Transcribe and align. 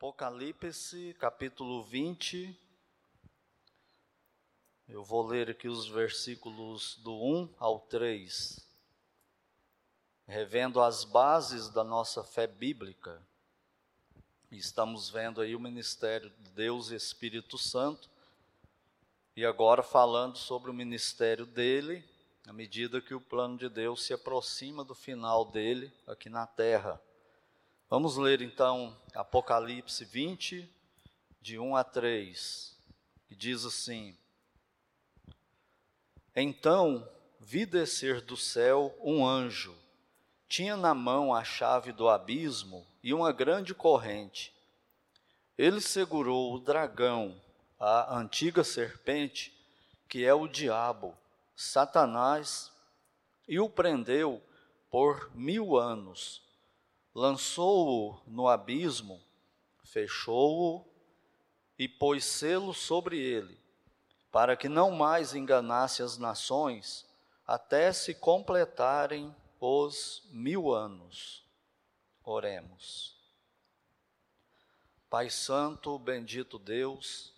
Apocalipse, 0.00 1.14
capítulo 1.18 1.82
20. 1.82 2.58
Eu 4.88 5.04
vou 5.04 5.26
ler 5.26 5.50
aqui 5.50 5.68
os 5.68 5.86
versículos 5.86 6.96
do 7.04 7.12
1 7.12 7.54
ao 7.58 7.80
3. 7.80 8.66
Revendo 10.26 10.80
as 10.80 11.04
bases 11.04 11.68
da 11.68 11.84
nossa 11.84 12.24
fé 12.24 12.46
bíblica. 12.46 13.20
Estamos 14.50 15.10
vendo 15.10 15.42
aí 15.42 15.54
o 15.54 15.60
ministério 15.60 16.30
de 16.30 16.50
Deus 16.52 16.90
e 16.90 16.94
Espírito 16.94 17.58
Santo. 17.58 18.08
E 19.36 19.44
agora 19.44 19.82
falando 19.82 20.38
sobre 20.38 20.70
o 20.70 20.74
ministério 20.74 21.44
dele, 21.44 22.02
à 22.46 22.54
medida 22.54 23.02
que 23.02 23.12
o 23.12 23.20
plano 23.20 23.58
de 23.58 23.68
Deus 23.68 24.02
se 24.02 24.14
aproxima 24.14 24.82
do 24.82 24.94
final 24.94 25.44
dele 25.44 25.92
aqui 26.06 26.30
na 26.30 26.46
terra. 26.46 26.98
Vamos 27.90 28.16
ler 28.16 28.40
então 28.40 28.96
Apocalipse 29.16 30.04
20, 30.04 30.72
de 31.42 31.58
1 31.58 31.74
a 31.74 31.82
3, 31.82 32.78
que 33.26 33.34
diz 33.34 33.64
assim: 33.64 34.16
Então 36.36 37.04
vi 37.40 37.66
descer 37.66 38.20
do 38.20 38.36
céu 38.36 38.96
um 39.02 39.26
anjo, 39.26 39.76
tinha 40.48 40.76
na 40.76 40.94
mão 40.94 41.34
a 41.34 41.42
chave 41.42 41.90
do 41.90 42.08
abismo 42.08 42.86
e 43.02 43.12
uma 43.12 43.32
grande 43.32 43.74
corrente. 43.74 44.54
Ele 45.58 45.80
segurou 45.80 46.54
o 46.54 46.60
dragão, 46.60 47.42
a 47.76 48.16
antiga 48.16 48.62
serpente, 48.62 49.52
que 50.08 50.24
é 50.24 50.32
o 50.32 50.46
diabo, 50.46 51.12
Satanás, 51.56 52.70
e 53.48 53.58
o 53.58 53.68
prendeu 53.68 54.40
por 54.88 55.28
mil 55.34 55.76
anos 55.76 56.48
lançou-o 57.14 58.20
no 58.26 58.48
abismo, 58.48 59.20
fechou-o 59.84 60.84
e 61.78 61.88
pôs 61.88 62.24
selo 62.24 62.72
sobre 62.72 63.18
ele, 63.18 63.58
para 64.30 64.56
que 64.56 64.68
não 64.68 64.90
mais 64.90 65.34
enganasse 65.34 66.02
as 66.02 66.18
nações, 66.18 67.06
até 67.46 67.92
se 67.92 68.14
completarem 68.14 69.34
os 69.58 70.22
mil 70.30 70.72
anos. 70.72 71.44
Oremos. 72.22 73.16
Pai 75.08 75.28
Santo, 75.28 75.98
bendito 75.98 76.58
Deus, 76.58 77.34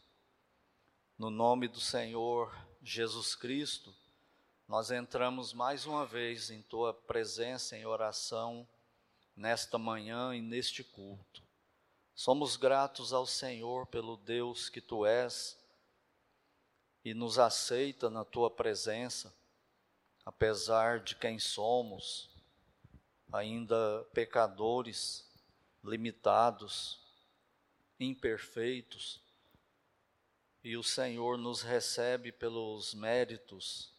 no 1.16 1.30
nome 1.30 1.68
do 1.68 1.80
Senhor 1.80 2.54
Jesus 2.82 3.34
Cristo, 3.34 3.94
nós 4.68 4.90
entramos 4.90 5.52
mais 5.52 5.86
uma 5.86 6.04
vez 6.04 6.50
em 6.50 6.60
Tua 6.62 6.92
presença 6.92 7.76
em 7.76 7.86
oração 7.86 8.68
nesta 9.36 9.78
manhã 9.78 10.34
e 10.34 10.40
neste 10.40 10.84
culto. 10.84 11.42
Somos 12.14 12.56
gratos 12.56 13.12
ao 13.12 13.26
Senhor 13.26 13.86
pelo 13.86 14.16
Deus 14.16 14.68
que 14.68 14.80
tu 14.80 15.06
és 15.06 15.58
e 17.04 17.14
nos 17.14 17.38
aceita 17.38 18.08
na 18.08 18.24
tua 18.24 18.50
presença, 18.50 19.34
apesar 20.24 21.00
de 21.00 21.16
quem 21.16 21.38
somos, 21.38 22.30
ainda 23.32 24.04
pecadores, 24.12 25.28
limitados, 25.82 27.00
imperfeitos, 27.98 29.20
e 30.62 30.76
o 30.76 30.82
Senhor 30.82 31.36
nos 31.36 31.62
recebe 31.62 32.30
pelos 32.30 32.94
méritos 32.94 33.92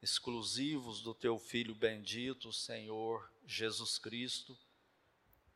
exclusivos 0.00 1.00
do 1.00 1.12
teu 1.12 1.38
Filho 1.40 1.74
bendito, 1.74 2.52
Senhor 2.52 3.28
Jesus 3.50 3.98
Cristo, 3.98 4.54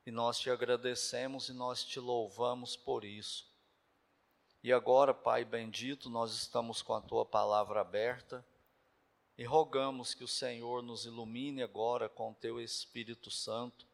e 0.07 0.11
nós 0.11 0.41
te 0.41 0.49
agradecemos 0.49 1.51
e 1.51 1.53
nós 1.53 1.85
te 1.85 2.01
louvamos 2.01 2.75
por 2.75 3.05
isso. 3.05 3.47
E 4.65 4.73
agora, 4.73 5.13
Pai 5.13 5.45
bendito, 5.45 6.09
nós 6.09 6.33
estamos 6.33 6.81
com 6.81 6.95
a 6.95 7.03
tua 7.03 7.27
palavra 7.27 7.83
aberta 7.83 8.43
e 9.37 9.45
rogamos 9.45 10.15
que 10.15 10.25
o 10.25 10.29
Senhor 10.29 10.83
nos 10.83 11.05
ilumine 11.05 11.63
agora 11.63 12.09
com 12.09 12.31
o 12.31 12.35
teu 12.35 12.59
Espírito 12.59 13.31
Santo, 13.31 13.87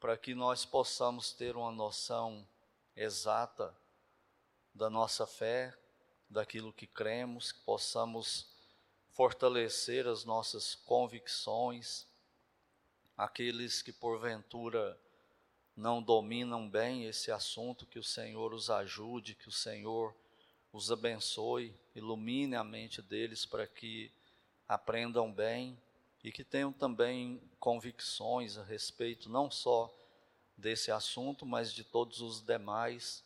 para 0.00 0.16
que 0.16 0.34
nós 0.34 0.64
possamos 0.64 1.32
ter 1.32 1.54
uma 1.54 1.70
noção 1.70 2.48
exata 2.96 3.76
da 4.74 4.88
nossa 4.88 5.26
fé, 5.26 5.76
daquilo 6.30 6.72
que 6.72 6.86
cremos, 6.86 7.52
que 7.52 7.60
possamos 7.60 8.48
fortalecer 9.12 10.06
as 10.06 10.24
nossas 10.24 10.74
convicções, 10.74 12.06
aqueles 13.16 13.82
que 13.82 13.92
porventura 13.92 14.98
não 15.76 16.02
dominam 16.02 16.68
bem 16.68 17.04
esse 17.04 17.30
assunto, 17.30 17.86
que 17.86 17.98
o 17.98 18.04
Senhor 18.04 18.52
os 18.52 18.70
ajude, 18.70 19.34
que 19.34 19.48
o 19.48 19.52
Senhor 19.52 20.14
os 20.72 20.90
abençoe, 20.90 21.74
ilumine 21.94 22.56
a 22.56 22.64
mente 22.64 23.00
deles 23.00 23.46
para 23.46 23.66
que 23.66 24.10
aprendam 24.68 25.32
bem 25.32 25.78
e 26.22 26.32
que 26.32 26.44
tenham 26.44 26.72
também 26.72 27.40
convicções 27.58 28.58
a 28.58 28.64
respeito 28.64 29.28
não 29.28 29.50
só 29.50 29.92
desse 30.56 30.90
assunto, 30.90 31.46
mas 31.46 31.72
de 31.72 31.84
todos 31.84 32.20
os 32.20 32.40
demais. 32.40 33.24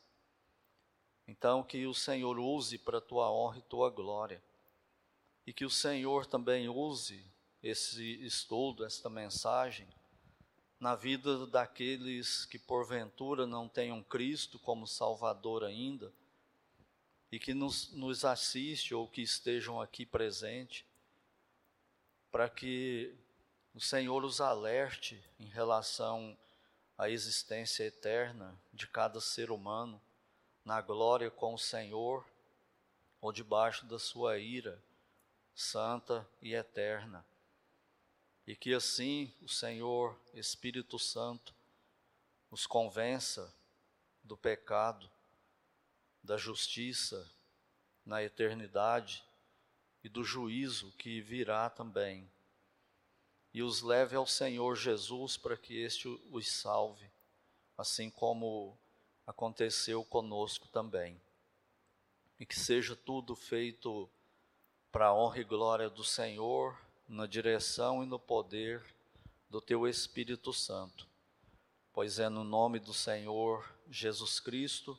Então, 1.27 1.62
que 1.62 1.87
o 1.87 1.95
Senhor 1.95 2.39
use 2.39 2.77
para 2.77 2.99
a 2.99 3.00
tua 3.00 3.31
honra 3.31 3.59
e 3.59 3.62
tua 3.62 3.89
glória 3.91 4.43
e 5.47 5.53
que 5.53 5.65
o 5.65 5.71
Senhor 5.71 6.27
também 6.27 6.69
use 6.69 7.25
esse 7.62 8.25
estudo, 8.25 8.84
esta 8.84 9.09
mensagem, 9.10 9.87
na 10.78 10.94
vida 10.94 11.47
daqueles 11.47 12.47
que 12.47 12.59
porventura 12.59 13.47
não 13.47 13.69
tenham 13.69 14.03
Cristo 14.03 14.59
como 14.59 14.87
Salvador 14.87 15.65
ainda 15.65 16.10
e 17.31 17.38
que 17.38 17.53
nos, 17.53 17.93
nos 17.93 18.25
assiste 18.25 18.94
ou 18.94 19.06
que 19.06 19.20
estejam 19.20 19.81
aqui 19.81 20.06
presente, 20.06 20.87
para 22.31 22.49
que 22.49 23.15
o 23.75 23.81
Senhor 23.81 24.25
os 24.25 24.41
alerte 24.41 25.22
em 25.38 25.47
relação 25.47 26.37
à 26.97 27.10
existência 27.10 27.84
eterna 27.84 28.59
de 28.72 28.87
cada 28.87 29.20
ser 29.20 29.50
humano, 29.50 30.00
na 30.65 30.81
glória 30.81 31.31
com 31.31 31.54
o 31.54 31.59
Senhor 31.59 32.26
ou 33.20 33.32
debaixo 33.32 33.84
da 33.87 33.99
sua 33.99 34.38
ira 34.38 34.82
santa 35.54 36.26
e 36.41 36.54
eterna. 36.54 37.25
E 38.50 38.56
que 38.56 38.75
assim 38.75 39.33
o 39.43 39.49
Senhor 39.49 40.19
Espírito 40.34 40.99
Santo 40.99 41.55
nos 42.50 42.66
convença 42.66 43.55
do 44.25 44.37
pecado, 44.37 45.09
da 46.21 46.37
justiça 46.37 47.31
na 48.05 48.25
eternidade 48.25 49.22
e 50.03 50.09
do 50.09 50.25
juízo 50.25 50.93
que 50.99 51.21
virá 51.21 51.71
também. 51.71 52.28
E 53.55 53.62
os 53.62 53.83
leve 53.83 54.16
ao 54.16 54.27
Senhor 54.27 54.75
Jesus 54.75 55.37
para 55.37 55.56
que 55.56 55.81
este 55.81 56.09
os 56.09 56.50
salve, 56.50 57.09
assim 57.78 58.11
como 58.11 58.77
aconteceu 59.28 60.05
conosco 60.05 60.67
também. 60.67 61.22
E 62.41 62.44
que 62.44 62.59
seja 62.59 62.97
tudo 62.97 63.37
feito 63.37 64.11
para 64.91 65.06
a 65.06 65.15
honra 65.15 65.38
e 65.38 65.44
glória 65.44 65.88
do 65.88 66.03
Senhor, 66.03 66.77
na 67.10 67.26
direção 67.26 68.04
e 68.04 68.06
no 68.06 68.21
poder 68.21 68.81
do 69.48 69.60
teu 69.60 69.88
Espírito 69.88 70.53
Santo. 70.53 71.09
Pois 71.93 72.21
é 72.21 72.28
no 72.28 72.44
nome 72.44 72.78
do 72.78 72.94
Senhor 72.94 73.69
Jesus 73.91 74.38
Cristo 74.38 74.97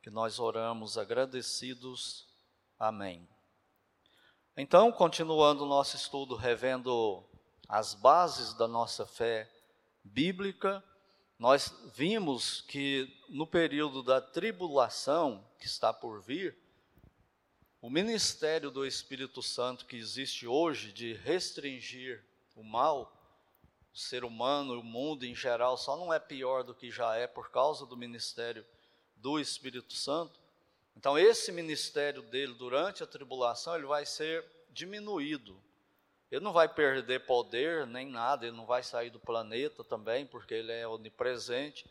que 0.00 0.08
nós 0.08 0.38
oramos 0.38 0.96
agradecidos. 0.96 2.26
Amém. 2.78 3.28
Então, 4.56 4.90
continuando 4.90 5.64
o 5.64 5.68
nosso 5.68 5.96
estudo, 5.96 6.34
revendo 6.34 7.22
as 7.68 7.92
bases 7.92 8.54
da 8.54 8.66
nossa 8.66 9.04
fé 9.04 9.50
bíblica, 10.02 10.82
nós 11.38 11.74
vimos 11.94 12.62
que 12.62 13.14
no 13.28 13.46
período 13.46 14.02
da 14.02 14.18
tribulação 14.18 15.46
que 15.58 15.66
está 15.66 15.92
por 15.92 16.22
vir, 16.22 16.56
o 17.84 17.90
ministério 17.90 18.70
do 18.70 18.86
Espírito 18.86 19.42
Santo 19.42 19.84
que 19.84 19.94
existe 19.94 20.46
hoje 20.46 20.90
de 20.90 21.12
restringir 21.12 22.24
o 22.56 22.62
mal, 22.62 23.12
o 23.92 23.98
ser 23.98 24.24
humano, 24.24 24.80
o 24.80 24.82
mundo 24.82 25.26
em 25.26 25.34
geral, 25.34 25.76
só 25.76 25.94
não 25.94 26.10
é 26.10 26.18
pior 26.18 26.64
do 26.64 26.74
que 26.74 26.90
já 26.90 27.14
é 27.14 27.26
por 27.26 27.50
causa 27.50 27.84
do 27.84 27.94
ministério 27.94 28.64
do 29.16 29.38
Espírito 29.38 29.92
Santo. 29.92 30.40
Então, 30.96 31.18
esse 31.18 31.52
ministério 31.52 32.22
dele 32.22 32.54
durante 32.54 33.02
a 33.02 33.06
tribulação, 33.06 33.74
ele 33.74 33.84
vai 33.84 34.06
ser 34.06 34.42
diminuído. 34.70 35.54
Ele 36.30 36.42
não 36.42 36.54
vai 36.54 36.66
perder 36.66 37.26
poder 37.26 37.86
nem 37.86 38.08
nada, 38.08 38.46
ele 38.46 38.56
não 38.56 38.64
vai 38.64 38.82
sair 38.82 39.10
do 39.10 39.20
planeta 39.20 39.84
também, 39.84 40.24
porque 40.24 40.54
ele 40.54 40.72
é 40.72 40.88
onipresente. 40.88 41.84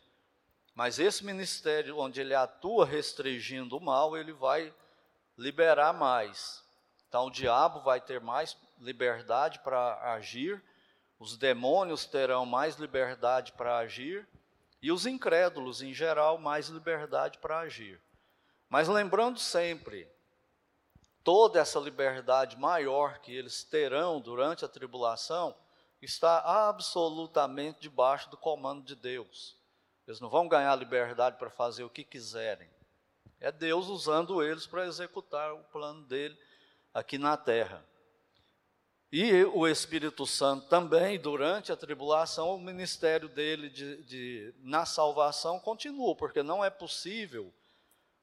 Mas 0.74 0.98
esse 0.98 1.24
ministério 1.24 2.00
onde 2.00 2.20
ele 2.20 2.34
atua 2.34 2.84
restringindo 2.84 3.76
o 3.76 3.80
mal, 3.80 4.16
ele 4.16 4.32
vai 4.32 4.74
liberar 5.36 5.92
mais. 5.92 6.62
Então 7.08 7.26
o 7.26 7.30
diabo 7.30 7.80
vai 7.80 8.00
ter 8.00 8.20
mais 8.20 8.56
liberdade 8.78 9.60
para 9.60 10.12
agir, 10.14 10.62
os 11.18 11.36
demônios 11.36 12.04
terão 12.04 12.44
mais 12.44 12.76
liberdade 12.76 13.52
para 13.52 13.78
agir, 13.78 14.28
e 14.82 14.92
os 14.92 15.06
incrédulos, 15.06 15.80
em 15.80 15.94
geral, 15.94 16.36
mais 16.36 16.68
liberdade 16.68 17.38
para 17.38 17.60
agir. 17.60 17.98
Mas 18.68 18.88
lembrando 18.88 19.38
sempre, 19.38 20.06
toda 21.22 21.58
essa 21.58 21.78
liberdade 21.78 22.58
maior 22.58 23.20
que 23.20 23.32
eles 23.34 23.64
terão 23.64 24.20
durante 24.20 24.64
a 24.64 24.68
tribulação 24.68 25.56
está 26.02 26.68
absolutamente 26.68 27.80
debaixo 27.80 28.28
do 28.28 28.36
comando 28.36 28.84
de 28.84 28.94
Deus. 28.94 29.56
Eles 30.06 30.20
não 30.20 30.28
vão 30.28 30.46
ganhar 30.46 30.74
liberdade 30.76 31.38
para 31.38 31.48
fazer 31.48 31.82
o 31.84 31.88
que 31.88 32.04
quiserem. 32.04 32.68
É 33.40 33.52
Deus 33.52 33.88
usando 33.88 34.42
eles 34.42 34.66
para 34.66 34.86
executar 34.86 35.52
o 35.52 35.64
plano 35.64 36.02
dele 36.06 36.36
aqui 36.92 37.18
na 37.18 37.36
terra. 37.36 37.84
E 39.12 39.44
o 39.44 39.68
Espírito 39.68 40.26
Santo 40.26 40.66
também, 40.66 41.20
durante 41.20 41.70
a 41.70 41.76
tribulação, 41.76 42.54
o 42.54 42.60
ministério 42.60 43.28
dele 43.28 43.70
de, 43.70 44.02
de, 44.02 44.54
na 44.58 44.84
salvação 44.84 45.60
continua, 45.60 46.16
porque 46.16 46.42
não 46.42 46.64
é 46.64 46.68
possível 46.68 47.52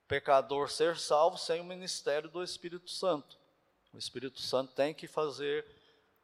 pecador 0.05 0.69
ser 0.69 0.97
salvo 0.97 1.37
sem 1.37 1.61
o 1.61 1.63
ministério 1.63 2.29
do 2.29 2.43
Espírito 2.43 2.91
Santo. 2.91 3.37
O 3.93 3.97
Espírito 3.97 4.41
Santo 4.41 4.73
tem 4.73 4.93
que 4.93 5.07
fazer 5.07 5.65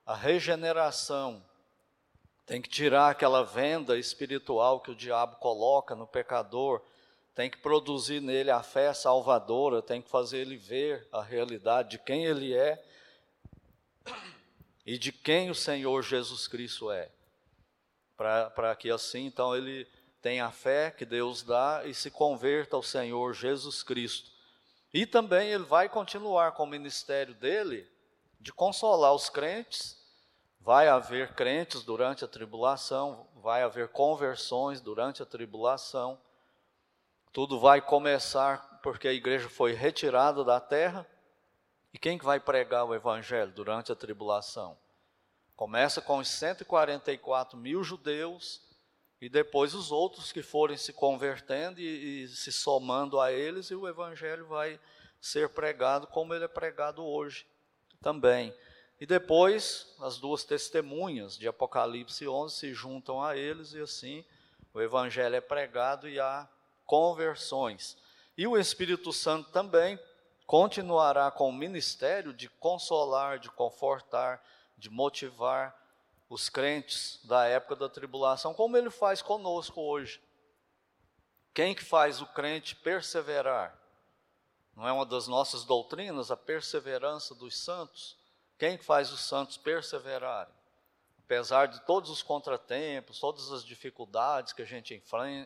a 0.05 0.13
regeneração, 0.13 1.41
tem 2.45 2.61
que 2.61 2.67
tirar 2.67 3.09
aquela 3.09 3.43
venda 3.43 3.97
espiritual 3.97 4.81
que 4.81 4.91
o 4.91 4.95
diabo 4.95 5.37
coloca 5.37 5.95
no 5.95 6.05
pecador, 6.05 6.81
tem 7.37 7.51
que 7.51 7.59
produzir 7.59 8.19
nele 8.19 8.49
a 8.49 8.63
fé 8.63 8.91
salvadora, 8.95 9.79
tem 9.79 10.01
que 10.01 10.09
fazer 10.09 10.39
ele 10.39 10.57
ver 10.57 11.07
a 11.11 11.21
realidade 11.21 11.91
de 11.91 11.99
quem 11.99 12.25
ele 12.25 12.51
é 12.51 12.83
e 14.83 14.97
de 14.97 15.11
quem 15.11 15.51
o 15.51 15.53
Senhor 15.53 16.01
Jesus 16.01 16.47
Cristo 16.47 16.89
é. 16.89 17.11
Para 18.15 18.75
que 18.75 18.89
assim, 18.89 19.27
então, 19.27 19.55
ele 19.55 19.87
tenha 20.19 20.47
a 20.47 20.51
fé 20.51 20.89
que 20.89 21.05
Deus 21.05 21.43
dá 21.43 21.83
e 21.85 21.93
se 21.93 22.09
converta 22.09 22.75
ao 22.75 22.81
Senhor 22.81 23.35
Jesus 23.35 23.83
Cristo. 23.83 24.31
E 24.91 25.05
também 25.05 25.51
ele 25.51 25.63
vai 25.63 25.87
continuar 25.87 26.53
com 26.53 26.63
o 26.63 26.67
ministério 26.67 27.35
dele 27.35 27.87
de 28.41 28.51
consolar 28.51 29.13
os 29.13 29.29
crentes. 29.29 29.95
Vai 30.59 30.87
haver 30.87 31.35
crentes 31.35 31.83
durante 31.83 32.25
a 32.25 32.27
tribulação, 32.27 33.27
vai 33.35 33.61
haver 33.61 33.89
conversões 33.89 34.81
durante 34.81 35.21
a 35.21 35.25
tribulação. 35.25 36.19
Tudo 37.31 37.59
vai 37.59 37.81
começar 37.81 38.79
porque 38.81 39.07
a 39.07 39.13
igreja 39.13 39.49
foi 39.49 39.73
retirada 39.73 40.43
da 40.43 40.59
terra 40.59 41.05
e 41.93 41.97
quem 41.97 42.17
que 42.17 42.25
vai 42.25 42.39
pregar 42.39 42.85
o 42.85 42.93
evangelho 42.93 43.51
durante 43.51 43.91
a 43.91 43.95
tribulação? 43.95 44.77
Começa 45.55 46.01
com 46.01 46.19
os 46.19 46.27
144 46.27 47.57
mil 47.57 47.83
judeus 47.83 48.61
e 49.19 49.27
depois 49.27 49.73
os 49.73 49.91
outros 49.91 50.31
que 50.31 50.43
forem 50.43 50.77
se 50.77 50.93
convertendo 50.93 51.79
e, 51.79 52.23
e 52.23 52.27
se 52.27 52.51
somando 52.51 53.19
a 53.19 53.31
eles, 53.31 53.71
e 53.71 53.75
o 53.75 53.87
evangelho 53.87 54.45
vai 54.45 54.79
ser 55.19 55.49
pregado 55.49 56.05
como 56.05 56.33
ele 56.33 56.45
é 56.45 56.47
pregado 56.47 57.03
hoje 57.03 57.47
também. 58.01 58.53
E 58.99 59.05
depois 59.05 59.95
as 59.99 60.17
duas 60.17 60.43
testemunhas 60.43 61.37
de 61.37 61.47
Apocalipse 61.47 62.27
11 62.27 62.55
se 62.55 62.73
juntam 62.73 63.23
a 63.23 63.35
eles 63.35 63.73
e 63.73 63.79
assim 63.79 64.23
o 64.73 64.81
evangelho 64.81 65.35
é 65.35 65.41
pregado 65.41 66.07
e 66.07 66.19
há 66.19 66.47
conversões. 66.87 67.95
E 68.35 68.47
o 68.47 68.57
Espírito 68.57 69.13
Santo 69.13 69.51
também 69.51 69.99
continuará 70.47 71.29
com 71.29 71.49
o 71.49 71.53
ministério 71.53 72.33
de 72.33 72.49
consolar, 72.49 73.37
de 73.37 73.51
confortar, 73.51 74.41
de 74.77 74.89
motivar 74.89 75.75
os 76.29 76.49
crentes 76.49 77.19
da 77.25 77.45
época 77.45 77.75
da 77.75 77.89
tribulação, 77.89 78.53
como 78.53 78.77
ele 78.77 78.89
faz 78.89 79.21
conosco 79.21 79.81
hoje. 79.81 80.21
Quem 81.53 81.75
que 81.75 81.83
faz 81.83 82.21
o 82.21 82.27
crente 82.27 82.75
perseverar? 82.75 83.77
Não 84.75 84.87
é 84.87 84.91
uma 84.91 85.05
das 85.05 85.27
nossas 85.27 85.63
doutrinas 85.63 86.31
a 86.31 86.37
perseverança 86.37 87.33
dos 87.33 87.57
santos? 87.57 88.17
Quem 88.57 88.77
que 88.77 88.85
faz 88.85 89.11
os 89.11 89.21
santos 89.21 89.57
perseverarem? 89.57 90.53
Apesar 91.27 91.67
de 91.67 91.81
todos 91.81 92.09
os 92.09 92.23
contratempos, 92.23 93.19
todas 93.19 93.51
as 93.51 93.65
dificuldades 93.65 94.53
que 94.53 94.61
a 94.61 94.65
gente 94.65 94.95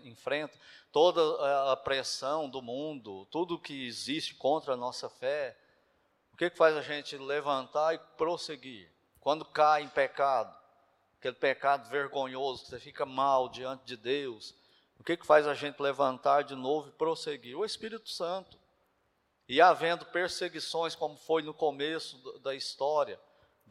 enfrenta, 0.04 0.56
toda 0.92 1.72
a 1.72 1.76
pressão 1.76 2.48
do 2.48 2.62
mundo, 2.62 3.26
tudo 3.32 3.58
que 3.58 3.88
existe 3.88 4.36
contra 4.36 4.76
a 4.76 4.78
nossa 4.78 5.10
fé, 5.10 5.58
o 6.32 6.38
que, 6.38 6.52
que 6.52 6.58
faz 6.58 6.78
a 6.78 6.84
gente 6.84 7.18
levantar 7.18 7.96
e 7.96 7.98
prosseguir? 8.16 8.92
Quando 9.20 9.44
cai 9.44 9.82
em 9.82 9.90
pecado, 9.90 10.56
aquele 11.18 11.34
pecado 11.36 11.90
vergonhoso, 11.90 12.68
você 12.68 12.80
fica 12.80 13.04
mal 13.04 13.50
diante 13.50 13.84
de 13.84 13.98
Deus, 13.98 14.54
o 15.00 15.04
que, 15.04 15.18
que 15.18 15.26
faz 15.26 15.48
a 15.48 15.56
gente 15.56 15.82
levantar 15.82 16.44
de 16.44 16.54
novo 16.54 16.90
e 16.90 16.92
prosseguir? 16.92 17.58
O 17.58 17.66
Espírito 17.66 18.08
Santo. 18.08 18.56
E 19.50 19.60
havendo 19.60 20.06
perseguições, 20.06 20.94
como 20.94 21.18
foi 21.18 21.42
no 21.42 21.56
começo 21.56 22.38
da 22.42 22.54
história 22.54 23.20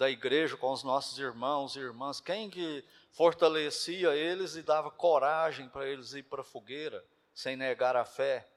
da 0.00 0.08
igreja 0.08 0.56
com 0.56 0.72
os 0.72 0.82
nossos 0.82 1.18
irmãos 1.18 1.76
e 1.76 1.78
irmãs, 1.78 2.22
quem 2.22 2.48
que 2.48 2.82
fortalecia 3.12 4.14
eles 4.14 4.56
e 4.56 4.62
dava 4.62 4.90
coragem 4.90 5.68
para 5.68 5.86
eles 5.86 6.14
ir 6.14 6.22
para 6.22 6.40
a 6.40 6.44
fogueira, 6.44 7.04
sem 7.34 7.54
negar 7.54 7.94
a 7.94 8.04
fé? 8.06 8.48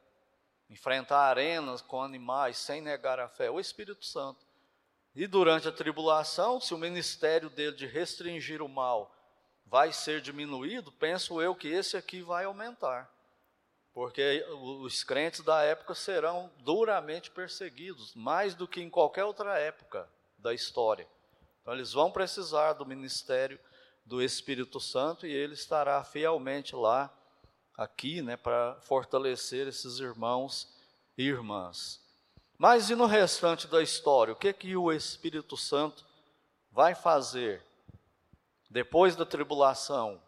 Enfrentar 0.69 1.19
arenas 1.19 1.81
com 1.81 2.01
animais, 2.01 2.57
sem 2.57 2.81
negar 2.81 3.19
a 3.19 3.27
fé? 3.27 3.51
O 3.51 3.59
Espírito 3.59 4.05
Santo. 4.05 4.47
E 5.13 5.27
durante 5.27 5.67
a 5.67 5.71
tribulação, 5.73 6.61
se 6.61 6.73
o 6.73 6.77
ministério 6.77 7.49
dele 7.49 7.75
de 7.75 7.87
restringir 7.87 8.61
o 8.61 8.69
mal 8.69 9.13
vai 9.65 9.91
ser 9.91 10.21
diminuído, 10.21 10.93
penso 10.93 11.41
eu 11.41 11.53
que 11.53 11.67
esse 11.67 11.97
aqui 11.97 12.21
vai 12.21 12.45
aumentar. 12.45 13.13
Porque 13.93 14.45
os 14.61 15.03
crentes 15.03 15.41
da 15.41 15.61
época 15.61 15.93
serão 15.93 16.49
duramente 16.59 17.29
perseguidos, 17.29 18.15
mais 18.15 18.55
do 18.55 18.65
que 18.65 18.81
em 18.81 18.89
qualquer 18.89 19.25
outra 19.25 19.59
época 19.59 20.09
da 20.37 20.53
história. 20.53 21.05
Então, 21.63 21.73
eles 21.73 21.93
vão 21.93 22.11
precisar 22.11 22.73
do 22.73 22.85
ministério 22.85 23.59
do 24.05 24.21
Espírito 24.21 24.79
Santo 24.79 25.25
e 25.25 25.31
ele 25.31 25.53
estará 25.53 26.03
fielmente 26.03 26.75
lá, 26.75 27.11
aqui, 27.75 28.21
né, 28.21 28.37
para 28.37 28.75
fortalecer 28.81 29.67
esses 29.67 29.97
irmãos 29.99 30.77
e 31.17 31.23
irmãs. 31.23 32.03
Mas 32.57 32.89
e 32.89 32.95
no 32.95 33.05
restante 33.05 33.65
da 33.65 33.81
história? 33.81 34.33
O 34.33 34.37
que 34.37 34.53
que 34.53 34.75
o 34.75 34.91
Espírito 34.91 35.57
Santo 35.57 36.05
vai 36.71 36.93
fazer 36.93 37.65
depois 38.69 39.15
da 39.15 39.25
tribulação? 39.25 40.21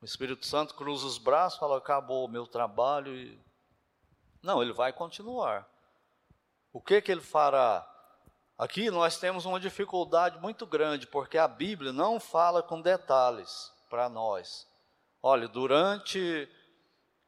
O 0.00 0.04
Espírito 0.04 0.46
Santo 0.46 0.74
cruza 0.74 1.06
os 1.06 1.18
braços, 1.18 1.58
fala: 1.58 1.76
acabou 1.76 2.24
o 2.24 2.30
meu 2.30 2.46
trabalho 2.46 3.14
e 3.14 3.38
não, 4.42 4.62
ele 4.62 4.72
vai 4.72 4.92
continuar. 4.92 5.68
O 6.72 6.80
que 6.80 7.02
que 7.02 7.10
ele 7.10 7.20
fará? 7.20 7.84
Aqui 8.58 8.90
nós 8.90 9.18
temos 9.18 9.44
uma 9.44 9.60
dificuldade 9.60 10.40
muito 10.40 10.66
grande, 10.66 11.06
porque 11.06 11.36
a 11.36 11.46
Bíblia 11.46 11.92
não 11.92 12.18
fala 12.18 12.62
com 12.62 12.80
detalhes 12.80 13.70
para 13.90 14.08
nós. 14.08 14.66
Olha, 15.22 15.46
durante 15.46 16.48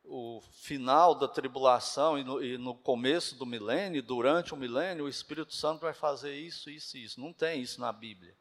o 0.05 0.41
final 0.63 1.15
da 1.15 1.29
tribulação 1.29 2.19
e 2.19 2.25
no, 2.25 2.43
e 2.43 2.57
no, 2.57 2.75
começo 2.75 3.37
do 3.37 3.45
milênio, 3.45 4.03
durante 4.03 4.55
o 4.55 4.57
milênio, 4.57 5.05
o 5.05 5.09
Espírito 5.09 5.55
Santo 5.55 5.81
vai 5.81 5.93
fazer 5.93 6.35
isso, 6.35 6.71
isso 6.71 6.97
e 6.97 7.05
isso. 7.05 7.21
Não 7.21 7.33
tem 7.33 7.61
isso 7.61 7.79
na 7.79 7.93
Bíblia. 7.93 8.35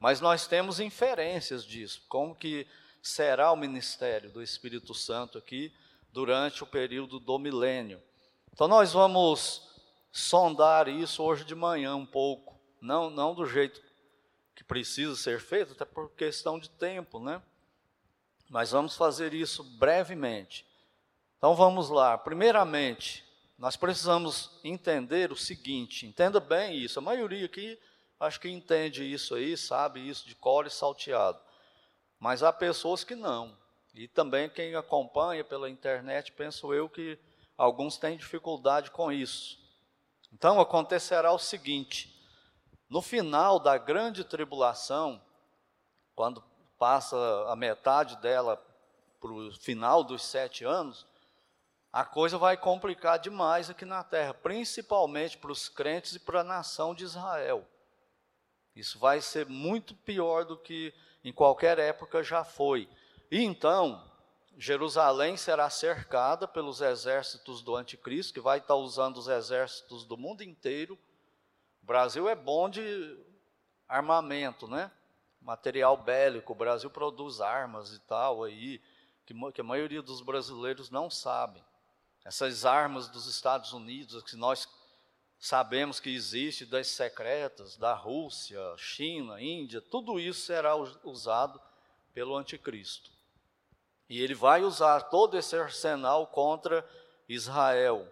Mas 0.00 0.20
nós 0.20 0.48
temos 0.48 0.80
inferências 0.80 1.64
disso, 1.64 2.02
como 2.08 2.34
que 2.34 2.66
será 3.00 3.52
o 3.52 3.56
ministério 3.56 4.32
do 4.32 4.42
Espírito 4.42 4.92
Santo 4.92 5.38
aqui 5.38 5.72
durante 6.10 6.64
o 6.64 6.66
período 6.66 7.20
do 7.20 7.38
milênio. 7.38 8.02
Então 8.52 8.66
nós 8.66 8.92
vamos 8.92 9.71
sondar 10.12 10.86
isso 10.88 11.22
hoje 11.22 11.44
de 11.44 11.54
manhã 11.54 11.96
um 11.96 12.04
pouco, 12.04 12.60
não, 12.80 13.08
não 13.08 13.34
do 13.34 13.46
jeito 13.46 13.82
que 14.54 14.62
precisa 14.62 15.16
ser 15.16 15.40
feito, 15.40 15.72
até 15.72 15.84
por 15.84 16.10
questão 16.10 16.58
de 16.58 16.68
tempo, 16.68 17.18
né? 17.18 17.42
Mas 18.50 18.72
vamos 18.72 18.94
fazer 18.94 19.32
isso 19.32 19.64
brevemente. 19.64 20.66
Então 21.38 21.54
vamos 21.54 21.88
lá. 21.88 22.18
Primeiramente, 22.18 23.24
nós 23.56 23.76
precisamos 23.76 24.50
entender 24.62 25.32
o 25.32 25.36
seguinte: 25.36 26.06
entenda 26.06 26.38
bem 26.38 26.76
isso. 26.76 26.98
A 26.98 27.02
maioria 27.02 27.46
aqui 27.46 27.78
acho 28.20 28.38
que 28.38 28.48
entende 28.48 29.02
isso 29.02 29.34
aí, 29.34 29.56
sabe 29.56 30.06
isso 30.06 30.28
de 30.28 30.34
cor 30.34 30.66
e 30.66 30.70
salteado. 30.70 31.40
Mas 32.20 32.42
há 32.42 32.52
pessoas 32.52 33.02
que 33.02 33.14
não. 33.14 33.56
E 33.94 34.06
também 34.06 34.48
quem 34.48 34.74
acompanha 34.74 35.42
pela 35.42 35.68
internet, 35.68 36.30
penso 36.32 36.72
eu 36.72 36.88
que 36.88 37.18
alguns 37.56 37.96
têm 37.96 38.16
dificuldade 38.16 38.90
com 38.90 39.10
isso. 39.10 39.61
Então 40.32 40.60
acontecerá 40.60 41.32
o 41.32 41.38
seguinte: 41.38 42.12
no 42.88 43.02
final 43.02 43.58
da 43.58 43.76
grande 43.76 44.24
tribulação, 44.24 45.22
quando 46.14 46.42
passa 46.78 47.16
a 47.48 47.54
metade 47.54 48.16
dela 48.16 48.56
para 49.20 49.30
o 49.30 49.52
final 49.52 50.02
dos 50.02 50.24
sete 50.24 50.64
anos, 50.64 51.06
a 51.92 52.04
coisa 52.04 52.38
vai 52.38 52.56
complicar 52.56 53.18
demais 53.18 53.68
aqui 53.68 53.84
na 53.84 54.02
terra, 54.02 54.32
principalmente 54.32 55.36
para 55.36 55.52
os 55.52 55.68
crentes 55.68 56.14
e 56.14 56.18
para 56.18 56.40
a 56.40 56.44
nação 56.44 56.94
de 56.94 57.04
Israel. 57.04 57.66
Isso 58.74 58.98
vai 58.98 59.20
ser 59.20 59.46
muito 59.46 59.94
pior 59.94 60.44
do 60.44 60.56
que 60.56 60.94
em 61.22 61.32
qualquer 61.32 61.78
época 61.78 62.22
já 62.22 62.42
foi. 62.42 62.88
E 63.30 63.42
então, 63.42 64.02
Jerusalém 64.58 65.36
será 65.36 65.68
cercada 65.70 66.46
pelos 66.46 66.80
exércitos 66.80 67.62
do 67.62 67.74
anticristo, 67.74 68.34
que 68.34 68.40
vai 68.40 68.58
estar 68.58 68.76
usando 68.76 69.16
os 69.16 69.28
exércitos 69.28 70.04
do 70.04 70.16
mundo 70.16 70.42
inteiro. 70.42 70.98
O 71.82 71.86
Brasil 71.86 72.28
é 72.28 72.34
bom 72.34 72.68
de 72.68 73.18
armamento, 73.88 74.68
né? 74.68 74.90
Material 75.40 75.96
bélico. 75.96 76.52
O 76.52 76.56
Brasil 76.56 76.90
produz 76.90 77.40
armas 77.40 77.92
e 77.92 77.98
tal 78.00 78.44
aí, 78.44 78.80
que, 79.26 79.34
que 79.52 79.60
a 79.60 79.64
maioria 79.64 80.02
dos 80.02 80.20
brasileiros 80.20 80.90
não 80.90 81.10
sabem. 81.10 81.64
Essas 82.24 82.64
armas 82.64 83.08
dos 83.08 83.26
Estados 83.26 83.72
Unidos, 83.72 84.22
que 84.22 84.36
nós 84.36 84.68
sabemos 85.38 85.98
que 85.98 86.10
existe, 86.10 86.64
das 86.64 86.86
secretas, 86.86 87.76
da 87.76 87.94
Rússia, 87.94 88.60
China, 88.76 89.42
Índia, 89.42 89.80
tudo 89.80 90.20
isso 90.20 90.42
será 90.42 90.76
usado 90.76 91.60
pelo 92.14 92.36
anticristo. 92.36 93.10
E 94.12 94.20
ele 94.20 94.34
vai 94.34 94.62
usar 94.62 95.04
todo 95.04 95.38
esse 95.38 95.56
arsenal 95.56 96.26
contra 96.26 96.86
Israel 97.26 98.06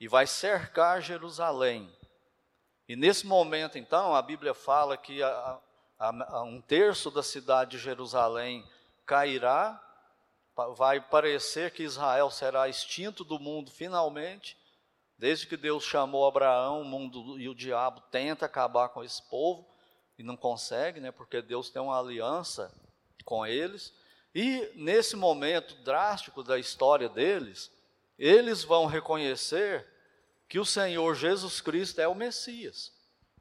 e 0.00 0.08
vai 0.08 0.26
cercar 0.26 1.02
Jerusalém. 1.02 1.94
E 2.88 2.96
nesse 2.96 3.26
momento, 3.26 3.76
então, 3.76 4.14
a 4.14 4.22
Bíblia 4.22 4.54
fala 4.54 4.96
que 4.96 5.22
a, 5.22 5.60
a, 5.98 6.38
a 6.38 6.42
um 6.44 6.62
terço 6.62 7.10
da 7.10 7.22
cidade 7.22 7.72
de 7.72 7.78
Jerusalém 7.78 8.66
cairá, 9.04 9.78
vai 10.78 10.98
parecer 10.98 11.72
que 11.72 11.82
Israel 11.82 12.30
será 12.30 12.66
extinto 12.66 13.22
do 13.22 13.38
mundo 13.38 13.70
finalmente. 13.70 14.56
Desde 15.18 15.46
que 15.46 15.58
Deus 15.58 15.84
chamou 15.84 16.26
Abraão, 16.26 16.80
o 16.80 16.86
mundo 16.86 17.38
e 17.38 17.50
o 17.50 17.54
diabo 17.54 18.00
tenta 18.10 18.46
acabar 18.46 18.88
com 18.88 19.04
esse 19.04 19.22
povo 19.28 19.68
e 20.18 20.22
não 20.22 20.38
consegue, 20.38 21.00
né? 21.00 21.12
Porque 21.12 21.42
Deus 21.42 21.68
tem 21.68 21.82
uma 21.82 21.98
aliança 21.98 22.72
com 23.26 23.46
eles. 23.46 23.92
E 24.34 24.72
nesse 24.74 25.14
momento 25.14 25.74
drástico 25.82 26.42
da 26.42 26.58
história 26.58 27.08
deles, 27.08 27.70
eles 28.18 28.64
vão 28.64 28.86
reconhecer 28.86 29.86
que 30.48 30.58
o 30.58 30.64
Senhor 30.64 31.14
Jesus 31.14 31.60
Cristo 31.60 32.00
é 32.00 32.08
o 32.08 32.14
Messias. 32.14 32.92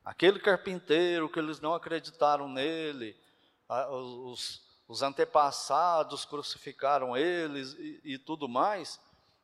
Aquele 0.06 0.40
carpinteiro 0.40 1.30
que 1.30 1.40
eles 1.40 1.60
não 1.60 1.74
acreditaram 1.74 2.48
nele, 2.48 3.18
os, 3.68 4.62
os 4.88 5.02
antepassados 5.02 6.26
crucificaram 6.26 7.18
eles 7.18 7.74
e, 7.74 8.02
e 8.04 8.18
tudo 8.18 8.48
mais, 8.48 9.00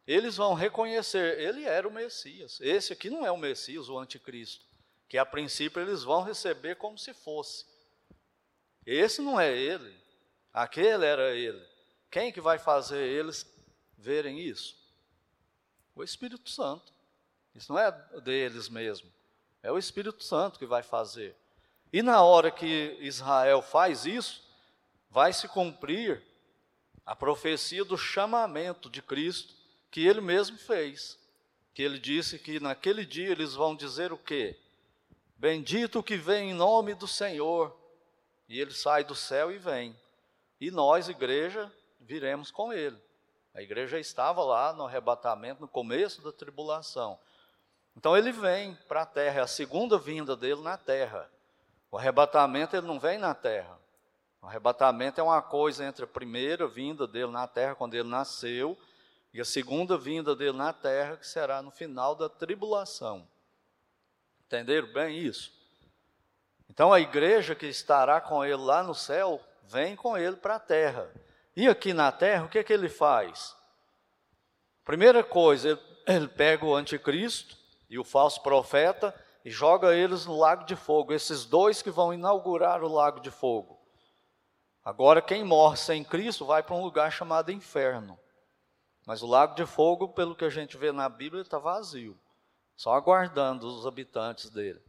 eles 0.05 0.37
vão 0.37 0.53
reconhecer, 0.53 1.39
ele 1.39 1.63
era 1.63 1.87
o 1.87 1.93
Messias. 1.93 2.59
Esse 2.61 2.93
aqui 2.93 3.09
não 3.09 3.25
é 3.25 3.31
o 3.31 3.37
Messias, 3.37 3.89
o 3.89 3.97
anticristo, 3.97 4.65
que 5.07 5.17
a 5.17 5.25
princípio 5.25 5.81
eles 5.81 6.03
vão 6.03 6.21
receber 6.21 6.75
como 6.75 6.97
se 6.97 7.13
fosse. 7.13 7.65
Esse 8.85 9.21
não 9.21 9.39
é 9.39 9.55
ele. 9.55 9.95
Aquele 10.53 11.05
era 11.05 11.35
ele. 11.35 11.63
Quem 12.09 12.31
que 12.31 12.41
vai 12.41 12.57
fazer 12.57 13.01
eles 13.01 13.45
verem 13.97 14.39
isso? 14.39 14.75
O 15.95 16.03
Espírito 16.03 16.49
Santo. 16.49 16.91
Isso 17.53 17.71
não 17.71 17.79
é 17.79 17.91
deles 18.21 18.69
mesmo. 18.69 19.11
É 19.61 19.71
o 19.71 19.77
Espírito 19.77 20.23
Santo 20.23 20.57
que 20.57 20.65
vai 20.65 20.81
fazer. 20.81 21.35
E 21.91 22.01
na 22.01 22.21
hora 22.23 22.51
que 22.51 22.97
Israel 23.01 23.61
faz 23.61 24.05
isso, 24.05 24.43
vai 25.09 25.33
se 25.33 25.47
cumprir 25.47 26.23
a 27.05 27.15
profecia 27.15 27.83
do 27.83 27.97
chamamento 27.97 28.89
de 28.89 29.01
Cristo 29.01 29.53
que 29.89 30.05
ele 30.05 30.21
mesmo 30.21 30.57
fez. 30.57 31.17
Que 31.73 31.81
ele 31.81 31.99
disse 31.99 32.37
que 32.37 32.59
naquele 32.59 33.05
dia 33.05 33.29
eles 33.29 33.53
vão 33.53 33.75
dizer 33.75 34.13
o 34.13 34.17
quê? 34.17 34.57
Bendito 35.35 36.03
que 36.03 36.17
vem 36.17 36.51
em 36.51 36.53
nome 36.53 36.93
do 36.93 37.07
Senhor. 37.07 37.75
E 38.47 38.59
ele 38.59 38.73
sai 38.73 39.03
do 39.03 39.15
céu 39.15 39.51
e 39.51 39.57
vem. 39.57 39.95
E 40.59 40.69
nós, 40.71 41.07
igreja, 41.07 41.71
viremos 41.99 42.51
com 42.51 42.73
ele. 42.73 42.97
A 43.53 43.61
igreja 43.61 43.99
estava 43.99 44.43
lá 44.43 44.73
no 44.73 44.85
arrebatamento, 44.85 45.61
no 45.61 45.67
começo 45.67 46.21
da 46.21 46.31
tribulação. 46.31 47.19
Então 47.95 48.15
ele 48.15 48.31
vem 48.31 48.75
para 48.87 49.01
a 49.01 49.05
terra, 49.05 49.39
é 49.39 49.43
a 49.43 49.47
segunda 49.47 49.97
vinda 49.97 50.35
dele 50.35 50.61
na 50.61 50.77
terra. 50.77 51.29
O 51.91 51.97
arrebatamento 51.97 52.75
ele 52.75 52.87
não 52.87 52.99
vem 52.99 53.17
na 53.17 53.33
terra. 53.33 53.77
O 54.41 54.47
arrebatamento 54.47 55.19
é 55.19 55.23
uma 55.23 55.41
coisa 55.41 55.83
entre 55.83 56.05
a 56.05 56.07
primeira 56.07 56.67
vinda 56.67 57.07
dele 57.07 57.31
na 57.31 57.47
terra, 57.47 57.75
quando 57.75 57.95
ele 57.95 58.07
nasceu, 58.07 58.77
e 59.33 59.41
a 59.41 59.45
segunda 59.45 59.97
vinda 59.97 60.35
dele 60.35 60.57
na 60.57 60.71
terra, 60.71 61.17
que 61.17 61.27
será 61.27 61.61
no 61.61 61.71
final 61.71 62.15
da 62.15 62.29
tribulação. 62.29 63.27
Entenderam 64.45 64.91
bem 64.93 65.17
isso? 65.17 65.51
Então 66.69 66.93
a 66.93 66.99
igreja 66.99 67.53
que 67.53 67.65
estará 67.65 68.21
com 68.21 68.45
ele 68.45 68.55
lá 68.55 68.81
no 68.81 68.95
céu 68.95 69.41
vem 69.69 69.95
com 69.95 70.17
ele 70.17 70.35
para 70.35 70.55
a 70.55 70.59
terra. 70.59 71.09
E 71.55 71.67
aqui 71.67 71.93
na 71.93 72.11
terra, 72.11 72.45
o 72.45 72.49
que, 72.49 72.57
é 72.57 72.63
que 72.63 72.73
ele 72.73 72.89
faz? 72.89 73.55
Primeira 74.83 75.23
coisa, 75.23 75.69
ele, 75.69 75.81
ele 76.07 76.27
pega 76.27 76.65
o 76.65 76.75
anticristo 76.75 77.55
e 77.87 77.99
o 77.99 78.03
falso 78.03 78.41
profeta 78.41 79.13
e 79.45 79.51
joga 79.51 79.95
eles 79.95 80.25
no 80.25 80.37
lago 80.37 80.65
de 80.65 80.75
fogo. 80.75 81.13
Esses 81.13 81.45
dois 81.45 81.81
que 81.81 81.91
vão 81.91 82.13
inaugurar 82.13 82.83
o 82.83 82.91
lago 82.91 83.19
de 83.19 83.29
fogo. 83.29 83.79
Agora, 84.83 85.21
quem 85.21 85.43
morre 85.43 85.77
sem 85.77 86.03
Cristo 86.03 86.45
vai 86.45 86.63
para 86.63 86.75
um 86.75 86.83
lugar 86.83 87.11
chamado 87.11 87.51
inferno. 87.51 88.17
Mas 89.05 89.21
o 89.21 89.27
lago 89.27 89.53
de 89.53 89.65
fogo, 89.65 90.09
pelo 90.09 90.35
que 90.35 90.45
a 90.45 90.49
gente 90.49 90.77
vê 90.77 90.91
na 90.91 91.07
Bíblia, 91.07 91.41
está 91.41 91.59
vazio, 91.59 92.19
só 92.75 92.93
aguardando 92.93 93.67
os 93.67 93.85
habitantes 93.85 94.49
dele. 94.49 94.81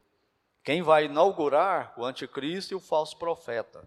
Quem 0.64 0.82
vai 0.82 1.04
inaugurar 1.04 1.92
o 1.98 2.04
anticristo 2.04 2.72
e 2.72 2.76
o 2.76 2.80
falso 2.80 3.18
profeta. 3.18 3.86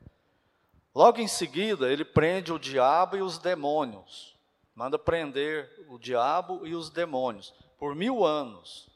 Logo 0.93 1.19
em 1.19 1.27
seguida, 1.27 1.91
ele 1.91 2.05
prende 2.05 2.53
o 2.53 2.59
diabo 2.59 3.17
e 3.17 3.21
os 3.21 3.37
demônios. 3.37 4.37
Manda 4.75 4.99
prender 4.99 5.85
o 5.89 5.97
diabo 5.97 6.65
e 6.67 6.75
os 6.75 6.89
demônios 6.89 7.53
por 7.77 7.95
mil 7.95 8.23
anos. 8.23 8.89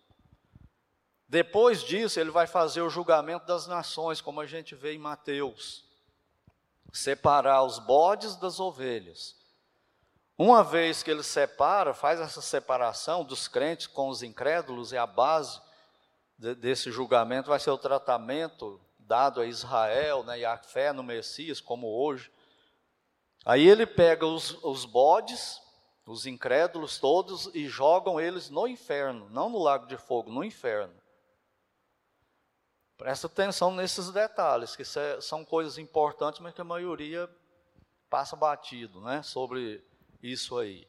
Depois 1.28 1.84
disso, 1.84 2.20
ele 2.20 2.32
vai 2.32 2.48
fazer 2.48 2.82
o 2.82 2.90
julgamento 2.90 3.46
das 3.46 3.68
nações, 3.68 4.22
como 4.22 4.40
a 4.40 4.46
gente 4.46 4.76
vê 4.76 4.94
em 4.94 5.00
Mateus. 5.00 5.86
Separar 6.94 7.64
os 7.64 7.80
bodes 7.80 8.36
das 8.36 8.60
ovelhas. 8.60 9.36
Uma 10.38 10.64
vez 10.64 11.04
que 11.04 11.12
ele 11.12 11.24
separa, 11.24 11.94
faz 11.94 12.20
essa 12.20 12.42
separação 12.42 13.26
dos 13.26 13.48
crentes 13.48 13.88
com 13.88 14.08
os 14.08 14.24
incrédulos, 14.24 14.92
e 14.92 14.98
a 14.98 15.06
base 15.06 15.60
de, 16.38 16.54
desse 16.56 16.92
julgamento 16.92 17.50
vai 17.50 17.60
ser 17.60 17.72
o 17.72 17.78
tratamento 17.78 18.80
dado 19.08 19.40
a 19.40 19.46
Israel, 19.46 20.24
né, 20.24 20.40
e 20.40 20.46
a 20.46 20.58
fé 20.58 20.92
no 20.92 21.02
Messias, 21.02 21.62
como 21.62 21.88
hoje. 21.88 22.32
Aí 23.46 23.66
ele 23.68 23.86
pega 23.86 24.26
os, 24.26 24.62
os 24.64 24.84
bodes, 24.84 25.62
os 26.06 26.26
incrédulos 26.26 27.00
todos, 27.00 27.50
e 27.56 27.68
jogam 27.68 28.20
eles 28.20 28.50
no 28.50 28.68
inferno, 28.68 29.30
não 29.30 29.50
no 29.50 29.58
lago 29.58 29.88
de 29.88 29.98
fogo, 29.98 30.30
no 30.30 30.44
inferno. 30.44 30.94
Presta 32.98 33.28
atenção 33.28 33.74
nesses 33.74 34.12
detalhes, 34.12 34.76
que 34.76 34.84
são 35.22 35.46
coisas 35.46 35.78
importantes, 35.78 36.42
mas 36.42 36.54
que 36.54 36.62
a 36.62 36.66
maioria 36.66 37.30
passa 38.10 38.36
batido 38.36 39.00
né, 39.02 39.22
sobre 39.24 39.86
isso 40.22 40.58
aí. 40.58 40.88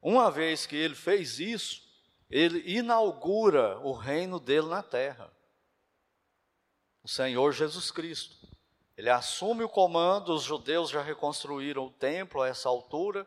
Uma 0.00 0.30
vez 0.30 0.64
que 0.64 0.76
ele 0.76 0.94
fez 0.94 1.40
isso, 1.40 1.82
ele 2.30 2.62
inaugura 2.70 3.78
o 3.80 3.92
reino 3.92 4.38
dele 4.38 4.68
na 4.68 4.82
terra 4.82 5.30
o 7.08 7.10
Senhor 7.10 7.52
Jesus 7.54 7.90
Cristo. 7.90 8.36
Ele 8.94 9.08
assume 9.08 9.64
o 9.64 9.68
comando, 9.68 10.34
os 10.34 10.42
judeus 10.42 10.90
já 10.90 11.00
reconstruíram 11.00 11.86
o 11.86 11.90
templo 11.90 12.42
a 12.42 12.48
essa 12.48 12.68
altura, 12.68 13.26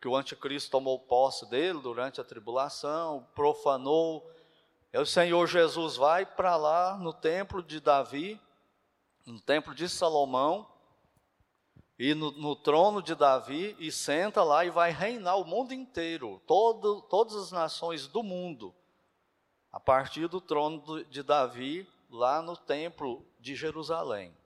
que 0.00 0.08
o 0.08 0.16
anticristo 0.16 0.72
tomou 0.72 0.98
posse 0.98 1.48
dele 1.48 1.78
durante 1.78 2.20
a 2.20 2.24
tribulação, 2.24 3.24
profanou. 3.32 4.28
E 4.92 4.98
o 4.98 5.06
Senhor 5.06 5.46
Jesus 5.46 5.94
vai 5.94 6.26
para 6.26 6.56
lá 6.56 6.98
no 6.98 7.12
templo 7.12 7.62
de 7.62 7.78
Davi, 7.78 8.40
no 9.24 9.40
templo 9.40 9.72
de 9.72 9.88
Salomão, 9.88 10.66
e 11.96 12.14
no, 12.14 12.32
no, 12.32 12.56
trono 12.56 13.00
de 13.00 13.14
Davi, 13.14 13.76
e 13.78 13.92
senta 13.92 14.42
lá 14.42 14.64
e 14.64 14.70
vai 14.70 14.90
reinar 14.90 15.36
o 15.36 15.44
mundo 15.44 15.72
inteiro, 15.72 16.42
todo, 16.44 17.02
todas 17.02 17.36
as 17.36 17.52
nações 17.52 18.08
do 18.08 18.20
mundo, 18.20 18.74
a 19.70 19.78
partir 19.78 20.26
do 20.26 20.40
trono 20.40 21.04
de 21.04 21.22
Davi, 21.22 21.88
lá 22.12 22.42
no 22.42 22.56
templo 22.56 23.26
de 23.40 23.56
Jerusalém. 23.56 24.36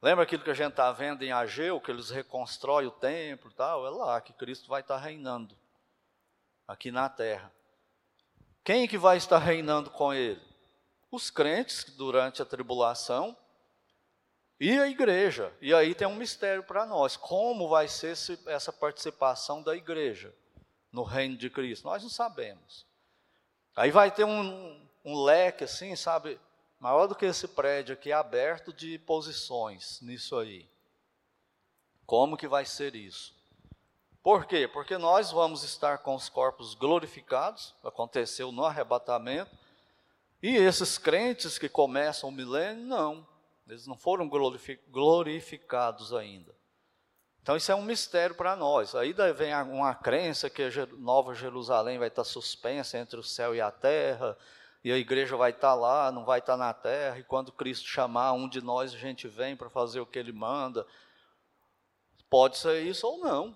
Lembra 0.00 0.22
aquilo 0.22 0.44
que 0.44 0.50
a 0.50 0.54
gente 0.54 0.70
está 0.70 0.90
vendo 0.92 1.22
em 1.22 1.32
Ageu, 1.32 1.80
que 1.80 1.90
eles 1.90 2.10
reconstroem 2.10 2.86
o 2.86 2.92
templo 2.92 3.50
e 3.50 3.54
tal? 3.54 3.86
É 3.86 3.90
lá 3.90 4.20
que 4.20 4.32
Cristo 4.32 4.68
vai 4.68 4.80
estar 4.80 4.96
tá 4.96 5.00
reinando, 5.00 5.56
aqui 6.66 6.92
na 6.92 7.08
terra. 7.08 7.52
Quem 8.64 8.86
que 8.86 8.96
vai 8.96 9.16
estar 9.16 9.38
reinando 9.38 9.90
com 9.90 10.14
ele? 10.14 10.40
Os 11.10 11.28
crentes 11.28 11.84
durante 11.96 12.40
a 12.40 12.44
tribulação 12.44 13.36
e 14.58 14.78
a 14.78 14.86
igreja. 14.86 15.52
E 15.60 15.74
aí 15.74 15.94
tem 15.94 16.06
um 16.06 16.14
mistério 16.14 16.62
para 16.62 16.86
nós. 16.86 17.16
Como 17.16 17.68
vai 17.68 17.88
ser 17.88 18.16
essa 18.46 18.72
participação 18.72 19.60
da 19.60 19.74
igreja 19.74 20.32
no 20.92 21.02
reino 21.02 21.36
de 21.36 21.50
Cristo? 21.50 21.84
Nós 21.84 22.02
não 22.02 22.10
sabemos. 22.10 22.86
Aí 23.74 23.90
vai 23.90 24.10
ter 24.10 24.24
um, 24.24 24.88
um 25.04 25.22
leque 25.22 25.64
assim, 25.64 25.96
sabe, 25.96 26.38
maior 26.78 27.06
do 27.06 27.14
que 27.14 27.26
esse 27.26 27.48
prédio 27.48 27.94
aqui, 27.94 28.12
aberto 28.12 28.72
de 28.72 28.98
posições 28.98 30.00
nisso 30.00 30.36
aí. 30.36 30.68
Como 32.06 32.36
que 32.36 32.48
vai 32.48 32.64
ser 32.64 32.94
isso? 32.94 33.34
Por 34.22 34.46
quê? 34.46 34.68
Porque 34.68 34.96
nós 34.98 35.32
vamos 35.32 35.64
estar 35.64 35.98
com 35.98 36.14
os 36.14 36.28
corpos 36.28 36.74
glorificados, 36.74 37.74
aconteceu 37.82 38.52
no 38.52 38.64
arrebatamento, 38.64 39.50
e 40.42 40.56
esses 40.56 40.98
crentes 40.98 41.58
que 41.58 41.68
começam 41.68 42.28
o 42.28 42.32
milênio, 42.32 42.84
não, 42.84 43.26
eles 43.66 43.86
não 43.86 43.96
foram 43.96 44.28
glorificados 44.28 46.12
ainda. 46.12 46.54
Então 47.42 47.56
isso 47.56 47.72
é 47.72 47.74
um 47.74 47.82
mistério 47.82 48.36
para 48.36 48.54
nós. 48.54 48.94
Aí 48.94 49.12
vem 49.36 49.54
uma 49.54 49.94
crença 49.94 50.48
que 50.48 50.62
a 50.62 50.70
Nova 50.98 51.34
Jerusalém 51.34 51.98
vai 51.98 52.08
estar 52.08 52.24
suspensa 52.24 52.98
entre 52.98 53.18
o 53.18 53.22
céu 53.24 53.54
e 53.54 53.60
a 53.60 53.70
terra, 53.70 54.36
e 54.84 54.90
a 54.90 54.96
igreja 54.96 55.36
vai 55.36 55.50
estar 55.50 55.74
lá, 55.74 56.10
não 56.10 56.24
vai 56.24 56.40
estar 56.40 56.56
na 56.56 56.74
terra, 56.74 57.18
e 57.18 57.22
quando 57.22 57.52
Cristo 57.52 57.86
chamar 57.86 58.32
um 58.32 58.48
de 58.48 58.60
nós, 58.60 58.92
a 58.92 58.98
gente 58.98 59.28
vem 59.28 59.56
para 59.56 59.70
fazer 59.70 60.00
o 60.00 60.06
que 60.06 60.18
ele 60.18 60.32
manda. 60.32 60.86
Pode 62.28 62.58
ser 62.58 62.80
isso 62.82 63.06
ou 63.06 63.18
não. 63.18 63.54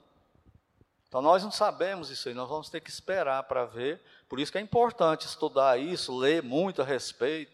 Então 1.08 1.20
nós 1.20 1.42
não 1.42 1.50
sabemos 1.50 2.10
isso 2.10 2.28
aí, 2.28 2.34
nós 2.34 2.48
vamos 2.48 2.68
ter 2.68 2.80
que 2.80 2.90
esperar 2.90 3.42
para 3.44 3.64
ver. 3.64 4.00
Por 4.28 4.38
isso 4.38 4.52
que 4.52 4.58
é 4.58 4.60
importante 4.60 5.26
estudar 5.26 5.78
isso, 5.78 6.16
ler 6.16 6.42
muito 6.42 6.82
a 6.82 6.84
respeito. 6.84 7.52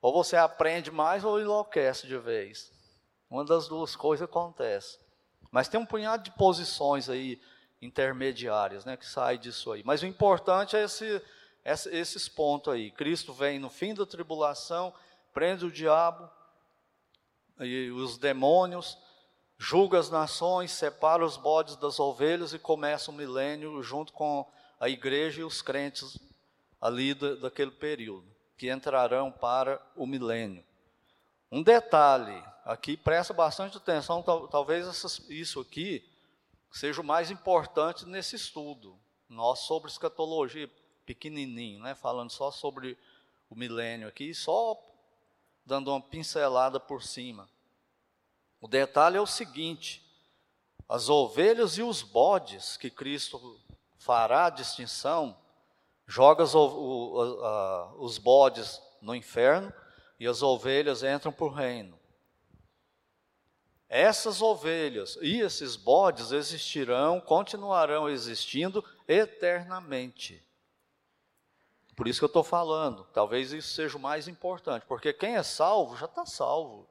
Ou 0.00 0.12
você 0.12 0.36
aprende 0.36 0.90
mais 0.90 1.24
ou 1.24 1.40
enlouquece 1.40 2.06
de 2.06 2.18
vez. 2.18 2.70
Uma 3.30 3.44
das 3.44 3.66
duas 3.66 3.96
coisas 3.96 4.24
acontece. 4.24 4.98
Mas 5.50 5.66
tem 5.66 5.80
um 5.80 5.86
punhado 5.86 6.24
de 6.24 6.30
posições 6.32 7.08
aí 7.08 7.40
intermediárias, 7.80 8.84
né, 8.84 8.96
que 8.96 9.06
sai 9.06 9.38
disso 9.38 9.72
aí. 9.72 9.82
Mas 9.84 10.02
o 10.02 10.06
importante 10.06 10.76
é 10.76 10.84
esse 10.84 11.22
esses 11.64 12.28
pontos 12.28 12.72
aí. 12.72 12.90
Cristo 12.90 13.32
vem 13.32 13.58
no 13.58 13.70
fim 13.70 13.94
da 13.94 14.04
tribulação, 14.04 14.92
prende 15.32 15.64
o 15.64 15.72
diabo 15.72 16.30
e 17.60 17.90
os 17.90 18.18
demônios, 18.18 18.98
julga 19.56 19.98
as 19.98 20.10
nações, 20.10 20.72
separa 20.72 21.24
os 21.24 21.36
bodes 21.36 21.76
das 21.76 21.98
ovelhas 21.98 22.52
e 22.52 22.58
começa 22.58 23.10
o 23.10 23.14
milênio 23.14 23.82
junto 23.82 24.12
com 24.12 24.46
a 24.78 24.88
igreja 24.88 25.40
e 25.40 25.44
os 25.44 25.62
crentes 25.62 26.18
ali 26.80 27.14
daquele 27.14 27.70
período, 27.70 28.26
que 28.58 28.70
entrarão 28.70 29.32
para 29.32 29.80
o 29.96 30.06
milênio. 30.06 30.62
Um 31.50 31.62
detalhe, 31.62 32.42
aqui 32.64 32.96
presta 32.96 33.32
bastante 33.32 33.78
atenção, 33.78 34.22
talvez 34.50 34.86
isso 35.30 35.60
aqui 35.60 36.06
seja 36.70 37.00
o 37.00 37.04
mais 37.04 37.30
importante 37.30 38.04
nesse 38.04 38.36
estudo, 38.36 38.98
nós 39.28 39.60
sobre 39.60 39.90
escatologia, 39.90 40.68
pequenininho, 41.04 41.82
né, 41.82 41.94
falando 41.94 42.30
só 42.30 42.50
sobre 42.50 42.98
o 43.48 43.54
milênio 43.54 44.08
aqui, 44.08 44.34
só 44.34 44.78
dando 45.64 45.90
uma 45.90 46.00
pincelada 46.00 46.78
por 46.78 47.02
cima. 47.02 47.48
O 48.60 48.68
detalhe 48.68 49.16
é 49.16 49.20
o 49.20 49.26
seguinte: 49.26 50.02
as 50.88 51.08
ovelhas 51.08 51.78
e 51.78 51.82
os 51.82 52.02
bodes 52.02 52.76
que 52.76 52.90
Cristo 52.90 53.60
fará 53.98 54.46
a 54.46 54.50
distinção, 54.50 55.36
joga 56.06 56.44
os, 56.44 56.54
o, 56.54 57.40
a, 57.42 57.94
os 57.98 58.18
bodes 58.18 58.80
no 59.00 59.14
inferno 59.14 59.72
e 60.18 60.26
as 60.26 60.42
ovelhas 60.42 61.02
entram 61.02 61.32
para 61.32 61.44
o 61.44 61.50
reino. 61.50 61.98
Essas 63.88 64.42
ovelhas 64.42 65.16
e 65.22 65.40
esses 65.40 65.76
bodes 65.76 66.32
existirão, 66.32 67.20
continuarão 67.20 68.08
existindo 68.08 68.84
eternamente. 69.06 70.42
Por 71.94 72.08
isso 72.08 72.20
que 72.20 72.24
eu 72.24 72.28
estou 72.28 72.42
falando, 72.42 73.06
talvez 73.12 73.52
isso 73.52 73.72
seja 73.72 73.96
o 73.96 74.00
mais 74.00 74.26
importante, 74.26 74.84
porque 74.86 75.12
quem 75.12 75.36
é 75.36 75.42
salvo 75.42 75.96
já 75.96 76.06
está 76.06 76.26
salvo, 76.26 76.88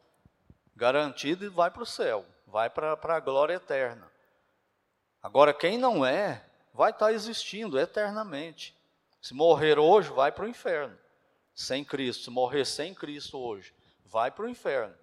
garantido 0.75 1.43
e 1.43 1.50
vai 1.50 1.69
para 1.69 1.83
o 1.83 1.86
céu, 1.86 2.25
vai 2.48 2.69
para 2.69 2.98
a 3.03 3.19
glória 3.19 3.55
eterna. 3.55 4.10
Agora, 5.22 5.53
quem 5.53 5.77
não 5.77 6.05
é, 6.05 6.43
vai 6.74 6.91
estar 6.91 7.07
tá 7.07 7.13
existindo 7.13 7.79
eternamente. 7.79 8.75
Se 9.22 9.33
morrer 9.33 9.79
hoje, 9.79 10.10
vai 10.10 10.31
para 10.31 10.45
o 10.45 10.49
inferno, 10.49 10.97
sem 11.54 11.84
Cristo. 11.84 12.25
Se 12.25 12.30
morrer 12.30 12.65
sem 12.65 12.93
Cristo 12.93 13.38
hoje, 13.38 13.73
vai 14.06 14.32
para 14.32 14.45
o 14.45 14.49
inferno. 14.49 14.93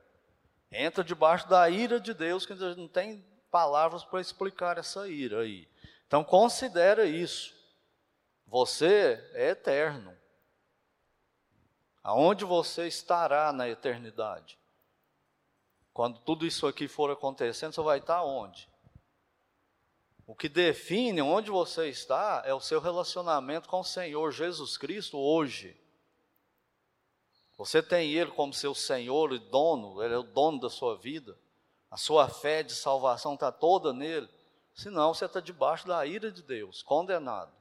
Entra 0.70 1.02
debaixo 1.02 1.48
da 1.48 1.68
ira 1.70 1.98
de 1.98 2.12
Deus, 2.12 2.44
que 2.44 2.54
não 2.54 2.86
tem 2.86 3.24
palavras 3.50 4.04
para 4.04 4.20
explicar 4.20 4.78
essa 4.78 5.08
ira 5.08 5.40
aí. 5.40 5.66
Então, 6.06 6.22
considera 6.22 7.04
isso. 7.04 7.54
Você 8.50 9.30
é 9.32 9.50
eterno. 9.50 10.12
Aonde 12.02 12.44
você 12.44 12.88
estará 12.88 13.52
na 13.52 13.68
eternidade? 13.68 14.58
Quando 15.94 16.18
tudo 16.18 16.44
isso 16.44 16.66
aqui 16.66 16.88
for 16.88 17.12
acontecendo, 17.12 17.72
você 17.72 17.80
vai 17.80 17.98
estar 17.98 18.24
onde? 18.24 18.68
O 20.26 20.34
que 20.34 20.48
define 20.48 21.22
onde 21.22 21.48
você 21.48 21.88
está 21.88 22.42
é 22.44 22.52
o 22.52 22.60
seu 22.60 22.80
relacionamento 22.80 23.68
com 23.68 23.80
o 23.80 23.84
Senhor 23.84 24.32
Jesus 24.32 24.76
Cristo 24.76 25.16
hoje. 25.16 25.80
Você 27.56 27.80
tem 27.80 28.10
Ele 28.10 28.32
como 28.32 28.52
seu 28.52 28.74
Senhor 28.74 29.32
e 29.32 29.38
dono, 29.38 30.02
Ele 30.02 30.14
é 30.14 30.18
o 30.18 30.24
dono 30.24 30.58
da 30.58 30.70
sua 30.70 30.96
vida. 30.96 31.38
A 31.88 31.96
sua 31.96 32.28
fé 32.28 32.64
de 32.64 32.74
salvação 32.74 33.34
está 33.34 33.52
toda 33.52 33.92
nele. 33.92 34.28
Senão 34.74 35.14
você 35.14 35.26
está 35.26 35.38
debaixo 35.38 35.86
da 35.86 36.04
ira 36.04 36.32
de 36.32 36.42
Deus, 36.42 36.82
condenado. 36.82 37.59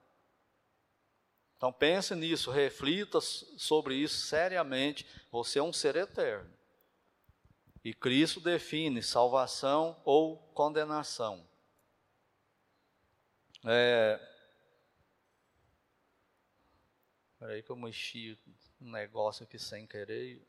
Então 1.60 1.74
pense 1.74 2.16
nisso, 2.16 2.52
reflita 2.52 3.20
sobre 3.20 3.94
isso 3.94 4.16
seriamente. 4.28 5.06
Você 5.30 5.60
é 5.60 5.62
um 5.62 5.74
ser 5.74 5.98
eterno. 5.98 6.50
E 7.84 7.94
Cristo 7.94 8.40
define 8.40 9.04
salvação 9.04 10.02
ou 10.06 10.38
condenação. 10.54 11.46
É... 13.66 14.18
Espera 17.34 17.62
que 17.62 17.70
eu 17.70 17.76
mexi 17.76 18.40
um 18.80 18.92
negócio 18.92 19.44
aqui 19.44 19.60
sem 19.60 19.86
querer. 19.86 20.42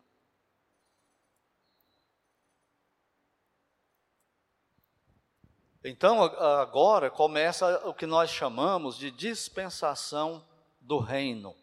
Então, 5.82 6.22
agora 6.22 7.10
começa 7.10 7.84
o 7.88 7.92
que 7.92 8.06
nós 8.06 8.30
chamamos 8.30 8.96
de 8.96 9.10
dispensação 9.10 10.48
do 10.80 10.98
reino. 10.98 11.54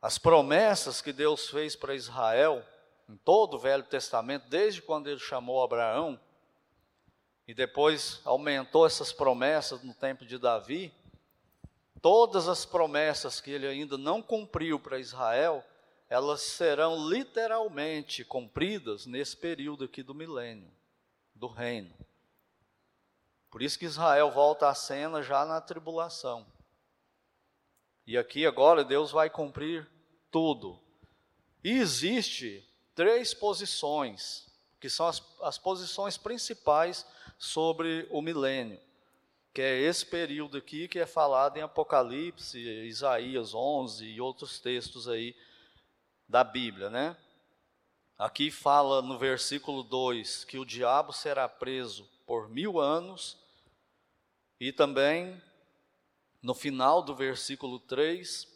As 0.00 0.18
promessas 0.18 1.00
que 1.00 1.12
Deus 1.12 1.48
fez 1.48 1.74
para 1.74 1.94
Israel, 1.94 2.64
em 3.08 3.16
todo 3.16 3.54
o 3.54 3.58
Velho 3.58 3.82
Testamento, 3.82 4.48
desde 4.48 4.82
quando 4.82 5.08
ele 5.08 5.18
chamou 5.18 5.62
Abraão, 5.62 6.20
e 7.46 7.54
depois 7.54 8.20
aumentou 8.24 8.86
essas 8.86 9.12
promessas 9.12 9.82
no 9.82 9.94
tempo 9.94 10.24
de 10.26 10.38
Davi, 10.38 10.92
todas 12.02 12.46
as 12.46 12.64
promessas 12.64 13.40
que 13.40 13.50
ele 13.50 13.66
ainda 13.66 13.96
não 13.96 14.20
cumpriu 14.20 14.78
para 14.78 14.98
Israel, 14.98 15.64
elas 16.08 16.42
serão 16.42 17.08
literalmente 17.08 18.24
cumpridas 18.24 19.06
nesse 19.06 19.36
período 19.36 19.84
aqui 19.84 20.02
do 20.02 20.14
milênio, 20.14 20.70
do 21.34 21.46
reino. 21.46 21.92
Por 23.50 23.62
isso 23.62 23.78
que 23.78 23.86
Israel 23.86 24.30
volta 24.30 24.68
à 24.68 24.74
cena 24.74 25.22
já 25.22 25.44
na 25.44 25.60
tribulação. 25.60 26.46
E 28.08 28.16
aqui 28.16 28.46
agora 28.46 28.82
Deus 28.82 29.10
vai 29.10 29.28
cumprir 29.28 29.86
tudo. 30.30 30.80
E 31.62 31.72
existe 31.72 32.66
três 32.94 33.34
posições, 33.34 34.46
que 34.80 34.88
são 34.88 35.06
as, 35.06 35.22
as 35.42 35.58
posições 35.58 36.16
principais 36.16 37.06
sobre 37.36 38.08
o 38.08 38.22
milênio, 38.22 38.80
que 39.52 39.60
é 39.60 39.78
esse 39.80 40.06
período 40.06 40.56
aqui 40.56 40.88
que 40.88 40.98
é 40.98 41.04
falado 41.04 41.58
em 41.58 41.60
Apocalipse, 41.60 42.58
Isaías 42.58 43.52
11 43.54 44.06
e 44.06 44.22
outros 44.22 44.58
textos 44.58 45.06
aí 45.06 45.36
da 46.26 46.42
Bíblia, 46.42 46.88
né? 46.88 47.14
Aqui 48.18 48.50
fala 48.50 49.02
no 49.02 49.18
versículo 49.18 49.82
2 49.82 50.44
que 50.44 50.56
o 50.56 50.64
diabo 50.64 51.12
será 51.12 51.46
preso 51.46 52.08
por 52.26 52.48
mil 52.48 52.80
anos, 52.80 53.36
e 54.58 54.72
também 54.72 55.38
no 56.42 56.54
final 56.54 57.02
do 57.02 57.14
versículo 57.14 57.78
3, 57.80 58.46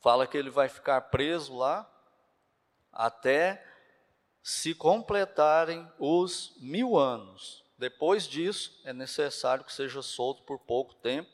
fala 0.00 0.26
que 0.26 0.36
ele 0.36 0.50
vai 0.50 0.68
ficar 0.68 1.00
preso 1.02 1.56
lá 1.56 1.88
até 2.92 3.64
se 4.42 4.74
completarem 4.74 5.90
os 5.98 6.54
mil 6.58 6.98
anos. 6.98 7.64
Depois 7.78 8.28
disso, 8.28 8.80
é 8.84 8.92
necessário 8.92 9.64
que 9.64 9.72
seja 9.72 10.02
solto 10.02 10.42
por 10.42 10.58
pouco 10.58 10.94
tempo. 10.94 11.30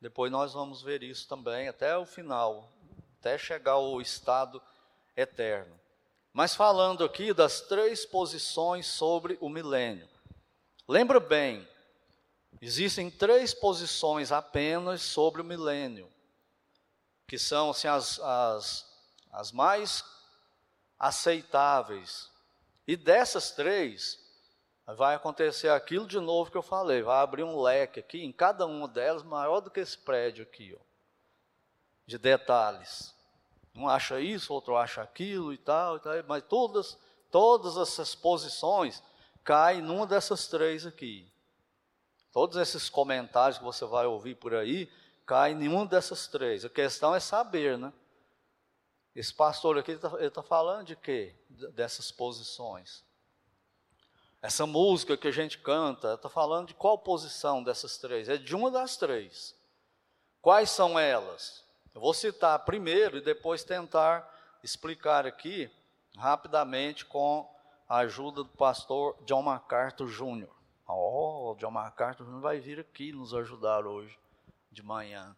Depois 0.00 0.30
nós 0.30 0.52
vamos 0.52 0.82
ver 0.82 1.02
isso 1.02 1.28
também 1.28 1.68
até 1.68 1.96
o 1.96 2.06
final, 2.06 2.72
até 3.18 3.36
chegar 3.36 3.72
ao 3.72 4.00
estado 4.00 4.62
eterno. 5.16 5.78
Mas 6.32 6.54
falando 6.54 7.04
aqui 7.04 7.34
das 7.34 7.60
três 7.60 8.06
posições 8.06 8.86
sobre 8.86 9.36
o 9.40 9.48
milênio. 9.48 10.08
Lembra 10.86 11.20
bem, 11.20 11.68
Existem 12.60 13.10
três 13.10 13.54
posições 13.54 14.32
apenas 14.32 15.02
sobre 15.02 15.40
o 15.40 15.44
milênio, 15.44 16.10
que 17.26 17.38
são 17.38 17.70
assim, 17.70 17.88
as, 17.88 18.18
as, 18.20 18.86
as 19.32 19.52
mais 19.52 20.04
aceitáveis. 20.98 22.30
E 22.86 22.96
dessas 22.96 23.50
três, 23.50 24.18
vai 24.86 25.14
acontecer 25.14 25.68
aquilo 25.68 26.06
de 26.06 26.18
novo 26.20 26.50
que 26.50 26.56
eu 26.56 26.62
falei, 26.62 27.02
vai 27.02 27.22
abrir 27.22 27.44
um 27.44 27.60
leque 27.60 28.00
aqui, 28.00 28.22
em 28.22 28.32
cada 28.32 28.66
uma 28.66 28.88
delas, 28.88 29.22
maior 29.22 29.60
do 29.60 29.70
que 29.70 29.80
esse 29.80 29.96
prédio 29.96 30.42
aqui, 30.42 30.76
ó, 30.78 30.82
de 32.06 32.18
detalhes. 32.18 33.14
Um 33.74 33.88
acha 33.88 34.20
isso, 34.20 34.52
outro 34.52 34.76
acha 34.76 35.00
aquilo 35.00 35.52
e 35.52 35.58
tal, 35.58 35.96
e 35.96 36.00
tal 36.00 36.12
mas 36.26 36.42
todas, 36.42 36.98
todas 37.30 37.76
essas 37.76 38.14
posições 38.14 39.02
caem 39.44 39.80
numa 39.80 40.06
dessas 40.06 40.48
três 40.48 40.84
aqui. 40.84 41.30
Todos 42.32 42.56
esses 42.56 42.88
comentários 42.88 43.58
que 43.58 43.64
você 43.64 43.84
vai 43.84 44.06
ouvir 44.06 44.36
por 44.36 44.54
aí 44.54 44.90
caem 45.26 45.62
em 45.62 45.68
uma 45.68 45.86
dessas 45.86 46.26
três. 46.26 46.64
A 46.64 46.68
questão 46.68 47.14
é 47.14 47.20
saber, 47.20 47.76
né? 47.76 47.92
Esse 49.14 49.34
pastor 49.34 49.78
aqui 49.78 49.92
está 49.92 50.30
tá 50.30 50.42
falando 50.42 50.86
de 50.86 50.96
quê? 50.96 51.34
Dessas 51.74 52.12
posições. 52.12 53.04
Essa 54.40 54.64
música 54.66 55.16
que 55.16 55.28
a 55.28 55.32
gente 55.32 55.58
canta, 55.58 56.14
está 56.14 56.28
falando 56.28 56.68
de 56.68 56.74
qual 56.74 56.96
posição 56.96 57.62
dessas 57.62 57.98
três? 57.98 58.28
É 58.28 58.36
de 58.36 58.54
uma 58.54 58.70
das 58.70 58.96
três. 58.96 59.54
Quais 60.40 60.70
são 60.70 60.98
elas? 60.98 61.62
Eu 61.94 62.00
vou 62.00 62.14
citar 62.14 62.64
primeiro 62.64 63.18
e 63.18 63.20
depois 63.20 63.64
tentar 63.64 64.26
explicar 64.62 65.26
aqui 65.26 65.70
rapidamente 66.16 67.04
com 67.04 67.48
a 67.88 67.98
ajuda 67.98 68.44
do 68.44 68.50
pastor 68.50 69.16
John 69.24 69.42
MacArthur 69.42 70.08
Jr. 70.08 70.59
Oh, 70.92 71.56
John 71.58 71.70
MacArthur 71.70 72.26
Jr. 72.26 72.40
vai 72.40 72.60
vir 72.60 72.80
aqui 72.80 73.12
nos 73.12 73.32
ajudar 73.34 73.86
hoje 73.86 74.18
de 74.70 74.82
manhã. 74.82 75.34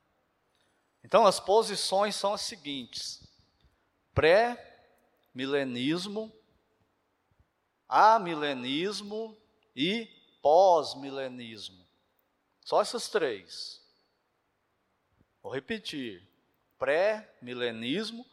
Então, 1.04 1.26
as 1.26 1.40
posições 1.40 2.14
são 2.14 2.32
as 2.32 2.42
seguintes: 2.42 3.26
pré-milenismo, 4.14 6.32
amilenismo 7.88 9.36
e 9.74 10.08
pós-milenismo. 10.40 11.84
Só 12.60 12.80
essas 12.80 13.08
três. 13.08 13.82
Vou 15.42 15.52
repetir: 15.52 16.22
pré-milenismo, 16.78 18.24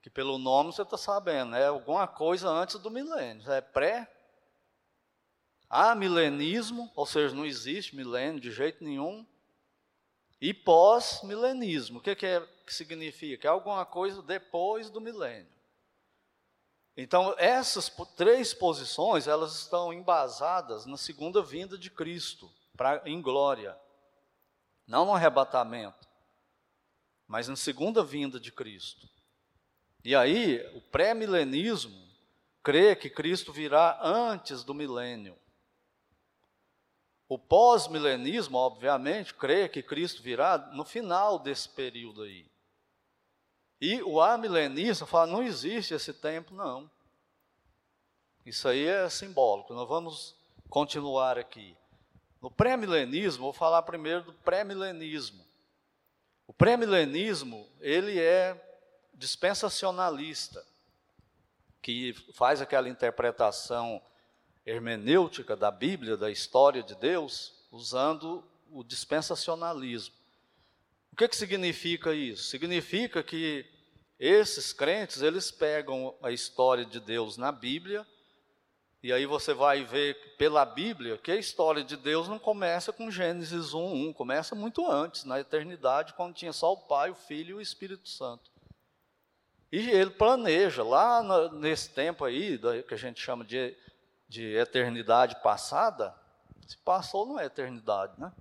que 0.00 0.08
pelo 0.08 0.38
nome 0.38 0.72
você 0.72 0.82
está 0.82 0.96
sabendo, 0.96 1.56
é 1.56 1.66
alguma 1.66 2.06
coisa 2.06 2.48
antes 2.48 2.78
do 2.78 2.90
milênio. 2.90 3.50
É 3.50 3.60
pré. 3.60 4.13
Amilenismo, 5.76 6.88
ou 6.94 7.04
seja, 7.04 7.34
não 7.34 7.44
existe 7.44 7.96
milênio 7.96 8.38
de 8.38 8.52
jeito 8.52 8.84
nenhum. 8.84 9.26
E 10.40 10.54
pós-milenismo. 10.54 11.98
O 11.98 12.00
que, 12.00 12.14
que, 12.14 12.26
é, 12.26 12.40
que 12.64 12.72
significa? 12.72 13.48
É 13.48 13.50
alguma 13.50 13.84
coisa 13.84 14.22
depois 14.22 14.88
do 14.88 15.00
milênio. 15.00 15.52
Então, 16.96 17.34
essas 17.38 17.92
três 18.16 18.54
posições, 18.54 19.26
elas 19.26 19.56
estão 19.56 19.92
embasadas 19.92 20.86
na 20.86 20.96
segunda 20.96 21.42
vinda 21.42 21.76
de 21.76 21.90
Cristo, 21.90 22.48
pra, 22.76 23.02
em 23.04 23.20
glória. 23.20 23.76
Não 24.86 25.04
no 25.04 25.12
arrebatamento, 25.12 26.06
mas 27.26 27.48
na 27.48 27.56
segunda 27.56 28.04
vinda 28.04 28.38
de 28.38 28.52
Cristo. 28.52 29.08
E 30.04 30.14
aí, 30.14 30.64
o 30.76 30.80
pré-milenismo 30.80 32.00
crê 32.62 32.94
que 32.94 33.10
Cristo 33.10 33.52
virá 33.52 33.98
antes 34.00 34.62
do 34.62 34.72
milênio. 34.72 35.36
O 37.28 37.38
pós-milenismo, 37.38 38.58
obviamente, 38.58 39.34
crê 39.34 39.68
que 39.68 39.82
Cristo 39.82 40.22
virá 40.22 40.58
no 40.58 40.84
final 40.84 41.38
desse 41.38 41.68
período 41.68 42.22
aí. 42.22 42.46
E 43.80 44.02
o 44.02 44.20
amilenista 44.20 45.06
fala: 45.06 45.32
não 45.32 45.42
existe 45.42 45.94
esse 45.94 46.12
tempo, 46.12 46.54
não. 46.54 46.90
Isso 48.44 48.68
aí 48.68 48.86
é 48.86 49.08
simbólico. 49.08 49.72
Nós 49.72 49.88
vamos 49.88 50.34
continuar 50.68 51.38
aqui. 51.38 51.76
No 52.42 52.50
pré-milenismo, 52.50 53.44
vou 53.44 53.52
falar 53.54 53.82
primeiro 53.82 54.22
do 54.22 54.32
pré-milenismo. 54.34 55.44
O 56.46 56.52
pré-milenismo, 56.52 57.66
ele 57.80 58.20
é 58.20 58.54
dispensacionalista, 59.14 60.62
que 61.80 62.12
faz 62.34 62.60
aquela 62.60 62.88
interpretação 62.88 64.02
hermenêutica 64.66 65.56
da 65.56 65.70
Bíblia, 65.70 66.16
da 66.16 66.30
história 66.30 66.82
de 66.82 66.94
Deus, 66.94 67.52
usando 67.70 68.44
o 68.70 68.82
dispensacionalismo. 68.82 70.14
O 71.12 71.16
que, 71.16 71.28
que 71.28 71.36
significa 71.36 72.12
isso? 72.12 72.44
Significa 72.44 73.22
que 73.22 73.64
esses 74.18 74.72
crentes, 74.72 75.22
eles 75.22 75.50
pegam 75.50 76.14
a 76.22 76.30
história 76.30 76.84
de 76.84 76.98
Deus 76.98 77.36
na 77.36 77.52
Bíblia, 77.52 78.06
e 79.02 79.12
aí 79.12 79.26
você 79.26 79.52
vai 79.52 79.84
ver 79.84 80.14
pela 80.38 80.64
Bíblia 80.64 81.18
que 81.18 81.30
a 81.30 81.36
história 81.36 81.84
de 81.84 81.96
Deus 81.96 82.26
não 82.26 82.38
começa 82.38 82.90
com 82.90 83.10
Gênesis 83.10 83.74
1, 83.74 84.08
1, 84.08 84.12
começa 84.14 84.54
muito 84.54 84.90
antes, 84.90 85.24
na 85.24 85.38
eternidade, 85.38 86.14
quando 86.14 86.34
tinha 86.34 86.54
só 86.54 86.72
o 86.72 86.78
Pai, 86.78 87.10
o 87.10 87.14
Filho 87.14 87.50
e 87.50 87.54
o 87.54 87.60
Espírito 87.60 88.08
Santo. 88.08 88.50
E 89.70 89.90
ele 89.90 90.10
planeja, 90.10 90.82
lá 90.82 91.50
nesse 91.52 91.90
tempo 91.90 92.24
aí, 92.24 92.58
que 92.88 92.94
a 92.94 92.96
gente 92.96 93.20
chama 93.20 93.44
de, 93.44 93.76
de 94.34 94.56
eternidade 94.56 95.36
passada, 95.36 96.12
se 96.66 96.76
passou 96.78 97.24
não 97.24 97.38
é 97.38 97.44
eternidade, 97.44 98.18
né? 98.18 98.32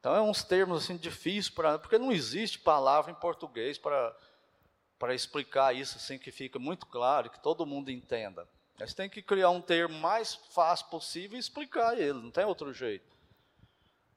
Então 0.00 0.14
é 0.14 0.20
uns 0.20 0.42
termos 0.42 0.82
assim 0.82 0.96
difíceis 0.96 1.48
para, 1.48 1.78
porque 1.78 1.98
não 1.98 2.10
existe 2.10 2.58
palavra 2.58 3.12
em 3.12 3.14
português 3.14 3.78
para 3.78 4.14
para 4.98 5.14
explicar 5.14 5.74
isso 5.74 5.98
assim 5.98 6.18
que 6.18 6.30
fica 6.30 6.58
muito 6.58 6.86
claro, 6.86 7.28
que 7.28 7.40
todo 7.40 7.66
mundo 7.66 7.90
entenda. 7.90 8.48
Você 8.78 8.94
tem 8.94 9.08
que 9.08 9.20
criar 9.20 9.50
um 9.50 9.60
termo 9.60 9.98
mais 9.98 10.34
fácil 10.34 10.86
possível 10.86 11.36
e 11.36 11.40
explicar 11.40 11.98
ele, 11.98 12.14
não 12.14 12.30
tem 12.30 12.44
outro 12.44 12.72
jeito. 12.72 13.04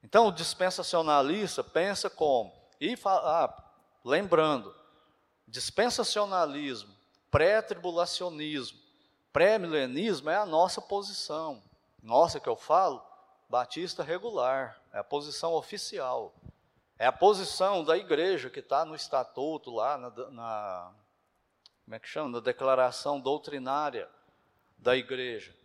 Então, 0.03 0.27
o 0.27 0.31
dispensacionalista 0.31 1.63
pensa 1.63 2.09
como? 2.09 2.53
E 2.79 2.95
fala, 2.95 3.45
ah, 3.45 3.63
lembrando, 4.05 4.73
dispensacionalismo, 5.47 6.95
pré-tribulacionismo, 7.29 8.79
pré-milenismo 9.31 10.29
é 10.29 10.35
a 10.35 10.45
nossa 10.45 10.81
posição. 10.81 11.61
Nossa, 12.01 12.39
que 12.39 12.47
eu 12.47 12.55
falo, 12.55 13.05
batista 13.49 14.03
regular, 14.03 14.81
é 14.93 14.99
a 14.99 15.03
posição 15.03 15.53
oficial. 15.53 16.33
É 16.99 17.05
a 17.05 17.11
posição 17.11 17.83
da 17.83 17.97
igreja 17.97 18.49
que 18.49 18.59
está 18.59 18.83
no 18.83 18.95
estatuto 18.95 19.71
lá, 19.71 19.97
na, 19.97 20.09
na, 20.31 20.93
como 21.85 21.95
é 21.95 21.99
que 21.99 22.07
chama? 22.07 22.29
Na 22.29 22.39
declaração 22.39 23.19
doutrinária 23.19 24.09
da 24.77 24.95
igreja. 24.95 25.55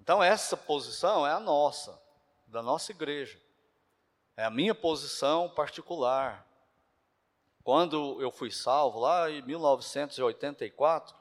Então, 0.00 0.22
essa 0.22 0.56
posição 0.56 1.26
é 1.26 1.32
a 1.32 1.38
nossa, 1.38 1.96
da 2.46 2.60
nossa 2.60 2.90
igreja. 2.90 3.40
É 4.36 4.44
a 4.44 4.50
minha 4.50 4.74
posição 4.74 5.48
particular. 5.48 6.46
Quando 7.62 8.20
eu 8.20 8.32
fui 8.32 8.50
salvo, 8.50 8.98
lá 8.98 9.30
em 9.30 9.42
1984, 9.42 11.14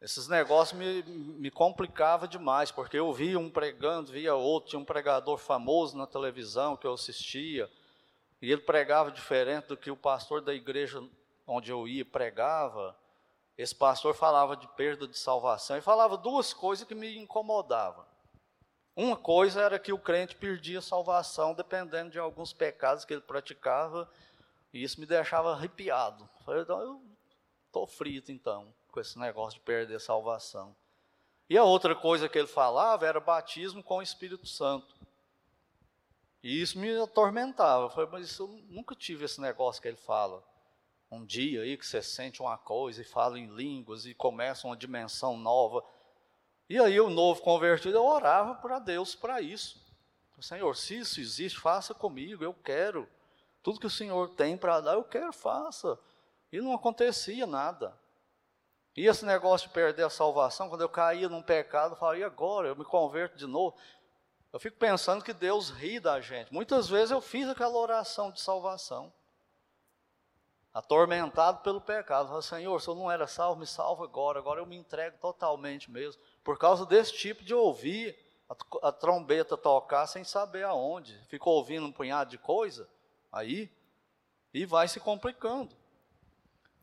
esses 0.00 0.28
negócios 0.28 0.78
me, 0.78 1.02
me 1.02 1.50
complicavam 1.50 2.28
demais, 2.28 2.70
porque 2.70 2.98
eu 2.98 3.12
via 3.12 3.38
um 3.38 3.48
pregando, 3.48 4.12
via 4.12 4.34
outro, 4.34 4.70
tinha 4.70 4.80
um 4.80 4.84
pregador 4.84 5.38
famoso 5.38 5.96
na 5.96 6.06
televisão 6.06 6.76
que 6.76 6.86
eu 6.86 6.92
assistia, 6.92 7.70
e 8.42 8.52
ele 8.52 8.60
pregava 8.60 9.10
diferente 9.10 9.68
do 9.68 9.76
que 9.76 9.90
o 9.90 9.96
pastor 9.96 10.42
da 10.42 10.52
igreja 10.52 11.02
onde 11.46 11.70
eu 11.70 11.88
ia 11.88 12.04
pregava. 12.04 12.94
Esse 13.56 13.74
pastor 13.74 14.14
falava 14.14 14.56
de 14.56 14.68
perda 14.68 15.08
de 15.08 15.16
salvação 15.16 15.78
e 15.78 15.80
falava 15.80 16.16
duas 16.16 16.52
coisas 16.52 16.86
que 16.86 16.94
me 16.94 17.16
incomodavam. 17.16 18.04
Uma 18.94 19.16
coisa 19.16 19.62
era 19.62 19.78
que 19.78 19.92
o 19.92 19.98
crente 19.98 20.36
perdia 20.36 20.80
salvação 20.82 21.54
dependendo 21.54 22.10
de 22.10 22.18
alguns 22.18 22.52
pecados 22.52 23.04
que 23.04 23.14
ele 23.14 23.22
praticava, 23.22 24.10
e 24.72 24.82
isso 24.82 25.00
me 25.00 25.06
deixava 25.06 25.52
arrepiado. 25.52 26.28
Eu 26.40 26.44
falei, 26.44 26.62
então, 26.62 26.80
eu 26.80 27.02
estou 27.68 27.86
frito 27.86 28.30
então 28.30 28.72
com 28.94 29.00
esse 29.00 29.18
negócio 29.18 29.58
de 29.58 29.64
perder 29.66 30.00
salvação. 30.00 30.74
E 31.50 31.58
a 31.58 31.64
outra 31.64 31.96
coisa 31.96 32.28
que 32.28 32.38
ele 32.38 32.46
falava 32.46 33.04
era 33.04 33.18
batismo 33.18 33.82
com 33.82 33.96
o 33.96 34.02
Espírito 34.02 34.46
Santo. 34.46 34.94
E 36.40 36.62
isso 36.62 36.78
me 36.78 36.96
atormentava. 37.00 37.86
Eu 37.86 37.90
falei, 37.90 38.08
mas 38.12 38.38
eu 38.38 38.46
nunca 38.68 38.94
tive 38.94 39.24
esse 39.24 39.40
negócio 39.40 39.82
que 39.82 39.88
ele 39.88 39.96
fala. 39.96 40.44
Um 41.10 41.24
dia 41.24 41.62
aí 41.62 41.76
que 41.76 41.84
você 41.84 42.00
sente 42.00 42.40
uma 42.40 42.56
coisa 42.56 43.02
e 43.02 43.04
fala 43.04 43.36
em 43.36 43.48
línguas 43.48 44.06
e 44.06 44.14
começa 44.14 44.68
uma 44.68 44.76
dimensão 44.76 45.36
nova. 45.36 45.84
E 46.68 46.78
aí 46.78 47.00
o 47.00 47.10
novo 47.10 47.42
convertido, 47.42 47.98
eu 47.98 48.04
orava 48.04 48.54
para 48.54 48.78
Deus 48.78 49.16
para 49.16 49.40
isso. 49.40 49.84
Senhor, 50.40 50.76
se 50.76 50.98
isso 50.98 51.20
existe, 51.20 51.58
faça 51.58 51.92
comigo, 51.94 52.44
eu 52.44 52.54
quero. 52.54 53.08
Tudo 53.62 53.80
que 53.80 53.86
o 53.86 53.90
Senhor 53.90 54.28
tem 54.30 54.56
para 54.56 54.80
dar, 54.80 54.94
eu 54.94 55.02
quero, 55.02 55.32
faça. 55.32 55.98
E 56.52 56.60
não 56.60 56.72
acontecia 56.72 57.46
nada. 57.46 57.98
E 58.96 59.06
esse 59.06 59.24
negócio 59.24 59.68
de 59.68 59.74
perder 59.74 60.04
a 60.04 60.10
salvação, 60.10 60.68
quando 60.68 60.82
eu 60.82 60.88
caía 60.88 61.28
num 61.28 61.42
pecado, 61.42 61.94
eu 61.94 61.96
falava, 61.96 62.18
e 62.18 62.24
agora? 62.24 62.68
Eu 62.68 62.76
me 62.76 62.84
converto 62.84 63.36
de 63.36 63.46
novo. 63.46 63.76
Eu 64.52 64.60
fico 64.60 64.76
pensando 64.76 65.24
que 65.24 65.32
Deus 65.32 65.70
ri 65.70 65.98
da 65.98 66.20
gente. 66.20 66.52
Muitas 66.52 66.88
vezes 66.88 67.10
eu 67.10 67.20
fiz 67.20 67.48
aquela 67.48 67.76
oração 67.76 68.30
de 68.30 68.40
salvação, 68.40 69.12
atormentado 70.72 71.60
pelo 71.62 71.80
pecado. 71.80 72.28
Falei, 72.28 72.42
Senhor, 72.42 72.80
se 72.80 72.86
eu 72.86 72.94
não 72.94 73.10
era 73.10 73.26
salvo, 73.26 73.58
me 73.58 73.66
salva 73.66 74.04
agora. 74.04 74.38
Agora 74.38 74.60
eu 74.60 74.66
me 74.66 74.76
entrego 74.76 75.18
totalmente 75.18 75.90
mesmo. 75.90 76.22
Por 76.44 76.56
causa 76.56 76.86
desse 76.86 77.12
tipo 77.14 77.42
de 77.42 77.52
ouvir 77.52 78.16
a, 78.48 78.88
a 78.88 78.92
trombeta 78.92 79.56
tocar 79.56 80.06
sem 80.06 80.22
saber 80.22 80.62
aonde. 80.62 81.18
Ficou 81.26 81.54
ouvindo 81.54 81.86
um 81.86 81.92
punhado 81.92 82.30
de 82.30 82.38
coisa, 82.38 82.88
aí, 83.32 83.68
e 84.52 84.64
vai 84.64 84.86
se 84.86 85.00
complicando. 85.00 85.74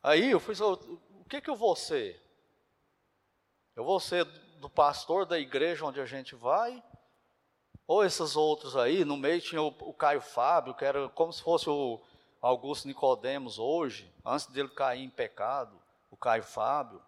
Aí 0.02 0.30
eu 0.30 0.40
fui, 0.40 0.54
que 1.32 1.40
que 1.40 1.48
eu 1.48 1.56
vou 1.56 1.74
ser? 1.74 2.20
Eu 3.74 3.84
vou 3.84 3.98
ser 3.98 4.22
do 4.60 4.68
pastor 4.68 5.24
da 5.24 5.38
igreja 5.38 5.86
onde 5.86 5.98
a 5.98 6.04
gente 6.04 6.34
vai? 6.34 6.84
Ou 7.86 8.04
esses 8.04 8.36
outros 8.36 8.76
aí, 8.76 9.02
no 9.02 9.16
meio 9.16 9.40
tinha 9.40 9.62
o, 9.62 9.68
o 9.68 9.94
Caio 9.94 10.20
Fábio, 10.20 10.74
que 10.74 10.84
era 10.84 11.08
como 11.08 11.32
se 11.32 11.42
fosse 11.42 11.70
o 11.70 11.98
Augusto 12.38 12.86
Nicodemos 12.86 13.58
hoje, 13.58 14.12
antes 14.22 14.46
dele 14.48 14.68
cair 14.68 15.02
em 15.02 15.08
pecado, 15.08 15.80
o 16.10 16.18
Caio 16.18 16.42
Fábio. 16.42 17.00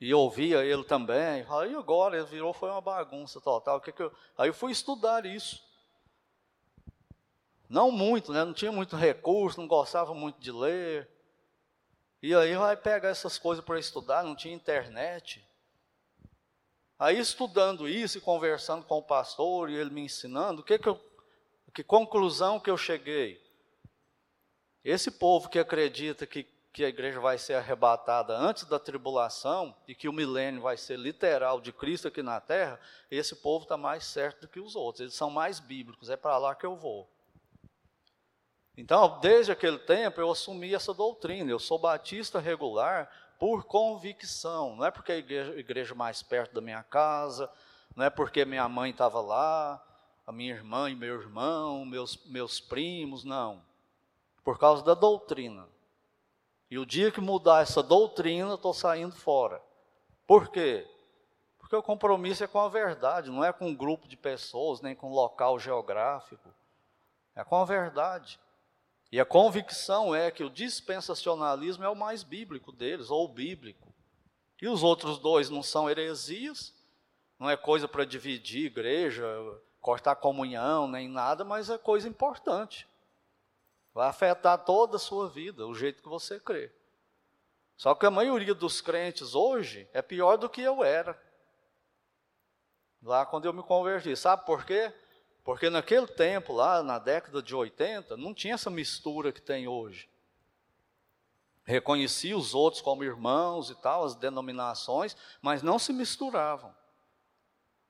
E 0.00 0.14
ouvia 0.14 0.64
ele 0.64 0.84
também. 0.84 1.44
Aí 1.50 1.74
agora 1.74 2.16
ele 2.16 2.26
virou, 2.26 2.54
foi 2.54 2.70
uma 2.70 2.80
bagunça 2.80 3.42
total. 3.42 3.78
Que 3.78 3.92
que 3.92 4.02
eu... 4.02 4.12
Aí 4.38 4.48
eu 4.48 4.54
fui 4.54 4.72
estudar 4.72 5.26
isso. 5.26 5.62
Não 7.68 7.90
muito, 7.90 8.32
né? 8.32 8.42
não 8.42 8.54
tinha 8.54 8.72
muito 8.72 8.96
recurso, 8.96 9.60
não 9.60 9.68
gostava 9.68 10.14
muito 10.14 10.40
de 10.40 10.50
ler. 10.50 11.19
E 12.22 12.34
aí 12.34 12.54
vai 12.54 12.76
pegar 12.76 13.08
essas 13.08 13.38
coisas 13.38 13.64
para 13.64 13.78
estudar, 13.78 14.22
não 14.22 14.36
tinha 14.36 14.54
internet. 14.54 15.42
Aí 16.98 17.18
estudando 17.18 17.88
isso 17.88 18.18
e 18.18 18.20
conversando 18.20 18.84
com 18.84 18.98
o 18.98 19.02
pastor 19.02 19.70
e 19.70 19.74
ele 19.74 19.88
me 19.88 20.02
ensinando, 20.02 20.62
que 20.62 20.78
que 20.78 20.88
eu, 20.88 21.00
que 21.72 21.82
conclusão 21.82 22.60
que 22.60 22.68
eu 22.68 22.76
cheguei? 22.76 23.40
Esse 24.84 25.10
povo 25.10 25.48
que 25.48 25.58
acredita 25.58 26.26
que, 26.26 26.46
que 26.70 26.84
a 26.84 26.88
igreja 26.88 27.18
vai 27.18 27.38
ser 27.38 27.54
arrebatada 27.54 28.36
antes 28.36 28.64
da 28.64 28.78
tribulação 28.78 29.74
e 29.88 29.94
que 29.94 30.08
o 30.08 30.12
milênio 30.12 30.60
vai 30.60 30.76
ser 30.76 30.98
literal 30.98 31.58
de 31.58 31.72
Cristo 31.72 32.08
aqui 32.08 32.22
na 32.22 32.38
terra, 32.38 32.78
esse 33.10 33.34
povo 33.36 33.62
está 33.62 33.78
mais 33.78 34.04
certo 34.04 34.42
do 34.42 34.48
que 34.48 34.60
os 34.60 34.76
outros, 34.76 35.00
eles 35.00 35.14
são 35.14 35.30
mais 35.30 35.58
bíblicos, 35.58 36.10
é 36.10 36.18
para 36.18 36.36
lá 36.36 36.54
que 36.54 36.66
eu 36.66 36.76
vou. 36.76 37.08
Então, 38.76 39.18
desde 39.20 39.52
aquele 39.52 39.78
tempo, 39.78 40.20
eu 40.20 40.30
assumi 40.30 40.74
essa 40.74 40.94
doutrina. 40.94 41.50
Eu 41.50 41.58
sou 41.58 41.78
batista 41.78 42.38
regular 42.38 43.10
por 43.38 43.64
convicção. 43.64 44.76
Não 44.76 44.84
é 44.84 44.90
porque 44.90 45.12
a 45.12 45.16
igreja, 45.16 45.58
igreja 45.58 45.94
mais 45.94 46.22
perto 46.22 46.54
da 46.54 46.60
minha 46.60 46.82
casa, 46.82 47.50
não 47.96 48.04
é 48.04 48.10
porque 48.10 48.44
minha 48.44 48.68
mãe 48.68 48.90
estava 48.90 49.20
lá, 49.20 49.82
a 50.26 50.32
minha 50.32 50.54
irmã 50.54 50.90
e 50.90 50.94
meu 50.94 51.20
irmão, 51.20 51.84
meus, 51.84 52.24
meus 52.26 52.60
primos, 52.60 53.24
não. 53.24 53.62
Por 54.44 54.58
causa 54.58 54.84
da 54.84 54.94
doutrina. 54.94 55.66
E 56.70 56.78
o 56.78 56.86
dia 56.86 57.10
que 57.10 57.20
mudar 57.20 57.62
essa 57.62 57.82
doutrina, 57.82 58.54
estou 58.54 58.72
saindo 58.72 59.16
fora. 59.16 59.60
Por 60.26 60.48
quê? 60.48 60.86
Porque 61.58 61.74
o 61.74 61.82
compromisso 61.82 62.44
é 62.44 62.46
com 62.46 62.60
a 62.60 62.68
verdade, 62.68 63.30
não 63.30 63.44
é 63.44 63.52
com 63.52 63.68
um 63.68 63.74
grupo 63.74 64.06
de 64.06 64.16
pessoas, 64.16 64.80
nem 64.80 64.94
com 64.94 65.08
um 65.08 65.14
local 65.14 65.58
geográfico. 65.58 66.48
É 67.34 67.42
com 67.42 67.56
a 67.56 67.64
verdade. 67.64 68.38
E 69.12 69.18
a 69.18 69.24
convicção 69.24 70.14
é 70.14 70.30
que 70.30 70.44
o 70.44 70.50
dispensacionalismo 70.50 71.84
é 71.84 71.88
o 71.88 71.96
mais 71.96 72.22
bíblico 72.22 72.70
deles, 72.70 73.10
ou 73.10 73.26
bíblico. 73.26 73.92
E 74.62 74.68
os 74.68 74.82
outros 74.82 75.18
dois 75.18 75.50
não 75.50 75.62
são 75.62 75.90
heresias, 75.90 76.72
não 77.38 77.50
é 77.50 77.56
coisa 77.56 77.88
para 77.88 78.04
dividir 78.04 78.66
igreja, 78.66 79.26
cortar 79.80 80.14
comunhão, 80.16 80.86
nem 80.86 81.08
nada, 81.08 81.44
mas 81.44 81.70
é 81.70 81.78
coisa 81.78 82.08
importante. 82.08 82.86
Vai 83.92 84.08
afetar 84.08 84.64
toda 84.64 84.96
a 84.96 85.00
sua 85.00 85.28
vida, 85.28 85.66
o 85.66 85.74
jeito 85.74 86.02
que 86.02 86.08
você 86.08 86.38
crê. 86.38 86.70
Só 87.76 87.94
que 87.94 88.06
a 88.06 88.10
maioria 88.10 88.54
dos 88.54 88.80
crentes 88.80 89.34
hoje 89.34 89.88
é 89.92 90.02
pior 90.02 90.36
do 90.36 90.48
que 90.48 90.60
eu 90.60 90.84
era. 90.84 91.20
Lá 93.02 93.24
quando 93.24 93.46
eu 93.46 93.52
me 93.54 93.62
converti. 93.62 94.14
Sabe 94.14 94.44
por 94.44 94.66
quê? 94.66 94.92
Porque 95.42 95.70
naquele 95.70 96.06
tempo, 96.06 96.52
lá 96.52 96.82
na 96.82 96.98
década 96.98 97.42
de 97.42 97.54
80, 97.54 98.16
não 98.16 98.34
tinha 98.34 98.54
essa 98.54 98.70
mistura 98.70 99.32
que 99.32 99.40
tem 99.40 99.66
hoje. 99.66 100.08
Reconhecia 101.64 102.36
os 102.36 102.54
outros 102.54 102.82
como 102.82 103.04
irmãos 103.04 103.70
e 103.70 103.74
tal, 103.74 104.04
as 104.04 104.14
denominações, 104.14 105.16
mas 105.40 105.62
não 105.62 105.78
se 105.78 105.92
misturavam. 105.92 106.74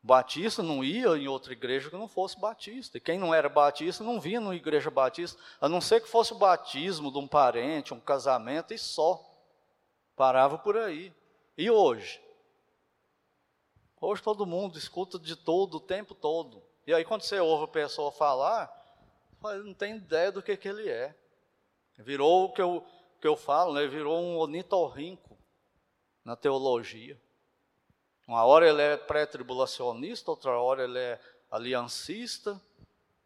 Batista 0.02 0.62
não 0.62 0.82
ia 0.82 1.08
em 1.16 1.28
outra 1.28 1.52
igreja 1.52 1.90
que 1.90 1.96
não 1.96 2.08
fosse 2.08 2.40
batista. 2.40 2.96
E 2.96 3.00
quem 3.00 3.18
não 3.18 3.34
era 3.34 3.48
batista 3.48 4.02
não 4.02 4.20
vinha 4.20 4.40
numa 4.40 4.54
igreja 4.54 4.90
batista, 4.90 5.40
a 5.60 5.68
não 5.68 5.80
ser 5.80 6.00
que 6.00 6.08
fosse 6.08 6.32
o 6.32 6.38
batismo 6.38 7.12
de 7.12 7.18
um 7.18 7.28
parente, 7.28 7.92
um 7.92 8.00
casamento 8.00 8.72
e 8.72 8.78
só. 8.78 9.22
Parava 10.16 10.56
por 10.56 10.76
aí. 10.76 11.12
E 11.56 11.70
hoje? 11.70 12.20
Hoje 14.00 14.22
todo 14.22 14.46
mundo 14.46 14.78
escuta 14.78 15.18
de 15.18 15.36
todo 15.36 15.76
o 15.76 15.80
tempo 15.80 16.14
todo. 16.14 16.62
E 16.90 16.92
aí, 16.92 17.04
quando 17.04 17.22
você 17.22 17.38
ouve 17.38 17.66
a 17.66 17.68
pessoa 17.68 18.10
falar, 18.10 18.68
não 19.40 19.72
tem 19.72 19.94
ideia 19.94 20.32
do 20.32 20.42
que, 20.42 20.56
que 20.56 20.66
ele 20.66 20.88
é. 20.88 21.14
Virou 21.96 22.46
o 22.46 22.52
que 22.52 22.60
eu, 22.60 22.84
que 23.20 23.28
eu 23.28 23.36
falo, 23.36 23.74
né? 23.74 23.86
virou 23.86 24.20
um 24.20 24.36
onitorrinco 24.38 25.38
na 26.24 26.34
teologia. 26.34 27.16
Uma 28.26 28.44
hora 28.44 28.68
ele 28.68 28.82
é 28.82 28.96
pré-tribulacionista, 28.96 30.32
outra 30.32 30.58
hora 30.58 30.82
ele 30.82 30.98
é 30.98 31.20
aliancista, 31.48 32.60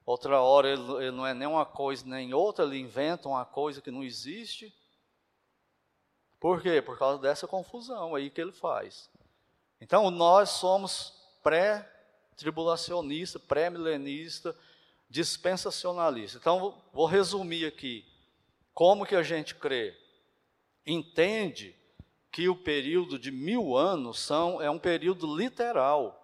outra 0.04 0.42
hora 0.42 0.68
ele, 0.68 0.92
ele 0.96 1.12
não 1.12 1.26
é 1.26 1.32
nem 1.32 1.48
uma 1.48 1.64
coisa 1.64 2.04
nem 2.04 2.34
outra, 2.34 2.66
ele 2.66 2.78
inventa 2.78 3.30
uma 3.30 3.46
coisa 3.46 3.80
que 3.80 3.90
não 3.90 4.04
existe. 4.04 4.76
Por 6.38 6.60
quê? 6.60 6.82
Por 6.82 6.98
causa 6.98 7.18
dessa 7.18 7.48
confusão 7.48 8.14
aí 8.14 8.28
que 8.28 8.42
ele 8.42 8.52
faz. 8.52 9.08
Então, 9.80 10.10
nós 10.10 10.50
somos 10.50 11.14
pré 11.42 11.93
tribulacionista, 12.36 13.38
pré-milenista, 13.38 14.56
dispensacionalista. 15.08 16.38
Então, 16.38 16.82
vou 16.92 17.06
resumir 17.06 17.66
aqui. 17.66 18.04
Como 18.72 19.06
que 19.06 19.14
a 19.14 19.22
gente 19.22 19.54
crê? 19.54 19.96
Entende 20.86 21.74
que 22.32 22.48
o 22.48 22.56
período 22.56 23.16
de 23.18 23.30
mil 23.30 23.76
anos 23.76 24.18
são, 24.18 24.60
é 24.60 24.68
um 24.68 24.78
período 24.78 25.36
literal. 25.36 26.20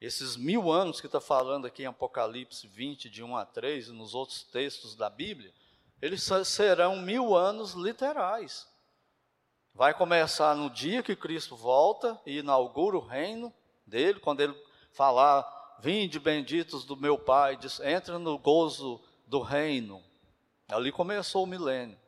Esses 0.00 0.36
mil 0.36 0.72
anos 0.72 1.00
que 1.00 1.06
está 1.06 1.20
falando 1.20 1.66
aqui 1.66 1.84
em 1.84 1.86
Apocalipse 1.86 2.66
20, 2.66 3.08
de 3.08 3.22
1 3.22 3.36
a 3.36 3.46
3, 3.46 3.88
e 3.88 3.92
nos 3.92 4.12
outros 4.12 4.42
textos 4.42 4.96
da 4.96 5.08
Bíblia, 5.08 5.54
eles 6.00 6.28
serão 6.44 6.96
mil 6.96 7.36
anos 7.36 7.74
literais. 7.74 8.66
Vai 9.72 9.94
começar 9.94 10.56
no 10.56 10.68
dia 10.68 11.02
que 11.02 11.14
Cristo 11.14 11.54
volta 11.54 12.20
e 12.26 12.38
inaugura 12.38 12.96
o 12.96 13.06
reino 13.06 13.54
dele, 13.86 14.18
quando 14.18 14.40
ele 14.40 14.54
falar: 14.92 15.76
Vinde 15.80 16.20
benditos 16.20 16.84
do 16.84 16.96
meu 16.96 17.18
Pai, 17.18 17.58
entra 17.82 18.18
no 18.18 18.38
gozo 18.38 19.00
do 19.26 19.40
reino. 19.40 20.02
Ali 20.68 20.92
começou 20.92 21.44
o 21.44 21.46
milênio. 21.46 21.98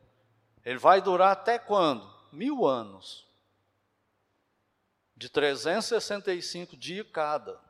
Ele 0.65 0.79
vai 0.79 1.03
durar 1.03 1.33
até 1.33 1.59
quando? 1.59 2.09
Mil 2.33 2.67
anos. 2.67 3.27
De 5.17 5.29
365 5.29 6.77
dias 6.77 7.07
cada. 7.13 7.61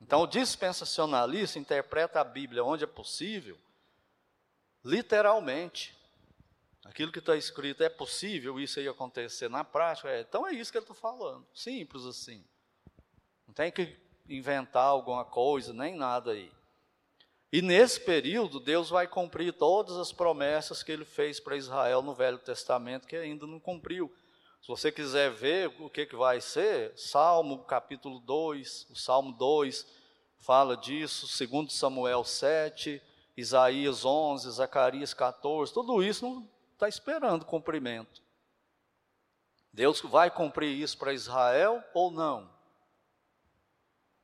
Então, 0.00 0.22
o 0.22 0.26
dispensacionalista 0.26 1.58
interpreta 1.58 2.20
a 2.20 2.24
Bíblia 2.24 2.64
onde 2.64 2.84
é 2.84 2.86
possível, 2.86 3.58
literalmente. 4.82 5.94
Aquilo 6.84 7.12
que 7.12 7.18
está 7.18 7.36
escrito, 7.36 7.82
é 7.82 7.90
possível 7.90 8.58
isso 8.58 8.80
aí 8.80 8.88
acontecer 8.88 9.50
na 9.50 9.62
prática? 9.62 10.08
É, 10.08 10.22
então 10.22 10.46
é 10.46 10.52
isso 10.52 10.72
que 10.72 10.78
ele 10.78 10.84
está 10.84 10.94
falando. 10.94 11.46
Simples 11.54 12.06
assim. 12.06 12.42
Não 13.50 13.54
tem 13.54 13.72
que 13.72 13.96
inventar 14.28 14.84
alguma 14.84 15.24
coisa, 15.24 15.72
nem 15.72 15.96
nada 15.96 16.30
aí. 16.30 16.52
E 17.52 17.60
nesse 17.60 17.98
período, 17.98 18.60
Deus 18.60 18.88
vai 18.90 19.08
cumprir 19.08 19.52
todas 19.52 19.96
as 19.96 20.12
promessas 20.12 20.84
que 20.84 20.92
ele 20.92 21.04
fez 21.04 21.40
para 21.40 21.56
Israel 21.56 22.00
no 22.00 22.14
Velho 22.14 22.38
Testamento, 22.38 23.08
que 23.08 23.16
ainda 23.16 23.48
não 23.48 23.58
cumpriu. 23.58 24.08
Se 24.62 24.68
você 24.68 24.92
quiser 24.92 25.32
ver 25.32 25.66
o 25.80 25.90
que, 25.90 26.06
que 26.06 26.14
vai 26.14 26.40
ser, 26.40 26.96
Salmo 26.96 27.64
capítulo 27.64 28.20
2, 28.20 28.86
o 28.88 28.94
Salmo 28.94 29.32
2 29.32 29.84
fala 30.38 30.76
disso, 30.76 31.26
2 31.44 31.72
Samuel 31.72 32.22
7, 32.22 33.02
Isaías 33.36 34.04
11, 34.04 34.48
Zacarias 34.48 35.12
14, 35.12 35.74
tudo 35.74 36.04
isso 36.04 36.24
não 36.24 36.48
está 36.74 36.88
esperando 36.88 37.44
cumprimento. 37.44 38.22
Deus 39.72 40.00
vai 40.02 40.30
cumprir 40.30 40.80
isso 40.80 40.96
para 40.96 41.12
Israel 41.12 41.82
ou 41.92 42.12
não? 42.12 42.59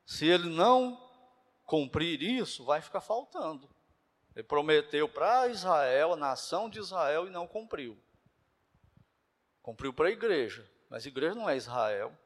Se 0.07 0.25
ele 0.25 0.49
não 0.49 1.05
cumprir 1.64 2.23
isso, 2.23 2.64
vai 2.64 2.81
ficar 2.81 3.01
faltando. 3.01 3.69
Ele 4.35 4.45
prometeu 4.45 5.09
para 5.09 5.49
Israel, 5.49 6.12
a 6.12 6.16
nação 6.16 6.71
de 6.71 6.79
Israel, 6.79 7.27
e 7.27 7.31
não 7.31 7.47
cumpriu. 7.47 7.99
Cumpriu 9.61 9.92
para 9.92 10.07
a 10.07 10.12
igreja, 10.12 10.64
mas 10.88 11.05
a 11.05 11.09
igreja 11.09 11.35
não 11.35 11.51
é 11.51 11.57
Israel. 11.57 12.16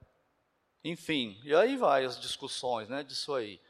Enfim, 0.85 1.41
e 1.43 1.55
aí 1.55 1.77
vai 1.77 2.05
as 2.05 2.21
discussões 2.21 2.89
né, 2.89 3.03
disso 3.03 3.35
aí. 3.35 3.61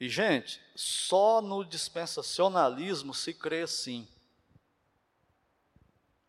E, 0.00 0.08
gente, 0.08 0.60
só 0.74 1.40
no 1.40 1.64
dispensacionalismo 1.64 3.14
se 3.14 3.32
crê 3.32 3.62
assim. 3.62 4.06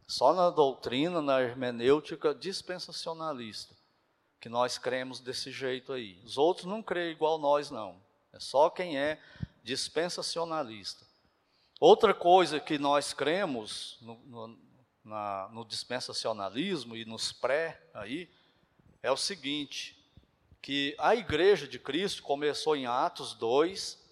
Só 0.05 0.33
na 0.33 0.49
doutrina, 0.49 1.21
na 1.21 1.41
hermenêutica 1.41 2.33
dispensacionalista. 2.33 3.76
Que 4.39 4.49
nós 4.49 4.77
cremos 4.77 5.19
desse 5.19 5.51
jeito 5.51 5.93
aí. 5.93 6.19
Os 6.23 6.37
outros 6.37 6.65
não 6.65 6.81
creem 6.81 7.11
igual 7.11 7.37
nós, 7.37 7.71
não. 7.71 7.99
É 8.31 8.39
só 8.39 8.69
quem 8.69 8.97
é 8.97 9.19
dispensacionalista. 9.63 11.05
Outra 11.79 12.13
coisa 12.13 12.59
que 12.59 12.77
nós 12.77 13.13
cremos 13.13 13.97
no, 14.01 14.15
no, 14.25 14.59
na, 15.03 15.49
no 15.51 15.65
dispensacionalismo 15.65 16.95
e 16.95 17.05
nos 17.05 17.31
pré 17.31 17.81
aí 17.93 18.29
é 19.03 19.11
o 19.11 19.17
seguinte: 19.17 19.97
que 20.61 20.95
a 20.97 21.15
igreja 21.15 21.67
de 21.67 21.79
Cristo 21.79 22.23
começou 22.23 22.75
em 22.75 22.85
Atos 22.85 23.33
2 23.33 24.05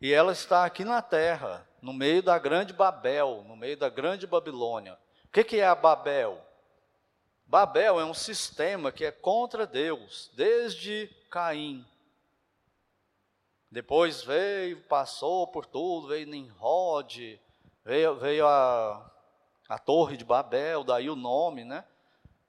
e 0.00 0.12
ela 0.12 0.32
está 0.32 0.64
aqui 0.64 0.84
na 0.84 1.00
terra, 1.00 1.66
no 1.80 1.92
meio 1.92 2.22
da 2.22 2.38
grande 2.38 2.72
Babel, 2.72 3.44
no 3.48 3.56
meio 3.56 3.76
da 3.76 3.88
grande 3.88 4.26
Babilônia. 4.26 4.98
O 5.24 5.28
que, 5.32 5.42
que 5.42 5.56
é 5.56 5.66
a 5.66 5.74
Babel? 5.74 6.40
Babel 7.46 8.00
é 8.00 8.04
um 8.04 8.14
sistema 8.14 8.90
que 8.90 9.04
é 9.04 9.12
contra 9.12 9.66
Deus, 9.66 10.30
desde 10.34 11.08
Caim. 11.30 11.86
Depois 13.70 14.22
veio, 14.22 14.80
passou 14.82 15.46
por 15.46 15.64
tudo, 15.64 16.08
veio 16.08 16.26
Nimrod, 16.26 17.40
veio, 17.84 18.16
veio 18.16 18.46
a, 18.46 19.12
a 19.68 19.78
Torre 19.78 20.16
de 20.16 20.24
Babel, 20.24 20.82
daí 20.82 21.08
o 21.08 21.14
nome, 21.14 21.64
né? 21.64 21.84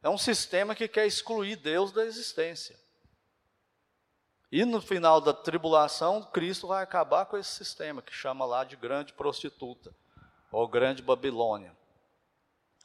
É 0.01 0.10
um 0.10 0.17
sistema 0.17 0.73
que 0.73 0.88
quer 0.88 1.05
excluir 1.05 1.57
Deus 1.57 1.91
da 1.91 2.03
existência. 2.03 2.79
E 4.51 4.63
no 4.63 4.81
final 4.81 5.19
da 5.19 5.33
tribulação, 5.33 6.23
Cristo 6.23 6.67
vai 6.67 6.81
acabar 6.81 7.25
com 7.25 7.38
esse 7.38 7.51
sistema, 7.51 8.01
que 8.01 8.13
chama 8.13 8.45
lá 8.45 8.63
de 8.63 8.75
grande 8.75 9.13
prostituta, 9.13 9.93
ou 10.51 10.67
grande 10.67 11.03
Babilônia. 11.03 11.75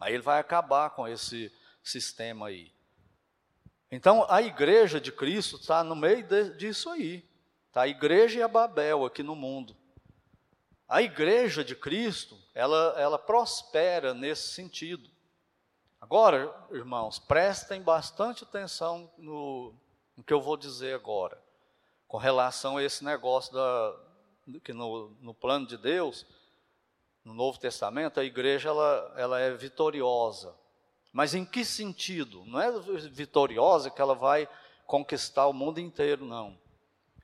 Aí 0.01 0.13
ele 0.15 0.23
vai 0.23 0.41
acabar 0.41 0.91
com 0.91 1.07
esse 1.07 1.53
sistema 1.83 2.49
aí. 2.49 2.73
Então, 3.91 4.27
a 4.29 4.41
igreja 4.41 5.01
de 5.01 5.13
Cristo 5.13 5.57
está 5.57 5.85
no 5.85 5.95
meio 5.95 6.23
de, 6.23 6.51
disso 6.57 6.89
aí. 6.91 7.29
Está 7.69 7.83
a 7.83 7.89
igreja 7.89 8.39
e 8.39 8.43
a 8.43 8.49
Babel 8.49 9.05
aqui 9.05 9.23
no 9.23 9.35
mundo. 9.37 9.77
A 10.89 11.03
igreja 11.03 11.65
de 11.65 11.75
Cristo, 11.75 12.39
ela, 12.55 12.95
ela 12.99 13.19
prospera 13.19 14.15
nesse 14.15 14.49
sentido. 14.49 15.11
Agora, 16.01 16.55
irmãos, 16.71 17.19
prestem 17.19 17.81
bastante 17.81 18.45
atenção 18.45 19.11
no, 19.17 19.75
no 20.17 20.23
que 20.23 20.33
eu 20.33 20.41
vou 20.41 20.57
dizer 20.57 20.95
agora 20.95 21.43
com 22.13 22.19
relação 22.19 22.77
a 22.77 22.85
esse 22.85 23.03
negócio 23.03 23.55
da, 23.55 23.97
que 24.63 24.75
no, 24.75 25.17
no 25.23 25.33
plano 25.33 25.67
de 25.67 25.79
Deus, 25.79 26.27
no 27.25 27.33
Novo 27.33 27.59
Testamento, 27.59 28.21
a 28.21 28.25
igreja 28.25 28.69
ela, 28.69 29.15
ela 29.17 29.41
é 29.41 29.51
vitoriosa. 29.53 30.55
Mas 31.13 31.35
em 31.35 31.45
que 31.45 31.65
sentido? 31.65 32.45
Não 32.47 32.61
é 32.61 32.71
vitoriosa 33.11 33.91
que 33.91 34.01
ela 34.01 34.15
vai 34.15 34.49
conquistar 34.87 35.47
o 35.47 35.53
mundo 35.53 35.79
inteiro, 35.79 36.25
não. 36.25 36.59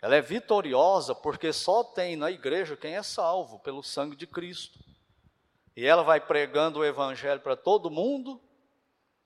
Ela 0.00 0.16
é 0.16 0.20
vitoriosa 0.20 1.14
porque 1.14 1.52
só 1.52 1.82
tem 1.82 2.14
na 2.14 2.30
igreja 2.30 2.76
quem 2.76 2.94
é 2.94 3.02
salvo 3.02 3.58
pelo 3.60 3.82
sangue 3.82 4.14
de 4.14 4.26
Cristo. 4.26 4.78
E 5.74 5.84
ela 5.84 6.02
vai 6.02 6.20
pregando 6.20 6.80
o 6.80 6.84
evangelho 6.84 7.40
para 7.40 7.56
todo 7.56 7.90
mundo, 7.90 8.40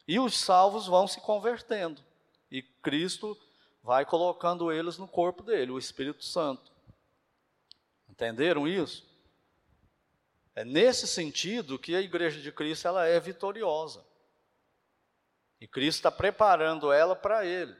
e 0.06 0.18
os 0.18 0.38
salvos 0.38 0.86
vão 0.86 1.06
se 1.06 1.20
convertendo. 1.20 2.02
E 2.50 2.62
Cristo 2.62 3.36
vai 3.82 4.04
colocando 4.04 4.70
eles 4.70 4.98
no 4.98 5.08
corpo 5.08 5.42
dele, 5.42 5.72
o 5.72 5.78
Espírito 5.78 6.24
Santo. 6.24 6.70
Entenderam 8.08 8.68
isso? 8.68 9.06
É 10.54 10.64
nesse 10.64 11.08
sentido 11.08 11.78
que 11.78 11.94
a 11.96 12.00
igreja 12.00 12.40
de 12.40 12.52
Cristo 12.52 12.86
ela 12.86 13.06
é 13.06 13.18
vitoriosa. 13.18 14.04
E 15.62 15.66
Cristo 15.68 15.98
está 15.98 16.10
preparando 16.10 16.92
ela 16.92 17.14
para 17.14 17.46
ele. 17.46 17.76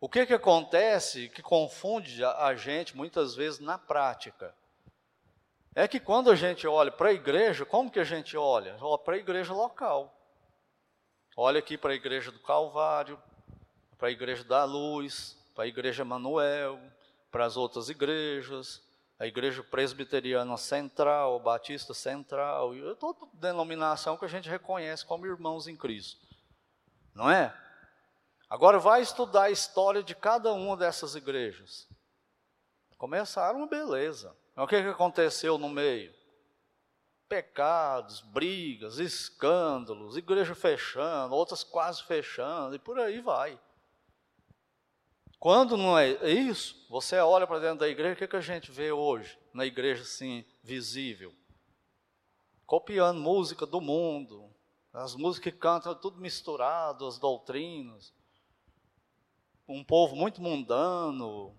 O 0.00 0.08
que, 0.08 0.24
que 0.24 0.34
acontece 0.34 1.28
que 1.30 1.42
confunde 1.42 2.24
a 2.24 2.54
gente 2.54 2.96
muitas 2.96 3.34
vezes 3.34 3.58
na 3.58 3.76
prática? 3.76 4.54
É 5.74 5.88
que 5.88 5.98
quando 5.98 6.30
a 6.30 6.36
gente 6.36 6.64
olha 6.68 6.92
para 6.92 7.08
a 7.08 7.12
igreja, 7.12 7.64
como 7.64 7.90
que 7.90 7.98
a 7.98 8.04
gente 8.04 8.36
olha? 8.36 8.76
Olha 8.80 8.98
para 8.98 9.16
a 9.16 9.18
igreja 9.18 9.52
local. 9.52 10.16
Olha 11.36 11.58
aqui 11.58 11.76
para 11.76 11.90
a 11.90 11.96
igreja 11.96 12.30
do 12.30 12.38
Calvário, 12.38 13.20
para 13.98 14.06
a 14.06 14.12
igreja 14.12 14.44
da 14.44 14.62
luz, 14.62 15.36
para 15.56 15.64
a 15.64 15.66
igreja 15.66 16.04
Manuel, 16.04 16.78
para 17.32 17.46
as 17.46 17.56
outras 17.56 17.88
igrejas, 17.88 18.80
a 19.18 19.26
igreja 19.26 19.64
presbiteriana 19.64 20.56
central, 20.56 21.40
batista 21.40 21.92
central, 21.92 22.70
toda 23.00 23.26
denominação 23.32 24.16
que 24.16 24.24
a 24.24 24.28
gente 24.28 24.48
reconhece 24.48 25.04
como 25.04 25.26
irmãos 25.26 25.66
em 25.66 25.74
Cristo. 25.74 26.27
Não 27.18 27.28
é? 27.28 27.52
Agora 28.48 28.78
vai 28.78 29.02
estudar 29.02 29.42
a 29.44 29.50
história 29.50 30.04
de 30.04 30.14
cada 30.14 30.52
uma 30.52 30.76
dessas 30.76 31.16
igrejas. 31.16 31.88
Começaram 32.96 33.66
beleza. 33.66 34.36
O 34.56 34.68
que, 34.68 34.80
que 34.80 34.88
aconteceu 34.88 35.58
no 35.58 35.68
meio? 35.68 36.14
Pecados, 37.28 38.20
brigas, 38.20 39.00
escândalos, 39.00 40.16
igreja 40.16 40.54
fechando, 40.54 41.34
outras 41.34 41.64
quase 41.64 42.04
fechando, 42.04 42.76
e 42.76 42.78
por 42.78 43.00
aí 43.00 43.20
vai. 43.20 43.58
Quando 45.40 45.76
não 45.76 45.98
é 45.98 46.12
isso, 46.30 46.86
você 46.88 47.18
olha 47.18 47.48
para 47.48 47.58
dentro 47.58 47.80
da 47.80 47.88
igreja, 47.88 48.14
o 48.14 48.16
que, 48.16 48.28
que 48.28 48.36
a 48.36 48.40
gente 48.40 48.70
vê 48.70 48.92
hoje 48.92 49.36
na 49.52 49.66
igreja 49.66 50.02
assim, 50.02 50.44
visível? 50.62 51.34
Copiando 52.64 53.18
música 53.18 53.66
do 53.66 53.80
mundo, 53.80 54.54
as 54.98 55.14
músicas 55.14 55.52
que 55.52 55.58
cantam 55.58 55.94
tudo 55.94 56.20
misturado, 56.20 57.06
as 57.06 57.18
doutrinas. 57.18 58.12
Um 59.66 59.84
povo 59.84 60.16
muito 60.16 60.42
mundano, 60.42 61.54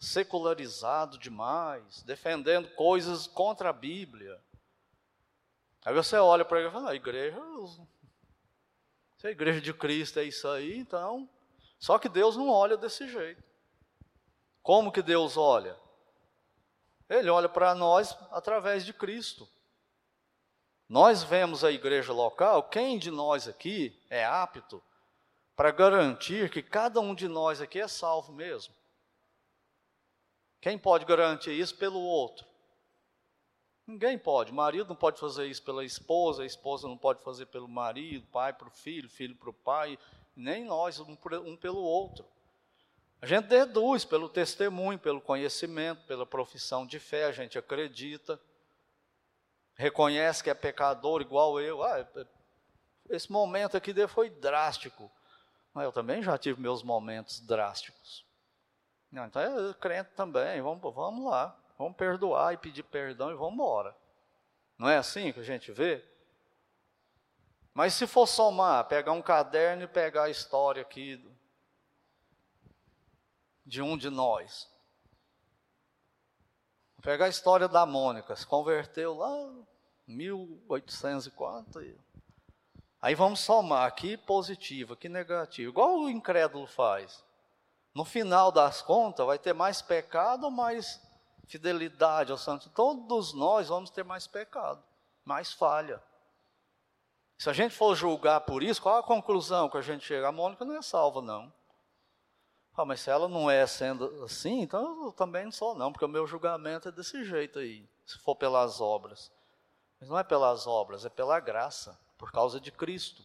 secularizado 0.00 1.16
demais, 1.16 2.02
defendendo 2.02 2.68
coisas 2.74 3.26
contra 3.26 3.70
a 3.70 3.72
Bíblia. 3.72 4.40
Aí 5.84 5.94
você 5.94 6.16
olha 6.16 6.44
para 6.44 6.58
ele 6.58 6.68
e 6.68 6.72
fala, 6.72 6.90
a 6.90 6.94
igreja, 6.94 7.40
se 9.16 9.28
a 9.28 9.30
igreja 9.30 9.60
de 9.60 9.72
Cristo 9.72 10.18
é 10.18 10.24
isso 10.24 10.48
aí, 10.48 10.76
então 10.76 11.28
só 11.78 11.98
que 11.98 12.08
Deus 12.08 12.36
não 12.36 12.48
olha 12.48 12.76
desse 12.76 13.08
jeito. 13.08 13.42
Como 14.62 14.90
que 14.90 15.02
Deus 15.02 15.36
olha? 15.36 15.78
Ele 17.08 17.30
olha 17.30 17.48
para 17.48 17.74
nós 17.74 18.16
através 18.32 18.84
de 18.84 18.92
Cristo. 18.92 19.48
Nós 20.88 21.22
vemos 21.22 21.64
a 21.64 21.70
igreja 21.72 22.12
local, 22.12 22.62
quem 22.64 22.98
de 22.98 23.10
nós 23.10 23.48
aqui 23.48 23.98
é 24.08 24.24
apto 24.24 24.82
para 25.56 25.70
garantir 25.70 26.50
que 26.50 26.62
cada 26.62 27.00
um 27.00 27.14
de 27.14 27.26
nós 27.26 27.60
aqui 27.60 27.80
é 27.80 27.88
salvo 27.88 28.32
mesmo? 28.32 28.74
Quem 30.60 30.78
pode 30.78 31.04
garantir 31.04 31.52
isso 31.52 31.76
pelo 31.76 32.00
outro? 32.00 32.46
Ninguém 33.86 34.18
pode. 34.18 34.50
O 34.50 34.54
marido 34.54 34.88
não 34.88 34.96
pode 34.96 35.18
fazer 35.18 35.46
isso 35.46 35.62
pela 35.62 35.84
esposa, 35.84 36.42
a 36.42 36.46
esposa 36.46 36.88
não 36.88 36.98
pode 36.98 37.22
fazer 37.22 37.46
pelo 37.46 37.68
marido, 37.68 38.26
pai 38.32 38.52
para 38.52 38.66
o 38.66 38.70
filho, 38.70 39.08
filho 39.08 39.36
para 39.36 39.50
o 39.50 39.54
pai, 39.54 39.98
nem 40.34 40.64
nós, 40.64 40.98
um, 41.00 41.16
um 41.44 41.56
pelo 41.56 41.80
outro. 41.80 42.24
A 43.20 43.26
gente 43.26 43.46
deduz 43.46 44.04
pelo 44.04 44.28
testemunho, 44.28 44.98
pelo 44.98 45.20
conhecimento, 45.20 46.04
pela 46.04 46.26
profissão 46.26 46.86
de 46.86 46.98
fé, 46.98 47.24
a 47.24 47.32
gente 47.32 47.58
acredita, 47.58 48.40
reconhece 49.76 50.42
que 50.42 50.50
é 50.50 50.54
pecador 50.54 51.20
igual 51.20 51.60
eu. 51.60 51.82
Ah, 51.82 52.06
esse 53.08 53.30
momento 53.30 53.76
aqui 53.76 53.94
foi 54.08 54.28
drástico. 54.28 55.10
Eu 55.74 55.92
também 55.92 56.22
já 56.22 56.36
tive 56.38 56.60
meus 56.60 56.82
momentos 56.82 57.40
drásticos. 57.40 58.24
então 59.12 59.42
é 59.42 59.74
crente 59.74 60.10
também, 60.16 60.60
vamos, 60.62 60.82
vamos 60.94 61.30
lá, 61.30 61.54
vamos 61.78 61.96
perdoar 61.96 62.54
e 62.54 62.56
pedir 62.56 62.82
perdão 62.82 63.30
e 63.30 63.34
vamos 63.34 63.54
embora. 63.54 63.94
Não 64.78 64.88
é 64.88 64.96
assim 64.96 65.32
que 65.32 65.40
a 65.40 65.44
gente 65.44 65.70
vê? 65.70 66.02
Mas 67.74 67.92
se 67.92 68.06
for 68.06 68.26
somar, 68.26 68.86
pegar 68.86 69.12
um 69.12 69.20
caderno 69.20 69.82
e 69.82 69.86
pegar 69.86 70.24
a 70.24 70.30
história 70.30 70.80
aqui 70.80 71.22
de 73.66 73.82
um 73.82 73.98
de 73.98 74.08
nós. 74.08 74.70
Vou 76.96 77.02
pegar 77.02 77.26
a 77.26 77.28
história 77.28 77.68
da 77.68 77.84
Mônica, 77.86 78.34
se 78.34 78.46
converteu 78.46 79.14
lá 79.16 79.30
em 80.08 80.16
1804. 80.16 81.96
Aí 83.00 83.14
vamos 83.14 83.40
somar 83.40 83.86
aqui 83.86 84.16
positivo, 84.16 84.94
aqui 84.94 85.08
negativo, 85.08 85.70
igual 85.70 85.98
o 86.00 86.10
incrédulo 86.10 86.66
faz. 86.66 87.24
No 87.94 88.04
final 88.04 88.50
das 88.50 88.82
contas, 88.82 89.24
vai 89.24 89.38
ter 89.38 89.52
mais 89.52 89.80
pecado 89.80 90.44
ou 90.44 90.50
mais 90.50 91.00
fidelidade 91.46 92.32
ao 92.32 92.38
santo? 92.38 92.68
Todos 92.70 93.32
nós 93.32 93.68
vamos 93.68 93.90
ter 93.90 94.04
mais 94.04 94.26
pecado, 94.26 94.82
mais 95.24 95.52
falha. 95.52 96.02
Se 97.38 97.50
a 97.50 97.52
gente 97.52 97.74
for 97.74 97.94
julgar 97.94 98.40
por 98.40 98.62
isso, 98.62 98.82
qual 98.82 98.96
a 98.96 99.02
conclusão 99.02 99.68
que 99.68 99.76
a 99.76 99.82
gente 99.82 100.04
chega? 100.04 100.28
A 100.28 100.32
Mônica 100.32 100.64
não 100.64 100.76
é 100.76 100.82
salva, 100.82 101.20
não. 101.20 101.52
Ah, 102.76 102.84
mas 102.84 103.00
se 103.00 103.10
ela 103.10 103.26
não 103.26 103.50
é 103.50 103.66
sendo 103.66 104.24
assim, 104.24 104.60
então 104.60 105.06
eu 105.06 105.12
também 105.12 105.44
não 105.44 105.52
sou, 105.52 105.74
não, 105.74 105.90
porque 105.90 106.04
o 106.04 106.08
meu 106.08 106.26
julgamento 106.26 106.88
é 106.88 106.92
desse 106.92 107.24
jeito 107.24 107.58
aí, 107.58 107.88
se 108.04 108.18
for 108.18 108.36
pelas 108.36 108.80
obras. 108.80 109.32
Mas 109.98 110.10
não 110.10 110.18
é 110.18 110.22
pelas 110.22 110.66
obras, 110.66 111.06
é 111.06 111.08
pela 111.08 111.40
graça, 111.40 111.98
por 112.18 112.30
causa 112.30 112.60
de 112.60 112.70
Cristo. 112.70 113.22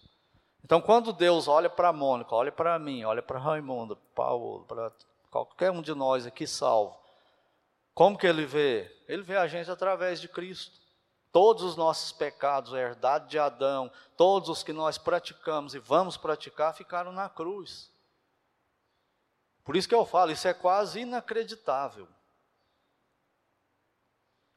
Então, 0.64 0.80
quando 0.80 1.12
Deus 1.12 1.49
olha 1.49 1.70
para 1.70 1.91
Mônica, 1.91 2.34
olha 2.34 2.52
para 2.52 2.80
mim, 2.80 3.04
olha 3.04 3.22
para 3.22 3.39
Raimundo, 3.39 3.97
Paulo, 4.16 4.64
para 4.66 4.89
qualquer 5.30 5.70
um 5.70 5.82
de 5.82 5.93
nós 5.93 6.26
aqui 6.26 6.47
salvo, 6.47 6.97
como 7.93 8.18
que 8.18 8.26
ele 8.26 8.45
vê? 8.45 8.89
Ele 9.06 9.22
vê 9.22 9.36
a 9.36 9.47
gente 9.47 9.70
através 9.70 10.22
de 10.22 10.30
Cristo. 10.30 10.80
Todos 11.30 11.64
os 11.64 11.76
nossos 11.76 12.14
pecados, 12.14 12.74
a 12.74 12.80
herdade 12.80 13.30
de 13.30 13.38
Adão, 13.38 13.91
todos 14.16 14.47
os 14.47 14.64
que 14.64 14.72
nós 14.72 14.97
praticamos 14.97 15.76
e 15.76 15.80
vamos 15.80 16.16
praticar, 16.16 16.74
ficaram 16.74 17.12
na 17.12 17.28
cruz. 17.28 17.91
Por 19.72 19.78
isso 19.78 19.88
que 19.88 19.95
eu 19.95 20.05
falo, 20.05 20.34
isso 20.34 20.49
é 20.49 20.53
quase 20.53 20.99
inacreditável. 20.99 22.05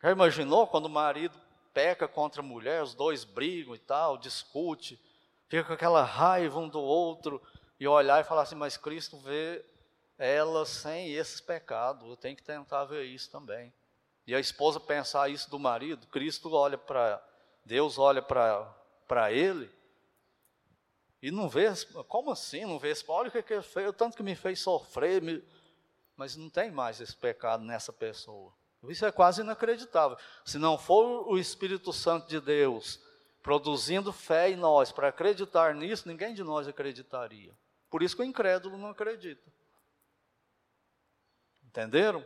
Já 0.03 0.11
imaginou 0.11 0.67
quando 0.67 0.87
o 0.87 0.91
marido 0.91 1.41
peca 1.73 2.09
contra 2.09 2.41
a 2.41 2.45
mulher, 2.45 2.83
os 2.83 2.97
dois 2.97 3.23
brigam 3.23 3.77
e 3.77 3.79
tal, 3.79 4.19
discute, 4.19 5.01
fica 5.47 5.63
com 5.63 5.73
aquela 5.73 6.03
raiva 6.03 6.59
um 6.59 6.69
do 6.69 6.81
outro, 6.81 7.41
e 7.79 7.87
olhar 7.87 8.21
e 8.21 8.25
falar 8.25 8.43
assim, 8.43 8.57
mas 8.57 8.77
Cristo 8.77 9.17
vê 9.19 9.65
ela 10.19 10.67
sem 10.67 11.13
esses 11.13 11.41
pecados, 11.41 12.09
eu 12.09 12.17
tenho 12.17 12.35
que 12.35 12.43
tentar 12.43 12.85
ver 12.85 13.05
isso 13.05 13.31
também. 13.31 13.73
E 14.27 14.35
a 14.35 14.41
esposa 14.41 14.81
pensar 14.81 15.29
isso 15.29 15.49
do 15.49 15.61
marido, 15.61 16.09
Cristo 16.09 16.53
olha 16.53 16.77
para, 16.77 17.25
Deus 17.65 17.99
olha 17.99 18.21
para 18.21 19.31
ele, 19.31 19.71
e 21.25 21.31
não 21.31 21.49
vê, 21.49 21.69
como 22.07 22.31
assim, 22.31 22.67
não 22.67 22.79
vê, 22.79 22.93
olha 23.09 23.31
o 23.31 23.33
que, 23.33 23.43
que 23.43 23.55
ele 23.55 23.63
fez, 23.63 23.91
tanto 23.97 24.15
que 24.15 24.23
me 24.23 24.35
fez 24.35 24.61
sofrer, 24.61 25.23
me, 25.23 25.43
mas 26.15 26.37
não 26.37 26.51
tem 26.51 26.71
mais 26.71 27.01
esse 27.01 27.17
pecado 27.17 27.65
nessa 27.65 27.95
pessoa. 27.95 28.53
Isso 28.91 29.07
é 29.07 29.11
quase 29.11 29.41
inacreditável. 29.41 30.19
Se 30.45 30.59
não 30.59 30.77
for 30.77 31.27
o 31.27 31.39
Espírito 31.39 31.95
Santo 31.95 32.29
de 32.29 32.39
Deus 32.43 33.01
produzindo 33.43 34.13
fé 34.13 34.51
em 34.51 34.57
nós 34.57 34.93
para 34.93 35.09
acreditar 35.09 35.75
nisso, 35.75 36.07
ninguém 36.07 36.35
de 36.35 36.45
nós 36.45 36.69
acreditaria. 36.69 37.57
Por 37.89 38.03
isso 38.03 38.15
que 38.15 38.21
o 38.21 38.27
incrédulo 38.27 38.77
não 38.77 38.91
acredita. 38.91 39.51
Entenderam? 41.65 42.23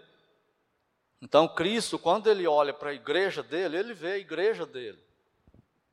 Então, 1.22 1.46
Cristo, 1.46 2.01
quando 2.01 2.28
ele 2.28 2.49
olha 2.49 2.74
para 2.74 2.90
a 2.90 2.94
igreja 2.94 3.44
dele, 3.44 3.76
ele 3.76 3.94
vê 3.94 4.14
a 4.14 4.18
igreja 4.18 4.66
dele, 4.66 5.01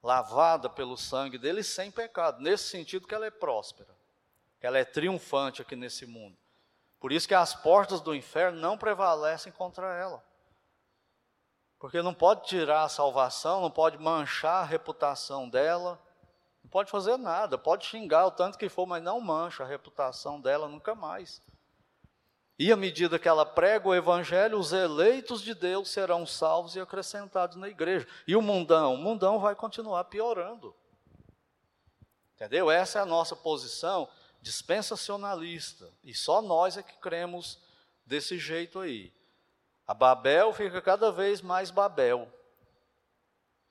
lavada 0.06 0.70
pelo 0.70 0.96
sangue 0.96 1.36
dele 1.36 1.64
sem 1.64 1.90
pecado. 1.90 2.40
Nesse 2.40 2.66
sentido, 2.66 3.08
que 3.08 3.16
ela 3.16 3.26
é 3.26 3.32
próspera, 3.32 3.90
que 4.60 4.68
ela 4.68 4.78
é 4.78 4.86
triunfante 4.86 5.64
aqui 5.64 5.76
nesse 5.76 6.06
mundo. 6.06 6.38
Por 7.00 7.12
isso 7.12 7.28
que 7.28 7.34
as 7.34 7.56
portas 7.56 8.00
do 8.02 8.14
inferno 8.14 8.60
não 8.60 8.78
prevalecem 8.78 9.52
contra 9.52 9.92
ela. 9.96 10.24
Porque 11.80 12.04
não 12.04 12.14
pode 12.14 12.46
tirar 12.46 12.84
a 12.84 12.90
salvação, 12.90 13.62
não 13.62 13.72
pode 13.72 13.98
manchar 13.98 14.62
a 14.62 14.66
reputação 14.66 15.50
dela, 15.50 16.00
não 16.64 16.70
pode 16.70 16.92
fazer 16.92 17.18
nada, 17.18 17.58
pode 17.58 17.88
xingar 17.88 18.28
o 18.28 18.32
tanto 18.32 18.60
que 18.60 18.70
for, 18.70 18.86
mas 18.86 19.02
não 19.02 19.20
mancha 19.20 19.64
a 19.64 19.68
reputação 19.68 20.40
dela 20.40 20.68
nunca 20.68 20.94
mais. 20.94 21.42
E 22.58 22.72
à 22.72 22.76
medida 22.78 23.20
que 23.20 23.28
ela 23.28 23.46
prega 23.46 23.88
o 23.88 23.94
evangelho, 23.94 24.58
os 24.58 24.72
eleitos 24.72 25.42
de 25.42 25.54
Deus 25.54 25.90
serão 25.90 26.26
salvos 26.26 26.76
e 26.76 26.80
acrescentados 26.80 27.58
na 27.58 27.68
igreja. 27.68 28.08
E 28.26 28.36
o 28.36 28.42
mundão, 28.42 28.94
o 28.94 28.98
mundão 28.98 29.40
vai 29.40 29.56
continuar 29.56 30.06
piorando. 30.06 30.74
Entendeu? 32.34 32.72
Essa 32.72 33.00
é 33.00 33.02
a 33.02 33.06
nossa 33.06 33.36
posição 33.36 34.08
dispensacionalista. 34.42 35.92
E 36.04 36.14
só 36.14 36.42
nós 36.42 36.78
é 36.78 36.84
que 36.84 36.98
cremos 37.00 37.60
desse 38.06 38.38
jeito 38.38 38.80
aí. 38.80 39.12
A 39.86 39.94
Babel 39.94 40.54
fica 40.54 40.82
cada 40.82 41.12
vez 41.12 41.42
mais 41.42 41.72
Babel. 41.72 42.32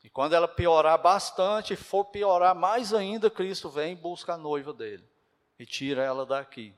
E 0.02 0.10
quando 0.10 0.34
ela 0.34 0.46
piorar 0.46 1.00
bastante, 1.00 1.74
for 1.74 2.04
piorar 2.04 2.54
mais 2.54 2.92
ainda, 2.92 3.30
Cristo 3.30 3.70
vem 3.70 3.92
e 3.92 3.96
busca 3.96 4.34
a 4.34 4.38
noiva 4.38 4.72
dele 4.74 5.08
e 5.58 5.64
tira 5.64 6.02
ela 6.02 6.26
daqui. 6.26 6.74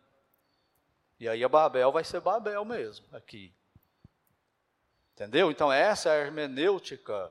E 1.19 1.29
aí 1.29 1.43
a 1.43 1.49
Babel 1.49 1.91
vai 1.91 2.05
ser 2.05 2.21
Babel 2.21 2.65
mesmo, 2.65 3.07
aqui. 3.13 3.53
Entendeu? 5.15 5.51
Então, 5.51 5.73
essa 5.73 6.11
é 6.11 6.13
a 6.13 6.27
hermenêutica 6.27 7.31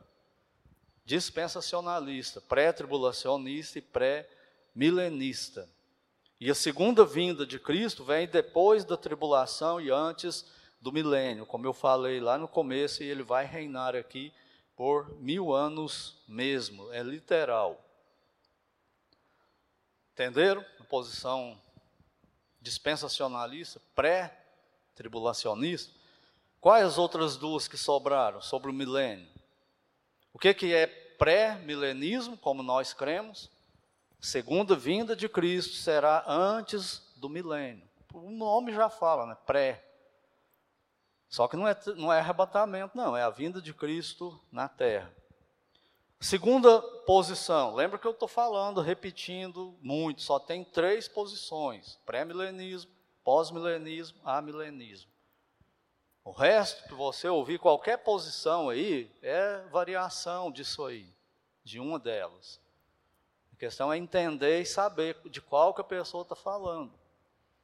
dispensacionalista, 1.06 2.42
pré-tribulacionista 2.42 3.78
e 3.78 3.82
pré-milenista. 3.82 5.70
E 6.40 6.50
a 6.50 6.56
segunda 6.56 7.06
vinda 7.06 7.46
de 7.46 7.60
Cristo 7.60 8.04
vem 8.04 8.28
depois 8.28 8.84
da 8.84 8.98
tribulação 8.98 9.80
e 9.80 9.92
antes 9.92 10.46
do 10.82 10.92
milênio, 10.92 11.46
como 11.46 11.66
eu 11.66 11.74
falei 11.74 12.20
lá 12.20 12.38
no 12.38 12.48
começo, 12.48 13.04
e 13.04 13.08
ele 13.08 13.24
vai 13.24 13.46
reinar 13.46 13.96
aqui 13.96 14.34
por 14.76 15.10
mil 15.22 15.54
anos 15.54 16.18
mesmo, 16.28 16.92
é 16.92 17.02
literal. 17.02 17.82
Entenderam? 20.14 20.66
A 20.80 20.84
posição 20.84 21.60
dispensacionalista, 22.66 23.80
pré-tribulacionista. 23.93 25.93
Quais 26.59 26.84
as 26.84 26.97
outras 26.97 27.38
duas 27.38 27.68
que 27.68 27.78
sobraram 27.78 28.41
sobre 28.41 28.72
o 28.72 28.74
milênio? 28.74 29.28
O 30.34 30.39
que, 30.39 30.51
que 30.53 30.74
é 30.74 30.88
pré-milenismo, 30.88 32.36
como 32.36 32.63
nós 32.63 32.91
cremos? 32.91 33.51
Segunda 34.20 34.76
vinda 34.76 35.16
de 35.16 35.30
Cristo 35.30 35.76
será 35.76 36.26
antes 36.28 37.03
do 37.16 37.30
milênio. 37.30 37.88
O 38.11 38.32
nome 38.32 38.74
já 38.74 38.89
fala, 38.89 39.28
né? 39.28 39.38
Pré. 39.45 39.86
Só 41.30 41.47
que 41.47 41.55
não 41.55 41.68
é, 41.68 41.78
não 41.95 42.11
é 42.11 42.20
arrebatamento, 42.20 42.97
não, 42.97 43.16
é 43.16 43.22
a 43.22 43.30
vinda 43.30 43.61
de 43.61 43.74
Cristo 43.74 44.39
na 44.51 44.68
terra. 44.68 45.13
Segunda 46.20 46.82
posição, 47.05 47.76
lembra 47.76 47.99
que 47.99 48.07
eu 48.07 48.11
estou 48.11 48.28
falando, 48.28 48.82
repetindo 48.82 49.76
muito, 49.82 50.22
só 50.22 50.39
tem 50.39 50.63
três 50.63 51.07
posições: 51.07 51.99
pré-milenismo, 52.05 52.91
pós-milenismo, 53.24 54.18
amilenismo. 54.24 55.11
O 56.24 56.32
resto 56.32 56.88
que 56.88 56.93
você 56.95 57.28
ouvir, 57.28 57.59
qualquer 57.59 57.97
posição 57.97 58.70
aí, 58.70 59.11
é 59.22 59.61
variação 59.72 60.51
disso 60.51 60.84
aí, 60.86 61.07
de 61.63 61.80
uma 61.80 61.99
delas. 61.99 62.59
A 63.53 63.55
questão 63.57 63.93
é 63.93 63.97
entender 63.97 64.61
e 64.61 64.66
saber 64.66 65.18
de 65.30 65.39
qual 65.39 65.74
que 65.74 65.82
a 65.82 65.84
pessoa 65.84 66.24
está 66.24 66.36
falando. 66.36 66.91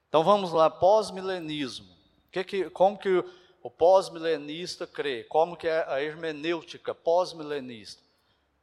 Então 0.08 0.24
vamos 0.24 0.52
lá, 0.52 0.70
pós-milenismo. 0.70 1.90
Que 2.32 2.44
que, 2.44 2.70
como 2.70 2.98
que 2.98 3.24
o 3.64 3.70
pós-milenista 3.70 4.86
crê, 4.86 5.24
como 5.24 5.58
que 5.58 5.68
é 5.68 5.86
a 5.88 6.02
hermenêutica 6.02 6.94
pós-milenista. 6.94 8.02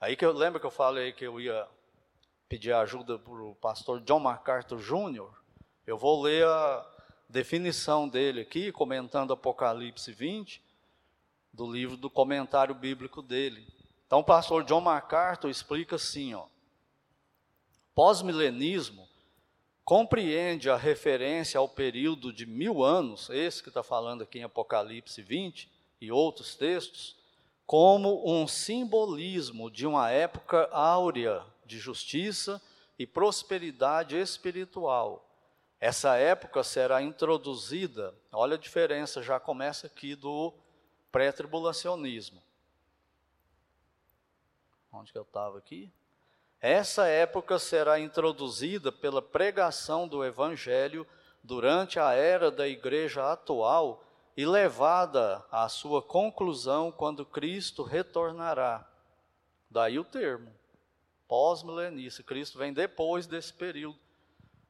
Aí 0.00 0.14
que 0.14 0.24
eu 0.24 0.32
lembro 0.32 0.60
que 0.60 0.66
eu 0.66 0.70
falei 0.70 1.12
que 1.12 1.24
eu 1.24 1.40
ia 1.40 1.66
pedir 2.48 2.72
ajuda 2.72 3.18
para 3.18 3.32
o 3.32 3.54
pastor 3.56 4.00
John 4.00 4.20
MacArthur 4.20 4.78
Jr., 4.78 5.28
eu 5.84 5.98
vou 5.98 6.22
ler 6.22 6.46
a 6.46 6.86
definição 7.28 8.08
dele 8.08 8.42
aqui, 8.42 8.70
comentando 8.70 9.32
Apocalipse 9.32 10.12
20, 10.12 10.62
do 11.52 11.70
livro 11.70 11.96
do 11.96 12.08
comentário 12.08 12.74
bíblico 12.74 13.20
dele. 13.20 13.66
Então 14.06 14.20
o 14.20 14.24
pastor 14.24 14.62
John 14.64 14.80
MacArthur 14.80 15.50
explica 15.50 15.96
assim, 15.96 16.32
ó, 16.32 16.46
pós-milenismo 17.92 19.08
compreende 19.84 20.70
a 20.70 20.76
referência 20.76 21.58
ao 21.58 21.68
período 21.68 22.32
de 22.32 22.46
mil 22.46 22.84
anos, 22.84 23.28
esse 23.30 23.62
que 23.62 23.68
está 23.68 23.82
falando 23.82 24.22
aqui 24.22 24.38
em 24.38 24.44
Apocalipse 24.44 25.20
20 25.20 25.68
e 26.00 26.12
outros 26.12 26.54
textos, 26.54 27.17
como 27.68 28.22
um 28.26 28.48
simbolismo 28.48 29.70
de 29.70 29.86
uma 29.86 30.10
época 30.10 30.70
áurea 30.72 31.44
de 31.66 31.78
justiça 31.78 32.62
e 32.98 33.06
prosperidade 33.06 34.16
espiritual. 34.16 35.28
Essa 35.78 36.16
época 36.16 36.64
será 36.64 37.02
introduzida, 37.02 38.14
olha 38.32 38.54
a 38.54 38.58
diferença, 38.58 39.22
já 39.22 39.38
começa 39.38 39.86
aqui 39.86 40.14
do 40.16 40.54
pré-tribulacionismo. 41.12 42.42
Onde 44.90 45.12
que 45.12 45.18
eu 45.18 45.22
estava 45.22 45.58
aqui? 45.58 45.92
Essa 46.62 47.06
época 47.06 47.58
será 47.58 48.00
introduzida 48.00 48.90
pela 48.90 49.20
pregação 49.20 50.08
do 50.08 50.24
Evangelho 50.24 51.06
durante 51.44 52.00
a 52.00 52.14
era 52.14 52.50
da 52.50 52.66
igreja 52.66 53.30
atual 53.30 54.07
e 54.38 54.46
levada 54.46 55.44
à 55.50 55.68
sua 55.68 56.00
conclusão 56.00 56.92
quando 56.92 57.26
Cristo 57.26 57.82
retornará. 57.82 58.88
Daí 59.68 59.98
o 59.98 60.04
termo, 60.04 60.54
pós-milenista. 61.26 62.22
Cristo 62.22 62.56
vem 62.56 62.72
depois 62.72 63.26
desse 63.26 63.52
período 63.52 63.98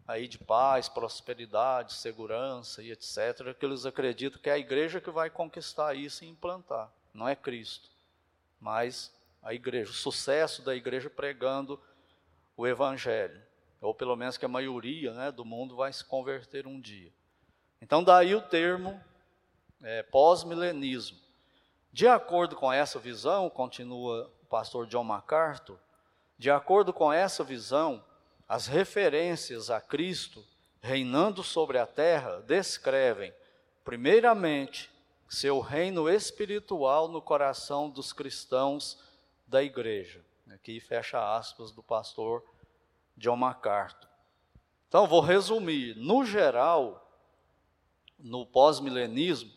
aí 0.07 0.27
de 0.27 0.39
paz, 0.39 0.89
prosperidade, 0.89 1.93
segurança 1.93 2.83
e 2.83 2.91
etc., 2.93 3.55
que 3.61 3.67
eles 3.67 3.85
acreditam 3.85 4.41
que 4.41 4.49
é 4.49 4.55
a 4.55 4.59
igreja 4.59 5.03
que 5.03 5.11
vai 5.11 5.29
conquistar 5.29 5.95
isso 5.95 6.25
e 6.25 6.29
implantar. 6.29 6.91
Não 7.13 7.29
é 7.29 7.37
Cristo, 7.37 7.91
mas 8.59 9.15
a 9.43 9.53
igreja, 9.53 9.91
o 9.91 9.95
sucesso 9.95 10.63
da 10.63 10.75
igreja 10.75 11.11
pregando 11.11 11.79
o 12.57 12.67
evangelho, 12.67 13.39
ou 13.83 13.93
pelo 13.93 14.17
menos 14.17 14.39
que 14.39 14.47
a 14.47 14.49
maioria 14.49 15.13
né, 15.13 15.31
do 15.31 15.45
mundo 15.45 15.77
vai 15.77 15.93
se 15.93 16.03
converter 16.07 16.67
um 16.67 16.81
dia. 16.81 17.13
Então, 17.83 18.03
daí 18.03 18.35
o 18.35 18.41
termo 18.41 18.99
é, 19.83 20.03
pós-milenismo. 20.03 21.19
De 21.93 22.07
acordo 22.07 22.57
com 22.57 22.73
essa 22.73 22.99
visão, 22.99 23.49
continua 23.49 24.31
o 24.43 24.47
pastor 24.47 24.87
John 24.87 25.05
MacArthur, 25.05 25.79
de 26.39 26.51
acordo 26.51 26.93
com 26.93 27.13
essa 27.13 27.43
visão, 27.43 28.05
as 28.49 28.67
referências 28.67 29.71
a 29.71 29.81
Cristo 29.81 30.45
reinando 30.81 31.43
sobre 31.43 31.79
a 31.79 31.87
terra 31.87 32.41
descrevem, 32.47 33.33
primeiramente, 33.85 34.91
seu 35.29 35.61
reino 35.61 36.09
espiritual 36.09 37.09
no 37.09 37.21
coração 37.21 37.91
dos 37.91 38.13
cristãos 38.13 38.99
da 39.47 39.63
igreja. 39.63 40.25
Aqui 40.51 40.81
fecha 40.81 41.37
aspas 41.37 41.71
do 41.73 41.83
pastor 41.83 42.43
John 43.17 43.37
MacArthur. 43.37 44.09
Então, 44.89 45.07
vou 45.07 45.21
resumir. 45.21 45.95
No 45.97 46.25
geral, 46.25 47.07
no 48.19 48.47
pós-milenismo, 48.47 49.53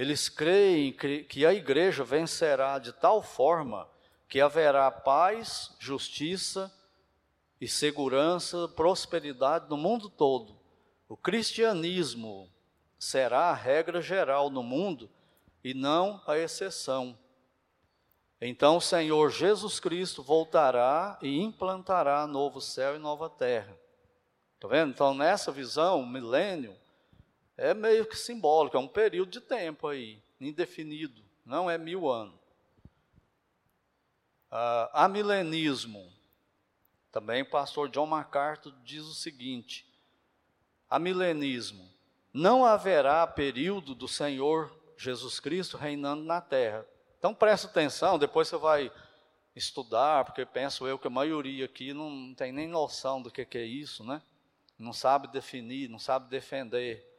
eles 0.00 0.30
creem 0.30 0.94
que 1.28 1.44
a 1.44 1.52
igreja 1.52 2.02
vencerá 2.02 2.78
de 2.78 2.90
tal 2.90 3.22
forma 3.22 3.86
que 4.26 4.40
haverá 4.40 4.90
paz, 4.90 5.76
justiça 5.78 6.72
e 7.60 7.68
segurança, 7.68 8.66
prosperidade 8.66 9.68
no 9.68 9.76
mundo 9.76 10.08
todo. 10.08 10.58
O 11.06 11.18
cristianismo 11.18 12.50
será 12.98 13.50
a 13.50 13.54
regra 13.54 14.00
geral 14.00 14.48
no 14.48 14.62
mundo 14.62 15.10
e 15.62 15.74
não 15.74 16.22
a 16.26 16.38
exceção. 16.38 17.18
Então 18.40 18.78
o 18.78 18.80
Senhor 18.80 19.30
Jesus 19.30 19.78
Cristo 19.78 20.22
voltará 20.22 21.18
e 21.20 21.42
implantará 21.42 22.26
novo 22.26 22.58
céu 22.58 22.96
e 22.96 22.98
nova 22.98 23.28
terra. 23.28 23.76
Está 24.54 24.66
vendo? 24.66 24.92
Então, 24.92 25.12
nessa 25.12 25.52
visão, 25.52 26.06
milênio 26.06 26.74
é 27.60 27.74
meio 27.74 28.06
que 28.06 28.16
simbólico, 28.16 28.74
é 28.74 28.80
um 28.80 28.88
período 28.88 29.30
de 29.30 29.40
tempo 29.40 29.86
aí, 29.86 30.18
indefinido, 30.40 31.22
não 31.44 31.70
é 31.70 31.76
mil 31.76 32.10
anos. 32.10 32.40
Ah, 34.50 35.06
milenismo, 35.06 36.10
também 37.12 37.42
o 37.42 37.50
pastor 37.50 37.90
John 37.90 38.06
MacArthur 38.06 38.72
diz 38.82 39.02
o 39.02 39.12
seguinte: 39.12 39.86
a 40.88 40.98
milenismo, 40.98 41.86
não 42.32 42.64
haverá 42.64 43.26
período 43.26 43.94
do 43.94 44.08
Senhor 44.08 44.74
Jesus 44.96 45.38
Cristo 45.38 45.76
reinando 45.76 46.24
na 46.24 46.40
terra. 46.40 46.86
Então 47.18 47.34
presta 47.34 47.66
atenção, 47.66 48.18
depois 48.18 48.48
você 48.48 48.56
vai 48.56 48.90
estudar, 49.54 50.24
porque 50.24 50.46
penso 50.46 50.86
eu 50.88 50.98
que 50.98 51.08
a 51.08 51.10
maioria 51.10 51.66
aqui 51.66 51.92
não 51.92 52.34
tem 52.34 52.52
nem 52.52 52.66
noção 52.66 53.20
do 53.20 53.30
que, 53.30 53.44
que 53.44 53.58
é 53.58 53.64
isso, 53.66 54.02
né? 54.02 54.22
Não 54.78 54.94
sabe 54.94 55.28
definir, 55.28 55.90
não 55.90 55.98
sabe 55.98 56.30
defender. 56.30 57.09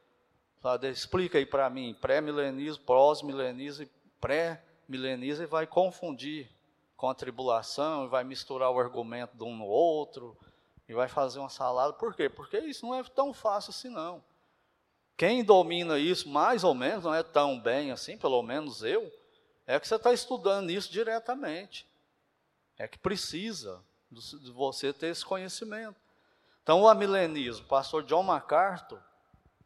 Explica 0.83 1.37
aí 1.37 1.45
para 1.45 1.69
mim, 1.69 1.95
pré-milenismo, 1.99 2.83
pós-milenismo 2.83 3.83
e 3.83 3.89
pré-milenismo, 4.19 5.43
e 5.43 5.47
vai 5.47 5.65
confundir 5.65 6.49
com 6.95 7.09
a 7.09 7.15
tribulação, 7.15 8.05
e 8.05 8.09
vai 8.09 8.23
misturar 8.23 8.69
o 8.69 8.79
argumento 8.79 9.35
de 9.35 9.43
um 9.43 9.55
no 9.55 9.65
outro, 9.65 10.37
e 10.87 10.93
vai 10.93 11.07
fazer 11.07 11.39
uma 11.39 11.49
salada. 11.49 11.93
Por 11.93 12.13
quê? 12.13 12.29
Porque 12.29 12.59
isso 12.59 12.85
não 12.85 12.93
é 12.93 13.03
tão 13.03 13.33
fácil 13.33 13.71
assim, 13.71 13.89
não. 13.89 14.23
Quem 15.17 15.43
domina 15.43 15.97
isso 15.97 16.29
mais 16.29 16.63
ou 16.63 16.75
menos, 16.75 17.05
não 17.05 17.13
é 17.13 17.23
tão 17.23 17.59
bem 17.59 17.91
assim, 17.91 18.17
pelo 18.17 18.41
menos 18.43 18.83
eu, 18.83 19.11
é 19.65 19.79
que 19.79 19.87
você 19.87 19.95
está 19.95 20.13
estudando 20.13 20.69
isso 20.69 20.91
diretamente. 20.91 21.87
É 22.77 22.87
que 22.87 22.97
precisa 22.97 23.83
de 24.11 24.51
você 24.51 24.91
ter 24.91 25.07
esse 25.07 25.25
conhecimento. 25.25 25.99
Então, 26.61 26.81
o 26.81 26.87
amilenismo, 26.87 27.65
o 27.65 27.67
pastor 27.67 28.03
John 28.03 28.23
MacArthur, 28.23 29.01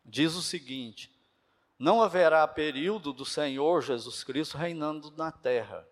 diz 0.06 0.36
o 0.36 0.42
seguinte: 0.42 1.12
não 1.78 2.02
haverá 2.02 2.48
período 2.48 3.12
do 3.12 3.26
Senhor 3.26 3.82
Jesus 3.82 4.24
Cristo 4.24 4.58
reinando 4.58 5.12
na 5.18 5.32
terra. 5.32 5.88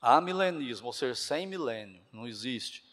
Há 0.00 0.20
milenismo, 0.20 0.86
ou 0.86 0.92
seja, 0.92 1.16
sem 1.16 1.46
milênio, 1.46 2.00
não 2.12 2.26
existe. 2.26 2.84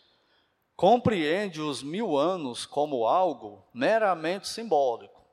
Compreende 0.75 1.61
os 1.61 1.83
mil 1.83 2.17
anos 2.17 2.65
como 2.65 3.05
algo 3.05 3.63
meramente 3.71 4.47
simbólico. 4.47 5.23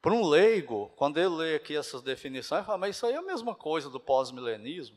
Para 0.00 0.12
um 0.12 0.26
leigo, 0.26 0.90
quando 0.96 1.18
ele 1.18 1.28
lê 1.28 1.54
aqui 1.56 1.76
essas 1.76 2.02
definições, 2.02 2.60
ele 2.60 2.66
fala, 2.66 2.78
mas 2.78 2.96
isso 2.96 3.06
aí 3.06 3.14
é 3.14 3.18
a 3.18 3.22
mesma 3.22 3.54
coisa 3.54 3.88
do 3.90 4.00
pós-milenismo. 4.00 4.96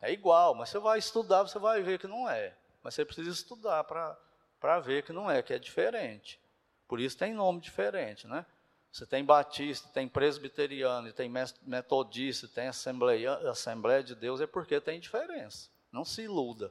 É 0.00 0.12
igual, 0.12 0.54
mas 0.54 0.68
você 0.68 0.78
vai 0.78 0.98
estudar, 0.98 1.42
você 1.42 1.58
vai 1.58 1.82
ver 1.82 1.98
que 1.98 2.06
não 2.06 2.28
é. 2.28 2.56
Mas 2.82 2.94
você 2.94 3.04
precisa 3.04 3.30
estudar 3.30 3.84
para 3.84 4.80
ver 4.80 5.02
que 5.02 5.12
não 5.12 5.30
é, 5.30 5.42
que 5.42 5.52
é 5.52 5.58
diferente. 5.58 6.38
Por 6.86 7.00
isso 7.00 7.16
tem 7.16 7.34
nome 7.34 7.60
diferente, 7.60 8.26
né? 8.26 8.46
Você 8.92 9.04
tem 9.04 9.24
batista, 9.24 9.88
tem 9.92 10.08
presbiteriano, 10.08 11.12
tem 11.12 11.30
metodista, 11.62 12.48
tem 12.48 12.68
assembleia, 12.68 13.34
assembleia 13.50 14.02
de 14.02 14.14
Deus, 14.14 14.40
é 14.40 14.46
porque 14.46 14.80
tem 14.80 14.98
diferença. 14.98 15.68
Não 15.92 16.04
se 16.04 16.22
iluda. 16.22 16.70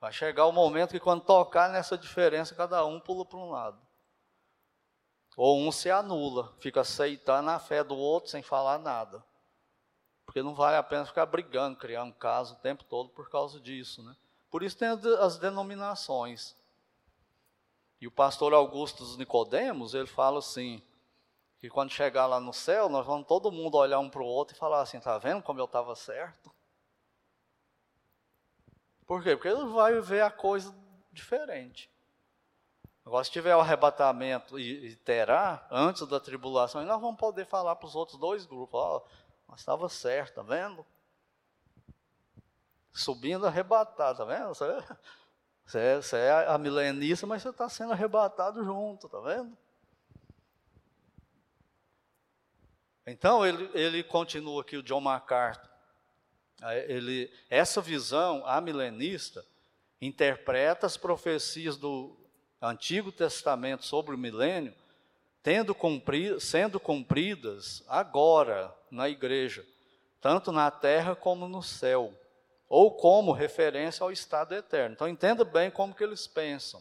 Vai 0.00 0.12
chegar 0.12 0.46
o 0.46 0.52
momento 0.52 0.92
que 0.92 1.00
quando 1.00 1.24
tocar 1.24 1.68
nessa 1.68 1.98
diferença, 1.98 2.54
cada 2.54 2.84
um 2.86 3.00
pula 3.00 3.24
para 3.24 3.38
um 3.38 3.50
lado. 3.50 3.78
Ou 5.36 5.58
um 5.58 5.72
se 5.72 5.90
anula, 5.90 6.54
fica 6.60 6.82
aceitando 6.82 7.50
a 7.50 7.58
fé 7.58 7.82
do 7.82 7.96
outro 7.96 8.30
sem 8.30 8.42
falar 8.42 8.78
nada. 8.78 9.24
Porque 10.24 10.42
não 10.42 10.54
vale 10.54 10.76
a 10.76 10.82
pena 10.82 11.04
ficar 11.04 11.26
brigando, 11.26 11.76
criar 11.76 12.04
um 12.04 12.12
caso 12.12 12.54
o 12.54 12.58
tempo 12.58 12.84
todo 12.84 13.10
por 13.10 13.28
causa 13.28 13.58
disso. 13.58 14.02
Né? 14.02 14.14
Por 14.48 14.62
isso 14.62 14.78
tem 14.78 14.88
as 14.88 15.38
denominações. 15.38 16.56
E 18.00 18.06
o 18.06 18.10
pastor 18.10 18.54
Augusto 18.54 19.04
dos 19.04 19.16
Nicodemos, 19.16 19.94
ele 19.94 20.06
fala 20.06 20.38
assim, 20.38 20.82
que 21.58 21.68
quando 21.68 21.90
chegar 21.90 22.26
lá 22.26 22.40
no 22.40 22.52
céu, 22.52 22.88
nós 22.88 23.04
vamos 23.04 23.26
todo 23.26 23.52
mundo 23.52 23.76
olhar 23.76 23.98
um 23.98 24.08
para 24.08 24.22
o 24.22 24.26
outro 24.26 24.56
e 24.56 24.58
falar 24.58 24.80
assim, 24.80 24.98
tá 24.98 25.18
vendo 25.18 25.42
como 25.42 25.60
eu 25.60 25.66
estava 25.66 25.94
certo? 25.94 26.50
Por 29.06 29.22
quê? 29.22 29.36
Porque 29.36 29.48
ele 29.48 29.66
vai 29.66 30.00
ver 30.00 30.22
a 30.22 30.30
coisa 30.30 30.74
diferente. 31.12 31.90
Agora, 33.04 33.24
se 33.24 33.30
tiver 33.30 33.54
o 33.56 33.60
arrebatamento 33.60 34.58
e, 34.58 34.90
e 34.90 34.96
terá, 34.96 35.66
antes 35.70 36.06
da 36.06 36.20
tribulação, 36.20 36.84
nós 36.84 37.00
vamos 37.00 37.18
poder 37.18 37.44
falar 37.44 37.76
para 37.76 37.86
os 37.86 37.96
outros 37.96 38.18
dois 38.18 38.46
grupos, 38.46 38.80
ó, 38.80 38.98
oh, 38.98 39.50
nós 39.50 39.60
estava 39.60 39.88
certo, 39.88 40.36
tá 40.36 40.42
vendo? 40.42 40.86
Subindo 42.92 43.46
arrebatado, 43.46 44.18
tá 44.18 44.24
vendo? 44.24 44.54
Você, 45.70 45.78
é, 45.78 45.96
você 45.96 46.16
é 46.16 46.32
a 46.48 46.58
milenista, 46.58 47.28
mas 47.28 47.42
você 47.42 47.50
está 47.50 47.68
sendo 47.68 47.92
arrebatado 47.92 48.64
junto, 48.64 49.08
tá 49.08 49.20
vendo? 49.20 49.56
Então, 53.06 53.46
ele, 53.46 53.70
ele 53.72 54.02
continua 54.02 54.62
aqui, 54.62 54.76
o 54.76 54.82
John 54.82 55.00
MacArthur. 55.00 55.70
Ele, 56.88 57.32
essa 57.48 57.80
visão 57.80 58.44
amilenista 58.44 59.46
interpreta 60.00 60.86
as 60.86 60.96
profecias 60.96 61.76
do 61.76 62.18
Antigo 62.60 63.12
Testamento 63.12 63.84
sobre 63.84 64.16
o 64.16 64.18
milênio, 64.18 64.74
sendo 66.40 66.80
cumpridas 66.80 67.84
agora 67.86 68.76
na 68.90 69.08
igreja, 69.08 69.64
tanto 70.20 70.50
na 70.50 70.68
terra 70.68 71.14
como 71.14 71.46
no 71.46 71.62
céu, 71.62 72.12
ou 72.70 72.92
como 72.92 73.32
referência 73.32 74.04
ao 74.04 74.12
estado 74.12 74.54
eterno. 74.54 74.94
Então 74.94 75.08
entenda 75.08 75.44
bem 75.44 75.72
como 75.72 75.92
que 75.92 76.04
eles 76.04 76.28
pensam. 76.28 76.80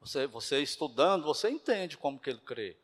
Você, 0.00 0.26
você 0.26 0.60
estudando, 0.60 1.24
você 1.24 1.48
entende 1.48 1.96
como 1.96 2.18
que 2.18 2.28
ele 2.28 2.40
crê. 2.40 2.76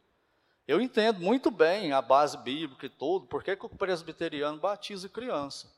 Eu 0.69 0.81
entendo 0.81 1.21
muito 1.21 1.51
bem 1.51 1.93
a 1.93 2.01
base 2.01 2.39
bíblica 2.39 2.87
e 2.87 2.89
tudo, 2.89 3.27
por 3.27 3.43
que 3.43 3.59
o 3.61 3.69
presbiteriano 3.69 4.59
batiza 4.59 5.09
criança. 5.09 5.69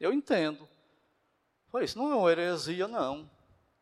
Eu 0.00 0.10
entendo. 0.10 0.66
Isso 1.82 1.98
não 1.98 2.10
é 2.10 2.14
uma 2.14 2.32
heresia, 2.32 2.88
não. 2.88 3.30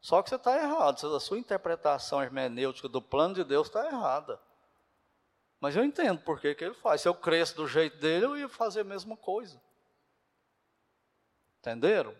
Só 0.00 0.20
que 0.22 0.30
você 0.30 0.34
está 0.34 0.60
errado, 0.60 1.14
a 1.14 1.20
sua 1.20 1.38
interpretação 1.38 2.20
hermenêutica 2.20 2.88
do 2.88 3.00
plano 3.00 3.36
de 3.36 3.44
Deus 3.44 3.68
está 3.68 3.86
errada. 3.86 4.40
Mas 5.60 5.76
eu 5.76 5.84
entendo 5.84 6.20
por 6.20 6.40
que, 6.40 6.52
que 6.54 6.64
ele 6.64 6.74
faz. 6.74 7.00
Se 7.00 7.08
eu 7.08 7.14
cresço 7.14 7.54
do 7.54 7.68
jeito 7.68 7.96
dele, 7.98 8.26
eu 8.26 8.36
ia 8.36 8.48
fazer 8.48 8.80
a 8.80 8.84
mesma 8.84 9.16
coisa. 9.16 9.62
Entenderam? 11.64 12.14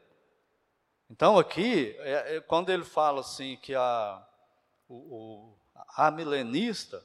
Então 1.11 1.39
aqui, 1.39 1.95
é, 1.99 2.37
é, 2.37 2.41
quando 2.41 2.71
ele 2.71 2.83
fala 2.83 3.21
assim 3.21 3.59
que 3.59 3.75
a, 3.75 4.27
o, 4.89 5.53
a 5.99 6.11
milenista, 6.11 7.05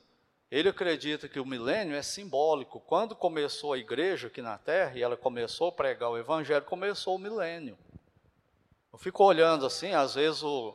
ele 0.50 0.70
acredita 0.70 1.28
que 1.28 1.38
o 1.38 1.46
milênio 1.46 1.94
é 1.98 2.02
simbólico. 2.02 2.80
Quando 2.80 3.14
começou 3.14 3.74
a 3.74 3.78
igreja 3.78 4.28
aqui 4.28 4.42
na 4.42 4.58
Terra 4.58 4.98
e 4.98 5.04
ela 5.04 5.18
começou 5.18 5.68
a 5.68 5.72
pregar 5.74 6.10
o 6.10 6.18
evangelho, 6.18 6.64
começou 6.64 7.18
o 7.18 7.20
milênio. 7.20 7.78
Eu 8.94 8.98
fico 8.98 9.22
olhando 9.26 9.66
assim, 9.66 9.92
às 9.92 10.16
vezes 10.16 10.42
o, 10.42 10.74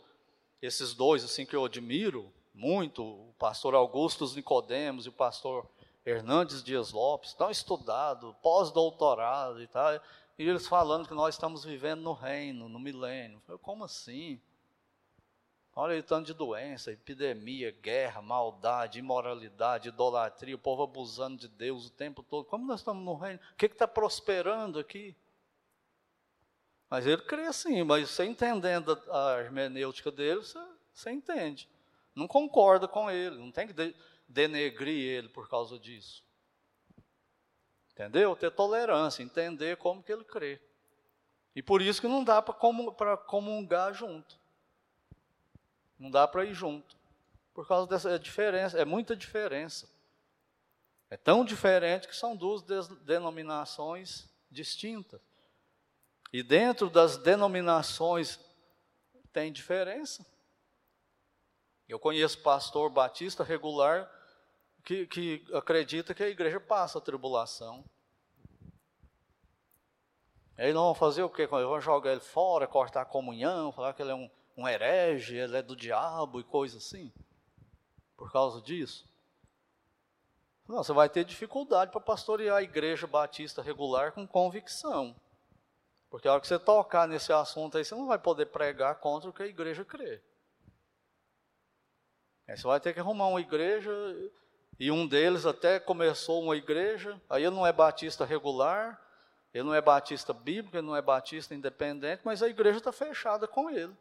esses 0.61 0.93
dois 0.93 1.25
assim 1.25 1.47
que 1.47 1.57
eu 1.57 1.65
admiro 1.65 2.31
muito, 2.53 3.03
o 3.03 3.35
pastor 3.39 3.75
Augusto 3.75 4.27
Nicodemos 4.37 5.07
e 5.07 5.09
o 5.09 5.13
pastor 5.13 5.67
Hernandes 6.05 6.63
Dias 6.63 6.93
Lopes, 6.93 7.31
estão 7.31 7.51
estudados, 7.51 8.35
pós-doutorado 8.43 9.63
e 9.63 9.67
tal, 9.67 9.99
e 10.39 10.49
eles 10.49 10.67
falando 10.67 11.07
que 11.07 11.15
nós 11.15 11.35
estamos 11.35 11.65
vivendo 11.65 12.01
no 12.01 12.13
reino, 12.13 12.69
no 12.69 12.79
milênio. 12.79 13.41
Eu, 13.49 13.59
como 13.59 13.85
assim? 13.85 14.41
Olha 15.77 15.99
o 15.99 16.03
tanto 16.03 16.27
de 16.27 16.35
doença, 16.35 16.93
epidemia, 16.93 17.71
guerra, 17.71 18.23
maldade, 18.23 18.99
imoralidade, 18.99 19.89
idolatria, 19.89 20.55
o 20.55 20.59
povo 20.59 20.85
abusando 20.85 21.37
de 21.37 21.49
Deus 21.49 21.87
o 21.87 21.91
tempo 21.91 22.23
todo. 22.23 22.45
Como 22.45 22.67
nós 22.67 22.81
estamos 22.81 23.05
no 23.05 23.15
reino? 23.15 23.41
O 23.53 23.57
que 23.57 23.67
está 23.67 23.87
prosperando 23.87 24.79
aqui? 24.79 25.17
Mas 26.89 27.07
ele 27.07 27.23
crê 27.23 27.53
sim, 27.53 27.83
mas 27.83 28.11
você 28.11 28.25
entendendo 28.25 29.01
a 29.11 29.41
hermenêutica 29.41 30.13
dele, 30.13 30.41
você, 30.41 30.65
você 30.93 31.11
entende. 31.11 31.69
Não 32.15 32.29
concorda 32.29 32.87
com 32.87 33.11
ele, 33.11 33.37
não 33.37 33.51
tem 33.51 33.67
que 33.67 33.73
de, 33.73 33.95
denegrir 34.29 35.11
ele 35.11 35.29
por 35.29 35.49
causa 35.49 35.79
disso. 35.79 36.24
Entendeu? 37.95 38.35
Ter 38.35 38.51
tolerância, 38.51 39.23
entender 39.23 39.77
como 39.77 40.03
que 40.03 40.13
ele 40.13 40.25
crê. 40.25 40.61
E 41.55 41.63
por 41.63 41.81
isso 41.81 42.01
que 42.01 42.09
não 42.09 42.25
dá 42.25 42.43
para 42.43 43.17
comungar 43.17 43.95
junto. 43.95 44.37
Não 45.97 46.11
dá 46.11 46.27
para 46.27 46.45
ir 46.45 46.53
junto. 46.53 46.97
Por 47.55 47.69
causa 47.69 47.89
dessa 47.89 48.19
diferença, 48.19 48.77
é 48.77 48.85
muita 48.85 49.15
diferença. 49.15 49.89
É 51.09 51.17
tão 51.17 51.45
diferente 51.45 52.09
que 52.09 52.17
são 52.17 52.35
duas 52.35 52.63
denominações 53.05 54.29
distintas. 54.51 55.21
E 56.33 56.43
dentro 56.43 56.91
das 56.91 57.17
denominações 57.17 58.41
tem 59.33 59.53
diferença. 59.53 60.27
Eu 61.89 62.01
conheço 62.01 62.43
pastor 62.43 62.91
batista 62.91 63.45
regular 63.45 64.11
que, 64.85 65.07
que 65.07 65.45
acredita 65.53 66.15
que 66.15 66.23
a 66.23 66.29
igreja 66.29 66.61
passa 66.61 66.99
a 66.99 67.01
tribulação. 67.01 67.85
Aí 70.57 70.73
não 70.73 70.85
vão 70.85 70.95
fazer 70.95 71.23
o 71.23 71.31
quê? 71.31 71.47
Vão 71.47 71.81
jogar 71.81 72.13
ele 72.13 72.21
fora, 72.21 72.67
cortar 72.67 73.03
a 73.03 73.07
comunhão, 73.07 73.73
falar 73.73 73.93
que 73.95 74.03
ele 74.03 74.13
é 74.13 74.15
um, 74.15 74.31
um 74.57 74.69
herege, 74.69 75.37
ele 75.37 75.57
é 75.57 75.63
do 75.63 75.75
diabo 75.75 76.39
e 76.39 76.45
coisa 76.45 76.79
assim. 76.79 77.13
Por 78.17 78.31
causa 78.31 78.61
disso. 78.63 79.09
Não, 80.69 80.83
você 80.83 80.93
vai 80.93 81.09
ter 81.09 81.25
dificuldade 81.25 81.91
para 81.91 82.01
pastorear 82.01 82.59
a 82.59 82.63
igreja 82.63 83.07
batista 83.07 83.63
regular 83.63 84.13
com 84.13 84.27
convicção. 84.27 85.17
Porque 86.09 86.29
a 86.29 86.33
hora 86.33 86.41
que 86.41 86.47
você 86.47 86.59
tocar 86.59 87.09
nesse 87.09 87.33
assunto 87.33 87.77
aí, 87.77 87.85
você 87.85 87.95
não 87.95 88.07
vai 88.07 88.19
poder 88.19 88.47
pregar 88.47 88.95
contra 89.01 89.29
o 89.29 89.33
que 89.33 89.43
a 89.43 89.47
igreja 89.47 89.85
crê. 89.85 90.23
Aí 92.47 92.57
você 92.57 92.67
vai 92.67 92.79
ter 92.79 92.95
que 92.95 93.01
arrumar 93.01 93.27
uma 93.27 93.41
igreja, 93.41 93.91
e 94.79 94.91
um 94.91 95.07
deles 95.07 95.47
até 95.47 95.79
começou 95.79 96.43
uma 96.43 96.57
igreja, 96.57 97.21
aí 97.31 97.45
ele 97.45 97.55
não 97.55 97.67
é 97.67 97.73
batista 97.73 98.25
regular, 98.25 99.01
ele 99.53 99.65
não 99.65 99.75
é 99.75 99.81
batista 99.81 100.33
bíblico, 100.33 100.77
ele 100.77 100.87
não 100.87 100.97
é 100.97 101.03
batista 101.03 101.55
independente, 101.55 102.23
mas 102.25 102.43
a 102.43 102.49
igreja 102.49 102.79
está 102.79 102.91
fechada 102.91 103.47
com 103.47 103.71
ele. 103.71 103.95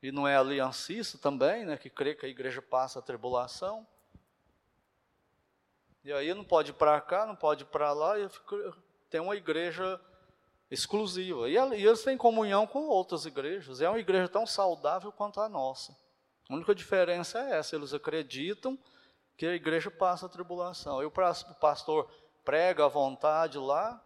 E 0.00 0.12
não 0.12 0.28
é 0.28 0.36
aliancista 0.36 1.18
também, 1.18 1.64
né, 1.64 1.76
que 1.76 1.90
crê 1.90 2.14
que 2.14 2.26
a 2.26 2.28
igreja 2.28 2.62
passa 2.62 2.98
a 2.98 3.02
tribulação. 3.02 3.86
E 6.04 6.12
aí 6.12 6.32
não 6.32 6.44
pode 6.44 6.70
ir 6.70 6.74
para 6.74 7.00
cá, 7.00 7.26
não 7.26 7.34
pode 7.34 7.64
ir 7.64 7.66
para 7.66 7.92
lá, 7.92 8.18
e 8.20 8.28
tem 9.08 9.20
uma 9.20 9.34
igreja 9.34 10.00
exclusiva. 10.70 11.48
E, 11.48 11.54
e 11.54 11.86
eles 11.86 12.04
têm 12.04 12.16
comunhão 12.16 12.66
com 12.66 12.86
outras 12.86 13.24
igrejas. 13.24 13.80
É 13.80 13.88
uma 13.88 13.98
igreja 13.98 14.28
tão 14.28 14.46
saudável 14.46 15.10
quanto 15.10 15.40
a 15.40 15.48
nossa. 15.48 16.03
A 16.48 16.54
única 16.54 16.74
diferença 16.74 17.38
é 17.38 17.58
essa: 17.58 17.76
eles 17.76 17.94
acreditam 17.94 18.78
que 19.36 19.46
a 19.46 19.54
igreja 19.54 19.90
passa 19.90 20.26
a 20.26 20.28
tribulação. 20.28 21.02
E 21.02 21.06
o 21.06 21.10
pastor 21.10 22.10
prega 22.44 22.84
à 22.84 22.88
vontade 22.88 23.58
lá. 23.58 24.02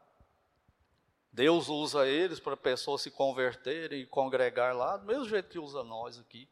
Deus 1.32 1.68
usa 1.68 2.07
eles 2.07 2.41
para 2.41 2.57
pessoas 2.57 3.03
se 3.03 3.11
converterem 3.11 4.01
e 4.01 4.07
congregar 4.07 4.74
lá, 4.74 4.97
do 4.97 5.07
mesmo 5.07 5.28
jeito 5.28 5.49
que 5.49 5.59
usa 5.59 5.84
nós 5.84 6.18
aqui. 6.18 6.49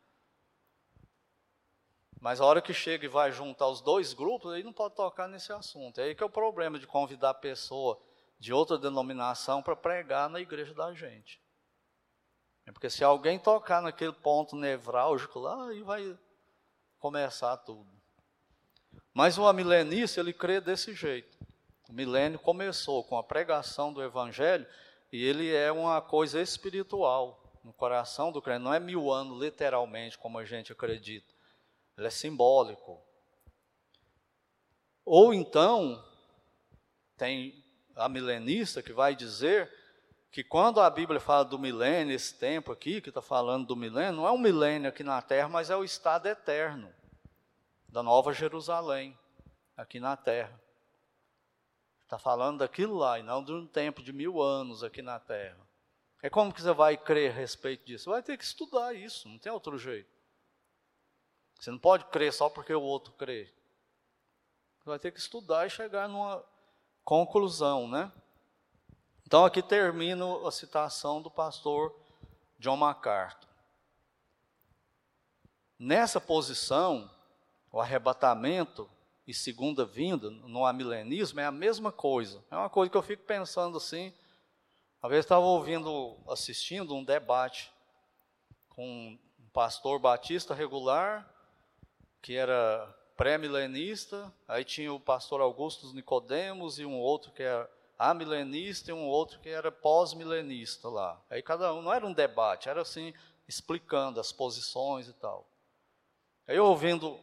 Mas 2.20 2.40
a 2.40 2.44
hora 2.44 2.62
que 2.62 2.72
chega 2.72 3.04
e 3.04 3.08
vai 3.08 3.32
juntar 3.32 3.68
os 3.68 3.80
dois 3.80 4.12
grupos, 4.12 4.52
aí 4.52 4.62
não 4.62 4.72
pode 4.72 4.94
tocar 4.94 5.28
nesse 5.28 5.52
assunto. 5.52 6.00
É 6.00 6.04
aí 6.04 6.14
que 6.14 6.22
é 6.22 6.26
o 6.26 6.30
problema 6.30 6.78
de 6.78 6.86
convidar 6.86 7.30
a 7.30 7.34
pessoa 7.34 8.00
de 8.38 8.52
outra 8.52 8.78
denominação 8.78 9.62
para 9.62 9.76
pregar 9.76 10.28
na 10.28 10.40
igreja 10.40 10.74
da 10.74 10.92
gente. 10.92 11.40
É 12.66 12.72
porque 12.72 12.90
se 12.90 13.04
alguém 13.04 13.38
tocar 13.38 13.80
naquele 13.80 14.12
ponto 14.12 14.56
nevrálgico 14.56 15.38
lá, 15.38 15.68
aí 15.68 15.82
vai 15.82 16.18
começar 16.98 17.56
tudo. 17.58 17.86
Mas 19.14 19.38
o 19.38 19.46
amilenista, 19.46 20.20
ele 20.20 20.32
crê 20.32 20.60
desse 20.60 20.92
jeito. 20.92 21.38
O 21.88 21.92
milênio 21.92 22.38
começou 22.38 23.04
com 23.04 23.16
a 23.16 23.22
pregação 23.22 23.92
do 23.92 24.02
evangelho 24.02 24.66
e 25.12 25.24
ele 25.24 25.54
é 25.54 25.70
uma 25.70 26.02
coisa 26.02 26.42
espiritual 26.42 27.40
no 27.62 27.72
coração 27.72 28.32
do 28.32 28.42
crente. 28.42 28.64
Não 28.64 28.74
é 28.74 28.80
mil 28.80 29.12
anos, 29.12 29.40
literalmente, 29.40 30.18
como 30.18 30.36
a 30.36 30.44
gente 30.44 30.72
acredita. 30.72 31.32
Ele 31.96 32.08
é 32.08 32.10
simbólico. 32.10 33.00
Ou 35.04 35.32
então, 35.32 36.04
tem 37.16 37.64
a 37.94 38.08
milenista 38.08 38.82
que 38.82 38.92
vai 38.92 39.14
dizer 39.14 39.72
que 40.30 40.44
quando 40.44 40.80
a 40.80 40.90
Bíblia 40.90 41.18
fala 41.18 41.44
do 41.44 41.58
milênio, 41.58 42.14
esse 42.14 42.34
tempo 42.34 42.72
aqui, 42.72 43.00
que 43.00 43.08
está 43.08 43.22
falando 43.22 43.66
do 43.66 43.76
milênio, 43.76 44.16
não 44.16 44.26
é 44.26 44.32
um 44.32 44.38
milênio 44.38 44.88
aqui 44.88 45.02
na 45.02 45.22
terra, 45.22 45.48
mas 45.48 45.70
é 45.70 45.76
o 45.76 45.84
estado 45.84 46.26
eterno 46.26 46.92
da 47.88 48.02
Nova 48.02 48.32
Jerusalém, 48.32 49.18
aqui 49.76 49.98
na 49.98 50.16
terra. 50.16 50.60
Está 52.04 52.18
falando 52.18 52.58
daquilo 52.58 52.96
lá, 52.96 53.18
e 53.18 53.22
não 53.22 53.42
de 53.42 53.52
um 53.52 53.66
tempo 53.66 54.02
de 54.02 54.12
mil 54.12 54.40
anos 54.42 54.84
aqui 54.84 55.00
na 55.00 55.18
terra. 55.18 55.58
É 56.22 56.28
como 56.28 56.52
que 56.52 56.60
você 56.60 56.72
vai 56.72 56.96
crer 56.96 57.30
a 57.30 57.34
respeito 57.34 57.84
disso? 57.86 58.04
Você 58.04 58.10
vai 58.10 58.22
ter 58.22 58.36
que 58.36 58.44
estudar 58.44 58.94
isso, 58.94 59.28
não 59.28 59.38
tem 59.38 59.50
outro 59.50 59.78
jeito. 59.78 60.10
Você 61.58 61.70
não 61.70 61.78
pode 61.78 62.04
crer 62.06 62.32
só 62.32 62.48
porque 62.48 62.74
o 62.74 62.82
outro 62.82 63.12
crê. 63.14 63.52
Você 64.78 64.90
vai 64.90 64.98
ter 64.98 65.10
que 65.10 65.18
estudar 65.18 65.66
e 65.66 65.70
chegar 65.70 66.08
numa 66.08 66.44
conclusão, 67.04 67.88
né? 67.88 68.12
Então 69.26 69.44
aqui 69.44 69.60
termino 69.60 70.46
a 70.46 70.52
citação 70.52 71.20
do 71.20 71.28
pastor 71.28 71.92
John 72.60 72.76
MacArthur. 72.76 73.48
Nessa 75.76 76.20
posição, 76.20 77.10
o 77.72 77.80
arrebatamento 77.80 78.88
e 79.26 79.34
segunda 79.34 79.84
vinda 79.84 80.30
no 80.30 80.64
amilenismo 80.64 81.40
é 81.40 81.44
a 81.44 81.50
mesma 81.50 81.90
coisa. 81.90 82.40
É 82.48 82.56
uma 82.56 82.70
coisa 82.70 82.88
que 82.88 82.96
eu 82.96 83.02
fico 83.02 83.24
pensando 83.24 83.78
assim. 83.78 84.14
Uma 85.02 85.10
vez 85.10 85.24
estava 85.24 85.44
ouvindo, 85.44 86.16
assistindo 86.28 86.94
um 86.94 87.02
debate 87.02 87.72
com 88.68 88.86
um 88.86 89.18
pastor 89.52 89.98
batista 89.98 90.54
regular, 90.54 91.28
que 92.22 92.36
era 92.36 92.94
pré-milenista, 93.16 94.32
aí 94.46 94.64
tinha 94.64 94.92
o 94.92 95.00
pastor 95.00 95.40
Augusto 95.40 95.92
Nicodemos 95.94 96.78
e 96.78 96.84
um 96.84 96.96
outro 96.96 97.32
que 97.32 97.42
era 97.42 97.68
amilenista 97.98 98.90
e 98.90 98.94
um 98.94 99.06
outro 99.06 99.38
que 99.40 99.48
era 99.48 99.72
pós-milenista 99.72 100.88
lá. 100.88 101.20
Aí 101.30 101.42
cada 101.42 101.72
um, 101.74 101.82
não 101.82 101.92
era 101.92 102.06
um 102.06 102.12
debate, 102.12 102.68
era 102.68 102.82
assim, 102.82 103.14
explicando 103.48 104.20
as 104.20 104.32
posições 104.32 105.08
e 105.08 105.12
tal. 105.14 105.46
Aí 106.46 106.56
eu 106.56 106.66
ouvindo 106.66 107.18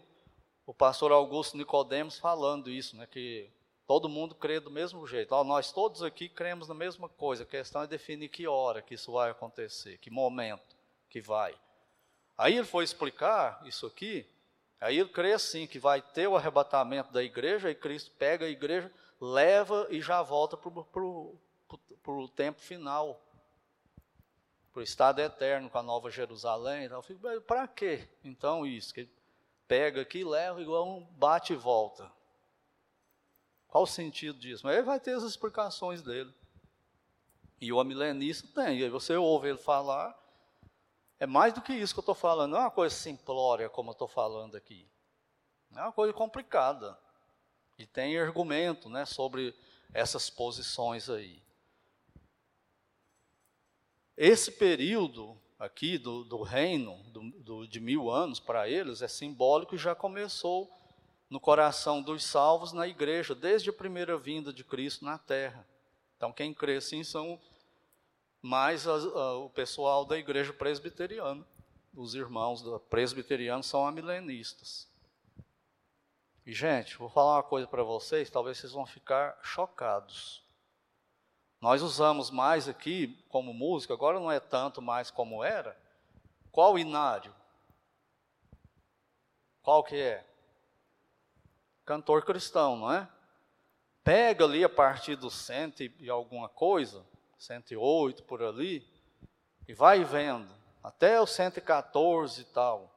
o 0.66 0.74
pastor 0.74 1.12
Augusto 1.12 1.58
Nicodemos 1.58 2.18
falando 2.18 2.70
isso, 2.70 2.96
né, 2.96 3.06
que 3.06 3.50
todo 3.86 4.10
mundo 4.10 4.34
crê 4.34 4.60
do 4.60 4.72
mesmo 4.72 5.06
jeito. 5.06 5.44
Nós 5.44 5.72
todos 5.72 6.02
aqui 6.02 6.30
cremos 6.30 6.68
na 6.68 6.74
mesma 6.74 7.10
coisa, 7.10 7.44
a 7.44 7.48
questão 7.48 7.84
é 7.84 7.88
definir 7.88 8.30
que 8.30 8.48
hora 8.48 8.82
que 8.82 8.96
isso 8.96 9.12
vai 9.12 9.30
acontecer, 9.30 9.98
que 9.98 10.10
momento 10.10 10.76
que 11.10 11.22
vai. 11.22 11.56
Aí 12.38 12.58
ele 12.58 12.66
foi 12.66 12.84
explicar 12.84 13.62
isso 13.66 13.86
aqui, 13.86 14.26
aí 14.82 14.98
ele 14.98 15.10
crê 15.10 15.34
assim, 15.34 15.68
que 15.68 15.78
vai 15.78 16.02
ter 16.02 16.28
o 16.28 16.36
arrebatamento 16.36 17.12
da 17.12 17.24
igreja, 17.24 17.70
e 17.70 17.76
Cristo 17.76 18.12
pega 18.18 18.46
a 18.46 18.50
igreja, 18.50 18.92
leva 19.24 19.88
e 19.90 20.02
já 20.02 20.22
volta 20.22 20.58
para 20.58 21.02
o 21.02 22.30
tempo 22.36 22.60
final, 22.60 23.22
para 24.74 24.82
o 24.82 24.84
estado 24.84 25.22
eterno 25.22 25.70
com 25.70 25.78
a 25.78 25.84
nova 25.84 26.12
Jerusalém. 26.12 26.86
Então, 26.86 27.02
para 27.48 27.66
quê 27.68 28.10
então 28.22 28.66
isso? 28.66 28.94
Que 28.94 29.08
pega 29.66 30.02
aqui, 30.02 30.26
leva 30.26 30.62
igual 30.62 30.86
um 30.86 31.06
bate 31.06 31.54
e 31.54 31.56
volta. 31.56 32.12
Qual 33.70 33.86
o 33.86 33.88
sentido 33.88 34.38
disso? 34.38 34.66
Mas 34.66 34.76
ele 34.76 34.86
vai 34.86 35.00
ter 35.00 35.16
as 35.16 35.24
explicações 35.24 36.02
dele. 36.02 36.34
E 37.62 37.72
o 37.72 37.80
amilenista 37.80 38.48
tem. 38.62 38.80
E 38.80 38.84
aí 38.84 38.90
você 38.90 39.16
ouve 39.16 39.48
ele 39.48 39.58
falar. 39.58 40.20
É 41.18 41.26
mais 41.26 41.54
do 41.54 41.62
que 41.62 41.74
isso 41.74 41.94
que 41.94 42.00
eu 42.00 42.04
estou 42.04 42.14
falando. 42.14 42.52
Não 42.52 42.58
é 42.58 42.62
uma 42.64 42.72
coisa 42.72 42.94
simplória 42.94 43.70
como 43.70 43.92
eu 43.92 43.94
estou 43.94 44.08
falando 44.08 44.58
aqui. 44.58 44.86
É 45.74 45.82
uma 45.82 45.94
coisa 45.94 46.12
complicada. 46.12 47.00
E 47.78 47.86
tem 47.86 48.18
argumento 48.18 48.90
né, 48.90 49.06
sobre 49.06 49.56
essas 49.94 50.30
posições 50.30 51.10
aí. 51.10 51.42
Esse 54.16 54.52
período 54.52 55.38
aqui 55.58 55.98
do, 55.98 56.24
do 56.24 56.42
reino 56.42 57.02
do, 57.12 57.32
do, 57.40 57.68
de 57.68 57.80
mil 57.80 58.12
anos 58.12 58.40
para 58.40 58.70
eles 58.70 59.02
é 59.02 59.08
simbólico 59.08 59.76
e 59.76 59.78
já 59.78 59.96
começou 59.96 60.72
no 61.30 61.40
coração 61.40 62.02
dos 62.02 62.24
salvos 62.24 62.74
na 62.74 62.88
igreja, 62.88 63.34
desde 63.34 63.70
a 63.70 63.74
primeira 63.74 64.18
vinda 64.18 64.54
de 64.54 64.64
Cristo 64.64 65.04
na 65.04 65.18
terra. 65.18 65.68
Então, 66.16 66.32
quem 66.32 66.54
crê 66.54 66.76
assim 66.76 67.04
são 67.04 67.42
mais 68.42 68.86
a, 68.86 68.96
o 69.38 69.50
pessoal 69.50 70.06
da 70.06 70.18
igreja 70.18 70.54
presbiteriana. 70.54 71.44
Os 71.96 72.14
irmãos 72.14 72.62
da 72.62 72.78
presbiteriana 72.78 73.64
são 73.64 73.88
amilenistas. 73.88 74.88
E, 76.46 76.54
gente, 76.54 76.98
vou 76.98 77.10
falar 77.10 77.38
uma 77.38 77.44
coisa 77.44 77.66
para 77.68 77.84
vocês, 77.84 78.30
talvez 78.30 78.58
vocês 78.58 78.74
vão 78.74 78.86
ficar 78.86 79.40
chocados. 79.42 80.44
Nós 81.62 81.82
usamos 81.82 82.30
mais 82.30 82.68
aqui 82.68 83.18
como 83.30 83.54
música, 83.54 83.94
agora 83.94 84.20
não 84.20 84.30
é 84.30 84.42
tanto 84.42 84.82
mais 84.82 85.10
como 85.10 85.42
era. 85.42 85.78
Qual 86.52 86.78
inário? 86.78 87.34
Qual 89.62 89.82
que 89.82 89.96
é? 89.96 90.26
Cantor 91.86 92.26
cristão, 92.26 92.76
não 92.76 92.92
é? 92.92 93.08
Pega 94.04 94.44
ali 94.44 94.66
a 94.66 94.70
partir 94.70 95.16
do 95.16 95.32
cento 95.32 95.82
e 95.82 96.10
alguma 96.10 96.50
coisa, 96.50 97.06
108 97.38 98.24
por 98.24 98.44
ali, 98.44 98.86
e 99.66 99.74
vai 99.74 100.04
vendo, 100.04 100.54
até 100.84 101.22
o 101.22 101.26
114 101.26 102.42
e 102.42 102.46
tal. 102.46 102.94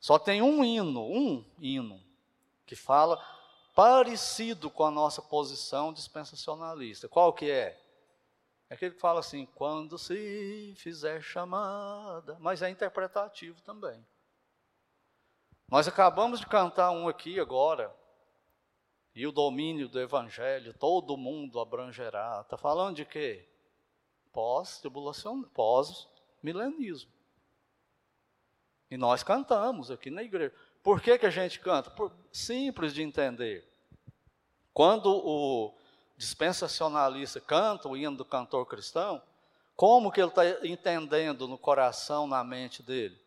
Só 0.00 0.18
tem 0.18 0.42
um 0.42 0.64
hino, 0.64 1.00
um 1.04 1.44
hino, 1.60 2.02
que 2.66 2.74
fala 2.76 3.22
parecido 3.74 4.70
com 4.70 4.84
a 4.84 4.90
nossa 4.90 5.22
posição 5.22 5.92
dispensacionalista. 5.92 7.08
Qual 7.08 7.32
que 7.32 7.50
é? 7.50 7.80
É 8.68 8.74
aquele 8.74 8.94
que 8.94 9.00
fala 9.00 9.20
assim, 9.20 9.46
quando 9.54 9.96
se 9.96 10.74
fizer 10.76 11.22
chamada, 11.22 12.36
mas 12.40 12.62
é 12.62 12.68
interpretativo 12.68 13.62
também. 13.62 14.04
Nós 15.68 15.86
acabamos 15.86 16.40
de 16.40 16.46
cantar 16.46 16.90
um 16.90 17.08
aqui 17.08 17.38
agora, 17.38 17.94
e 19.14 19.26
o 19.26 19.32
domínio 19.32 19.88
do 19.88 20.00
evangelho, 20.00 20.74
todo 20.74 21.16
mundo 21.16 21.60
abrangerá. 21.60 22.40
Está 22.42 22.56
falando 22.56 22.96
de 22.96 23.04
quê? 23.04 23.48
Pós-tribulação, 24.32 25.42
pós-milenismo. 25.42 27.10
E 28.90 28.96
nós 28.96 29.22
cantamos 29.22 29.90
aqui 29.90 30.10
na 30.10 30.22
igreja. 30.22 30.54
Por 30.86 31.00
que, 31.00 31.18
que 31.18 31.26
a 31.26 31.30
gente 31.30 31.58
canta? 31.58 31.90
Por, 31.90 32.12
simples 32.30 32.94
de 32.94 33.02
entender. 33.02 33.68
Quando 34.72 35.06
o 35.06 35.74
dispensacionalista 36.16 37.40
canta 37.40 37.88
o 37.88 37.96
hino 37.96 38.16
do 38.16 38.24
cantor 38.24 38.64
cristão, 38.66 39.20
como 39.74 40.12
que 40.12 40.20
ele 40.20 40.28
está 40.28 40.44
entendendo 40.64 41.48
no 41.48 41.58
coração, 41.58 42.28
na 42.28 42.44
mente 42.44 42.84
dele? 42.84 43.20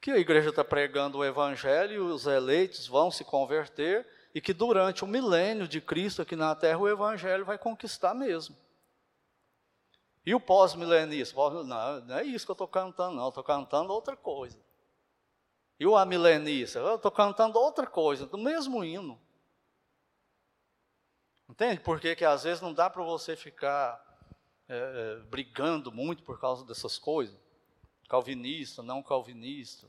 Que 0.00 0.12
a 0.12 0.16
igreja 0.16 0.48
está 0.48 0.64
pregando 0.64 1.18
o 1.18 1.24
evangelho 1.26 1.92
e 1.92 1.98
os 1.98 2.24
eleitos 2.24 2.86
vão 2.86 3.10
se 3.10 3.22
converter 3.22 4.08
e 4.34 4.40
que 4.40 4.54
durante 4.54 5.04
o 5.04 5.06
milênio 5.06 5.68
de 5.68 5.78
Cristo 5.78 6.22
aqui 6.22 6.34
na 6.34 6.54
terra 6.54 6.78
o 6.78 6.88
evangelho 6.88 7.44
vai 7.44 7.58
conquistar 7.58 8.14
mesmo. 8.14 8.56
E 10.24 10.34
o 10.34 10.40
pós-milenista? 10.40 11.36
Não, 11.36 12.00
não 12.00 12.16
é 12.16 12.24
isso 12.24 12.46
que 12.46 12.50
eu 12.50 12.54
estou 12.54 12.66
cantando, 12.66 13.16
não, 13.16 13.28
estou 13.28 13.44
cantando 13.44 13.92
outra 13.92 14.16
coisa. 14.16 14.58
E 15.82 15.86
o 15.86 15.96
amilenista? 15.96 16.78
Eu 16.78 16.94
estou 16.94 17.10
cantando 17.10 17.58
outra 17.58 17.88
coisa, 17.88 18.24
do 18.24 18.38
mesmo 18.38 18.84
hino. 18.84 19.20
Entende? 21.48 21.80
Porque 21.80 22.14
que 22.14 22.24
às 22.24 22.44
vezes 22.44 22.62
não 22.62 22.72
dá 22.72 22.88
para 22.88 23.02
você 23.02 23.34
ficar 23.34 24.00
é, 24.68 24.76
é, 24.76 25.16
brigando 25.24 25.90
muito 25.90 26.22
por 26.22 26.40
causa 26.40 26.64
dessas 26.64 27.00
coisas. 27.00 27.36
Calvinista, 28.08 28.80
não 28.80 29.02
calvinista. 29.02 29.88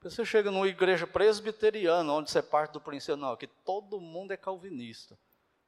Você 0.00 0.24
chega 0.24 0.50
numa 0.50 0.66
igreja 0.66 1.06
presbiteriana, 1.06 2.12
onde 2.12 2.32
você 2.32 2.42
parte 2.42 2.72
do 2.72 2.80
princípio, 2.80 3.16
não, 3.16 3.36
que 3.36 3.46
todo 3.46 4.00
mundo 4.00 4.32
é 4.32 4.36
calvinista. 4.36 5.16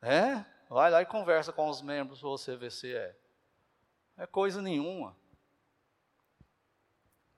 É? 0.03 0.45
Vai 0.69 0.91
lá 0.91 1.03
e 1.03 1.07
conversa 1.07 1.53
com 1.53 1.69
os 1.69 1.81
membros 1.81 2.19
para 2.19 2.31
você 2.31 2.57
ver 2.57 2.73
se 2.73 2.93
é. 2.93 3.17
É 4.17 4.27
coisa 4.27 4.61
nenhuma. 4.61 5.17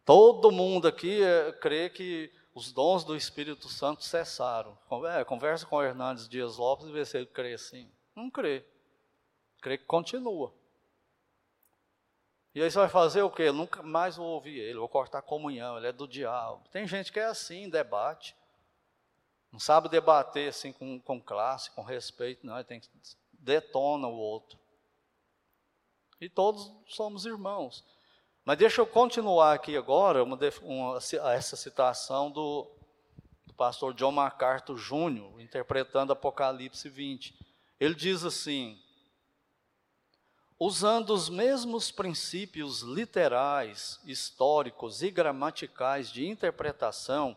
Todo 0.07 0.53
mundo 0.53 0.87
aqui 0.87 1.21
é, 1.21 1.53
crê 1.55 1.91
que 1.91 2.33
os 2.55 2.73
dons 2.73 3.03
do 3.03 3.17
Espírito 3.17 3.69
Santo 3.69 4.05
cessaram. 4.05 4.79
É, 5.19 5.25
conversa 5.25 5.67
com 5.67 5.77
o 5.77 5.83
Hernandes 5.83 6.29
Dias 6.29 6.59
Lopes 6.59 6.87
e 6.87 6.93
vê 6.93 7.05
se 7.05 7.17
ele 7.17 7.27
crê 7.27 7.55
assim. 7.55 7.91
Não 8.15 8.31
crê. 8.31 8.65
Crê 9.61 9.77
que 9.77 9.85
continua. 9.85 10.55
E 12.55 12.63
aí 12.63 12.71
você 12.71 12.79
vai 12.79 12.89
fazer 12.89 13.23
o 13.23 13.31
quê? 13.31 13.43
Eu 13.43 13.53
nunca 13.53 13.83
mais 13.83 14.17
vou 14.17 14.29
ouvir 14.29 14.61
ele, 14.61 14.79
vou 14.79 14.89
cortar 14.89 15.19
a 15.19 15.23
comunhão, 15.23 15.77
ele 15.77 15.89
é 15.89 15.93
do 15.93 16.07
diabo. 16.07 16.63
Tem 16.71 16.87
gente 16.87 17.13
que 17.13 17.19
é 17.19 17.25
assim, 17.25 17.69
debate. 17.69 18.37
Não 19.51 19.59
sabe 19.59 19.89
debater 19.89 20.51
assim 20.51 20.73
com, 20.73 21.01
com 21.01 21.21
classe, 21.21 21.73
com 21.73 21.83
respeito, 21.83 22.47
não, 22.47 22.55
ele 22.55 22.65
tem 22.65 22.79
que 22.79 22.89
detona 23.33 24.07
o 24.07 24.17
outro. 24.17 24.57
E 26.21 26.29
todos 26.29 26.73
somos 26.87 27.27
irmãos. 27.27 27.85
Mas 28.47 28.59
deixa 28.59 28.81
eu 28.81 28.87
continuar 28.87 29.55
aqui 29.55 29.77
agora 29.77 30.23
uma, 30.23 30.39
uma, 30.63 30.99
essa 31.35 31.57
citação 31.57 32.31
do, 32.31 32.71
do 33.45 33.53
pastor 33.53 33.93
John 33.93 34.13
MacArthur 34.13 34.77
Jr., 34.77 35.41
interpretando 35.41 36.13
Apocalipse 36.13 36.89
20. 36.89 37.37
Ele 37.81 37.95
diz 37.97 38.25
assim: 38.25 38.81
usando 40.61 41.11
os 41.11 41.29
mesmos 41.29 41.91
princípios 41.91 42.83
literais, 42.83 43.99
históricos 44.05 45.03
e 45.03 45.11
gramaticais 45.11 46.09
de 46.13 46.25
interpretação, 46.25 47.37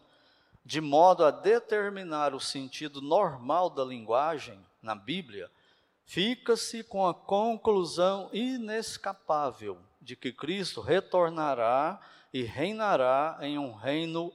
de 0.64 0.80
modo 0.80 1.26
a 1.26 1.32
determinar 1.32 2.36
o 2.36 2.40
sentido 2.40 3.02
normal 3.02 3.72
da 3.72 3.84
linguagem 3.84 4.64
na 4.80 4.94
Bíblia, 4.94 5.50
fica-se 6.06 6.84
com 6.84 7.08
a 7.08 7.16
conclusão 7.16 8.30
inescapável 8.32 9.89
de 10.10 10.16
que 10.16 10.34
Cristo 10.34 10.82
retornará 10.82 12.02
e 12.34 12.42
reinará 12.42 13.38
em 13.42 13.60
um 13.60 13.76
reino 13.76 14.34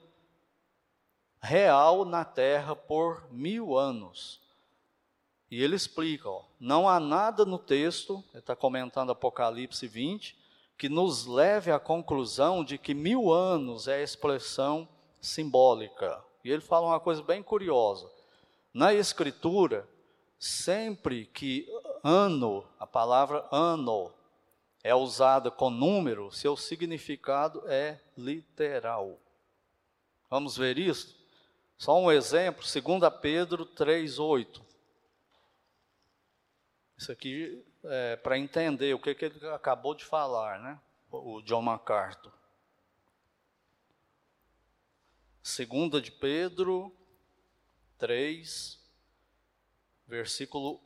real 1.43 2.05
na 2.05 2.25
terra 2.25 2.77
por 2.77 3.29
mil 3.33 3.77
anos. 3.77 4.41
E 5.51 5.61
ele 5.61 5.75
explica: 5.75 6.31
ó, 6.31 6.45
não 6.61 6.89
há 6.89 7.01
nada 7.01 7.45
no 7.45 7.59
texto, 7.59 8.23
ele 8.31 8.39
está 8.39 8.55
comentando 8.55 9.11
Apocalipse 9.11 9.89
20, 9.89 10.39
que 10.79 10.89
nos 10.89 11.27
leve 11.27 11.73
à 11.73 11.79
conclusão 11.81 12.63
de 12.63 12.79
que 12.79 12.95
mil 12.95 13.33
anos 13.33 13.89
é 13.89 13.97
a 13.97 14.03
expressão 14.03 14.89
simbólica. 15.21 16.23
E 16.45 16.53
ele 16.53 16.63
fala 16.63 16.87
uma 16.87 17.01
coisa 17.01 17.21
bem 17.21 17.43
curiosa. 17.43 18.09
Na 18.73 18.95
Escritura, 18.95 19.89
sempre 20.39 21.27
que 21.27 21.67
ano, 22.05 22.65
a 22.79 22.87
palavra 22.87 23.45
ano, 23.51 24.13
é 24.85 24.95
usada 24.95 25.51
com 25.51 25.71
número, 25.71 26.31
seu 26.31 26.59
significado 26.59 27.67
é 27.67 27.99
literal. 28.19 29.19
Vamos 30.29 30.59
ver 30.59 30.79
isso? 30.79 31.17
Só 31.79 31.99
um 31.99 32.13
exemplo, 32.13 32.63
2 32.63 33.15
Pedro 33.21 33.65
3,8. 33.65 34.63
Isso 36.99 37.11
aqui 37.11 37.65
é 37.85 38.17
para 38.17 38.39
entender 38.39 38.95
o 38.95 38.99
que, 38.99 39.15
que 39.15 39.25
ele 39.25 39.49
acabou 39.49 39.95
de 39.95 40.05
falar, 40.05 40.61
né? 40.61 40.79
O 41.11 41.41
John 41.41 41.63
MacArthur. 41.63 42.33
Segunda 45.43 46.01
de 46.01 46.13
Pedro 46.13 46.95
3, 47.99 48.79
versículo 50.07 50.79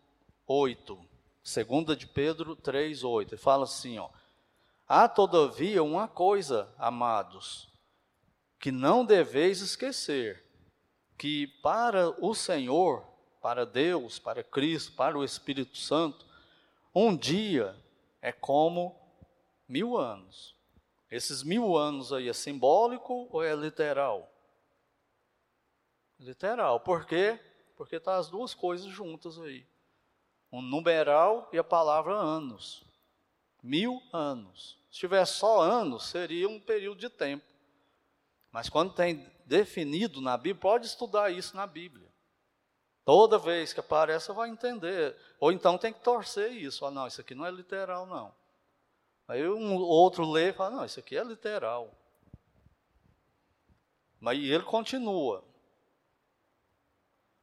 8. 0.46 1.17
Segunda 1.48 1.96
de 1.96 2.06
Pedro 2.06 2.54
3, 2.54 3.02
8. 3.02 3.34
Ele 3.34 3.40
fala 3.40 3.64
assim, 3.64 3.98
ó. 3.98 4.10
Há 4.86 5.08
todavia 5.08 5.82
uma 5.82 6.06
coisa, 6.06 6.70
amados, 6.76 7.72
que 8.60 8.70
não 8.70 9.02
deveis 9.02 9.62
esquecer, 9.62 10.44
que 11.16 11.46
para 11.62 12.10
o 12.22 12.34
Senhor, 12.34 13.02
para 13.40 13.64
Deus, 13.64 14.18
para 14.18 14.44
Cristo, 14.44 14.94
para 14.94 15.16
o 15.16 15.24
Espírito 15.24 15.78
Santo, 15.78 16.26
um 16.94 17.16
dia 17.16 17.74
é 18.20 18.30
como 18.30 18.94
mil 19.66 19.96
anos. 19.96 20.54
Esses 21.10 21.42
mil 21.42 21.78
anos 21.78 22.12
aí 22.12 22.28
é 22.28 22.34
simbólico 22.34 23.26
ou 23.30 23.42
é 23.42 23.54
literal? 23.56 24.30
Literal. 26.20 26.78
Por 26.80 27.06
quê? 27.06 27.40
Porque 27.74 27.96
está 27.96 28.18
as 28.18 28.28
duas 28.28 28.52
coisas 28.52 28.90
juntas 28.90 29.38
aí. 29.40 29.66
Um 30.50 30.62
numeral 30.62 31.48
e 31.52 31.58
a 31.58 31.64
palavra 31.64 32.14
anos. 32.14 32.82
Mil 33.62 34.00
anos. 34.12 34.78
Se 34.90 35.00
tivesse 35.00 35.34
só 35.34 35.60
anos, 35.60 36.06
seria 36.06 36.48
um 36.48 36.58
período 36.58 36.98
de 36.98 37.10
tempo. 37.10 37.44
Mas 38.50 38.68
quando 38.68 38.94
tem 38.94 39.30
definido 39.44 40.20
na 40.20 40.36
Bíblia, 40.36 40.60
pode 40.60 40.86
estudar 40.86 41.30
isso 41.30 41.54
na 41.54 41.66
Bíblia. 41.66 42.08
Toda 43.04 43.38
vez 43.38 43.72
que 43.72 43.80
aparece, 43.80 44.26
você 44.26 44.32
vai 44.32 44.50
entender. 44.50 45.16
Ou 45.40 45.50
então 45.50 45.78
tem 45.78 45.92
que 45.92 46.00
torcer 46.00 46.52
isso. 46.52 46.84
Ah, 46.84 46.90
não, 46.90 47.06
isso 47.06 47.20
aqui 47.20 47.34
não 47.34 47.46
é 47.46 47.50
literal, 47.50 48.06
não. 48.06 48.34
Aí 49.26 49.46
um 49.48 49.76
outro 49.76 50.30
lê 50.30 50.50
e 50.50 50.52
fala, 50.52 50.76
não, 50.76 50.84
isso 50.84 51.00
aqui 51.00 51.16
é 51.16 51.24
literal. 51.24 51.90
Mas 54.20 54.38
ele 54.38 54.64
continua. 54.64 55.44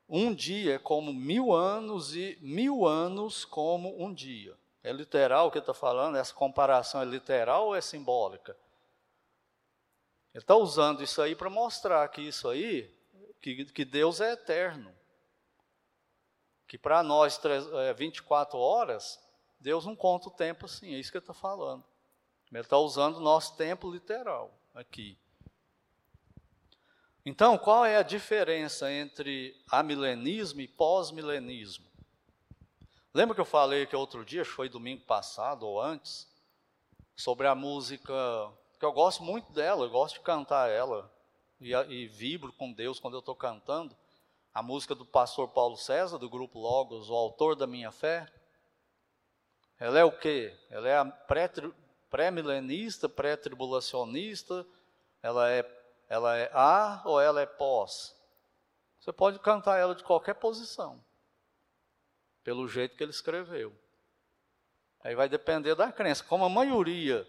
Um 0.07 0.33
dia 0.33 0.75
é 0.75 0.79
como 0.79 1.11
mil 1.11 1.53
anos 1.53 2.15
e 2.15 2.37
mil 2.41 2.85
anos 2.85 3.43
como 3.43 4.01
um 4.01 4.13
dia. 4.13 4.55
É 4.83 4.91
literal 4.91 5.47
o 5.47 5.51
que 5.51 5.57
está 5.57 5.73
falando? 5.73 6.15
Essa 6.15 6.33
comparação 6.33 7.01
é 7.01 7.05
literal 7.05 7.67
ou 7.67 7.75
é 7.75 7.81
simbólica? 7.81 8.55
Ele 10.33 10.43
está 10.43 10.55
usando 10.55 11.01
isso 11.01 11.21
aí 11.21 11.35
para 11.35 11.49
mostrar 11.49 12.07
que 12.09 12.21
isso 12.21 12.47
aí, 12.47 12.93
que, 13.41 13.65
que 13.65 13.85
Deus 13.85 14.21
é 14.21 14.33
eterno. 14.33 14.93
Que 16.67 16.77
para 16.77 17.01
nós 17.01 17.39
24 17.95 18.57
é, 18.57 18.61
horas 18.61 19.19
Deus 19.65 19.83
não 19.83 19.95
conta 19.95 20.27
o 20.27 20.31
tempo 20.31 20.65
assim, 20.65 20.93
é 20.93 20.99
isso 20.99 21.11
que 21.11 21.17
ele 21.17 21.23
está 21.23 21.33
falando. 21.33 21.83
Ele 22.51 22.61
está 22.61 22.77
usando 22.77 23.17
o 23.17 23.21
nosso 23.21 23.55
tempo 23.57 23.91
literal 23.91 24.53
aqui. 24.75 25.17
Então, 27.25 27.57
qual 27.57 27.83
é 27.83 27.97
a 27.97 28.03
diferença 28.03 28.91
entre 28.91 29.59
amilenismo 29.71 30.61
e 30.61 30.67
pós-milenismo? 30.67 31.85
Lembra 33.11 33.33
que 33.33 33.41
eu 33.41 33.45
falei 33.45 33.87
que 33.87 33.95
outro 33.95 34.23
dia, 34.23 34.45
foi 34.45 34.69
domingo 34.69 35.03
passado 35.05 35.65
ou 35.65 35.81
antes, 35.81 36.27
sobre 37.15 37.47
a 37.47 37.55
música, 37.55 38.13
que 38.79 38.85
eu 38.85 38.91
gosto 38.91 39.23
muito 39.23 39.51
dela, 39.53 39.85
eu 39.85 39.89
gosto 39.89 40.15
de 40.15 40.19
cantar 40.19 40.69
ela, 40.69 41.11
e, 41.59 41.73
e 41.73 42.07
vibro 42.07 42.53
com 42.53 42.71
Deus 42.71 42.99
quando 42.99 43.15
eu 43.15 43.21
estou 43.21 43.35
cantando, 43.35 43.97
a 44.53 44.61
música 44.61 44.93
do 44.93 45.05
pastor 45.05 45.47
Paulo 45.47 45.77
César, 45.77 46.19
do 46.19 46.29
grupo 46.29 46.59
Logos, 46.59 47.09
o 47.09 47.15
autor 47.15 47.55
da 47.55 47.65
minha 47.65 47.91
fé. 47.91 48.31
Ela 49.79 49.97
é 49.99 50.03
o 50.03 50.11
quê? 50.11 50.55
Ela 50.69 50.87
é 50.87 51.03
pré-milenista, 52.09 53.09
pré-tribulacionista, 53.09 54.65
ela 55.23 55.49
é 55.49 55.63
ela 56.07 56.37
é 56.37 56.49
a 56.53 57.01
ou 57.05 57.19
ela 57.19 57.41
é 57.41 57.45
pós? 57.45 58.15
Você 58.99 59.11
pode 59.13 59.39
cantar 59.39 59.77
ela 59.77 59.93
de 59.93 60.03
qualquer 60.03 60.33
posição, 60.35 61.03
pelo 62.43 62.67
jeito 62.67 62.95
que 62.95 63.03
ele 63.03 63.11
escreveu. 63.11 63.75
Aí 65.03 65.13
vai 65.13 65.29
depender 65.29 65.75
da 65.75 65.91
crença. 65.91 66.23
Como 66.23 66.43
a 66.43 66.49
maioria. 66.49 67.25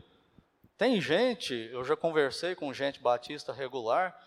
Tem 0.79 1.01
gente, 1.01 1.55
eu 1.55 1.85
já 1.85 1.95
conversei 1.95 2.55
com 2.55 2.73
gente 2.73 3.01
batista 3.01 3.53
regular, 3.53 4.19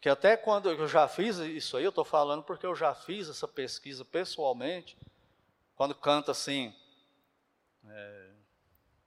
que 0.00 0.08
até 0.08 0.36
quando 0.36 0.70
eu 0.70 0.86
já 0.86 1.06
fiz 1.08 1.38
isso 1.38 1.76
aí, 1.76 1.84
eu 1.84 1.90
estou 1.90 2.04
falando 2.04 2.42
porque 2.42 2.66
eu 2.66 2.74
já 2.74 2.94
fiz 2.94 3.28
essa 3.28 3.46
pesquisa 3.46 4.04
pessoalmente, 4.04 4.96
quando 5.76 5.94
canta 5.94 6.32
assim, 6.32 6.74
é, 7.86 8.30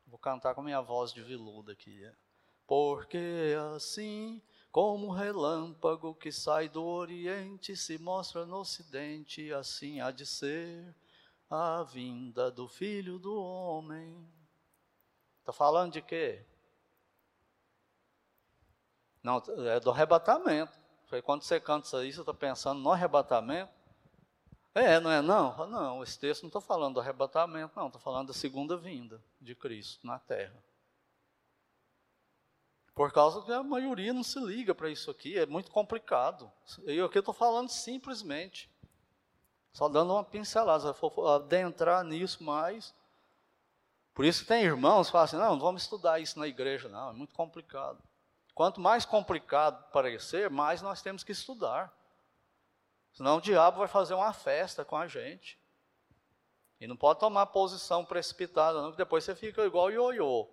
vou 0.08 0.18
cantar 0.18 0.56
com 0.56 0.62
minha 0.62 0.82
voz 0.82 1.14
de 1.14 1.22
viluda 1.22 1.72
aqui. 1.72 2.04
É. 2.04 2.23
Porque 2.66 3.55
assim 3.76 4.41
como 4.72 5.07
o 5.07 5.11
relâmpago 5.11 6.16
que 6.16 6.32
sai 6.32 6.68
do 6.68 6.84
Oriente 6.84 7.78
se 7.78 7.97
mostra 7.99 8.45
no 8.45 8.57
Ocidente, 8.57 9.53
assim 9.53 10.01
há 10.01 10.09
de 10.09 10.26
ser 10.26 10.95
a 11.49 11.84
vinda 11.84 12.49
do 12.49 12.68
Filho 12.68 13.20
do 13.20 13.39
Homem. 13.39 14.28
Está 15.39 15.53
falando 15.53 15.93
de 15.93 16.01
quê? 16.01 16.43
Não, 19.22 19.41
é 19.68 19.80
do 19.80 19.91
arrebatamento. 19.91 20.74
Foi 21.05 21.22
quando 21.22 21.43
você 21.43 21.59
canta 21.59 22.03
isso 22.03 22.18
você 22.18 22.22
está 22.22 22.34
pensando 22.34 22.80
no 22.80 22.91
arrebatamento? 22.91 23.72
É, 24.74 24.99
não 24.99 25.11
é 25.11 25.22
não? 25.22 25.68
Não, 25.68 26.01
esse 26.01 26.20
texto 26.20 26.41
não 26.41 26.47
está 26.47 26.59
falando 26.59 26.95
do 26.95 26.99
arrebatamento, 26.99 27.74
não, 27.76 27.88
está 27.88 27.99
falando 27.99 28.30
da 28.30 28.34
segunda 28.34 28.76
vinda 28.76 29.24
de 29.39 29.53
Cristo 29.53 30.05
na 30.05 30.18
terra. 30.18 30.59
Por 32.96 33.12
causa 33.12 33.41
que 33.41 33.52
a 33.52 33.64
maioria 33.64 34.14
não 34.14 34.24
se 34.24 34.39
liga 34.39 34.76
para 34.76 34.89
isso 34.89 35.10
aqui, 35.10 35.38
é 35.38 35.46
muito 35.46 35.72
complicado. 35.72 36.52
E 36.86 37.00
aqui 37.02 37.18
eu 37.18 37.22
estou 37.22 37.34
falando 37.34 37.70
simplesmente, 37.70 38.70
só 39.72 39.89
dando 39.89 40.14
uma 40.14 40.24
pincelada, 40.24 40.94
se 40.94 41.00
for 41.00 41.28
adentrar 41.28 42.04
nisso 42.04 42.44
mais. 42.44 42.94
Por 44.14 44.26
isso 44.26 44.41
que 44.41 44.48
tem 44.48 44.64
irmãos 44.64 45.08
que 45.08 45.12
falam 45.12 45.26
assim, 45.26 45.38
não, 45.38 45.54
não 45.54 45.60
vamos 45.60 45.84
estudar 45.84 46.20
isso 46.20 46.38
na 46.38 46.48
igreja, 46.48 46.88
não, 46.88 47.10
é 47.10 47.14
muito 47.14 47.34
complicado. 47.34 47.98
Quanto 48.54 48.80
mais 48.80 49.04
complicado 49.04 49.91
parecer, 49.91 50.52
mais 50.52 50.84
nós 50.84 51.02
temos 51.02 51.24
que 51.24 51.32
estudar. 51.32 51.91
Senão 53.14 53.38
o 53.38 53.41
diabo 53.41 53.80
vai 53.80 53.88
fazer 53.88 54.14
uma 54.14 54.34
festa 54.34 54.86
com 54.86 54.96
a 54.96 55.08
gente. 55.08 55.60
E 56.80 56.86
não 56.86 56.96
pode 56.96 57.20
tomar 57.20 57.48
posição 57.48 58.06
precipitada, 58.06 58.82
não, 58.82 58.91
que 58.91 58.98
depois 58.98 59.24
você 59.24 59.36
fica 59.36 59.66
igual 59.66 59.89
ioiô. 59.89 60.48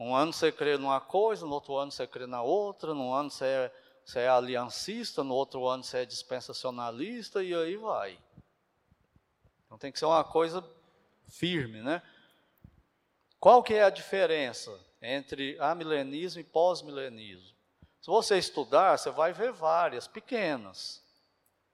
Um 0.00 0.16
ano 0.16 0.32
você 0.32 0.50
crê 0.50 0.78
numa 0.78 0.98
coisa, 0.98 1.44
no 1.44 1.52
outro 1.52 1.76
ano 1.76 1.92
você 1.92 2.06
crê 2.06 2.26
na 2.26 2.40
outra, 2.40 2.94
no 2.94 3.12
ano 3.12 3.30
você 3.30 3.44
é, 3.44 3.74
você 4.02 4.20
é 4.20 4.28
aliancista, 4.30 5.22
no 5.22 5.34
outro 5.34 5.68
ano 5.68 5.84
você 5.84 5.98
é 5.98 6.04
dispensacionalista, 6.06 7.44
e 7.44 7.54
aí 7.54 7.76
vai. 7.76 8.18
Então 9.66 9.76
tem 9.76 9.92
que 9.92 9.98
ser 9.98 10.06
uma 10.06 10.24
coisa 10.24 10.64
firme, 11.28 11.82
né? 11.82 12.00
Qual 13.38 13.62
que 13.62 13.74
é 13.74 13.82
a 13.82 13.90
diferença 13.90 14.74
entre 15.02 15.58
amilenismo 15.60 16.40
e 16.40 16.44
pós-milenismo? 16.44 17.54
Se 18.00 18.06
você 18.06 18.38
estudar, 18.38 18.98
você 18.98 19.10
vai 19.10 19.34
ver 19.34 19.52
várias, 19.52 20.08
pequenas, 20.08 21.02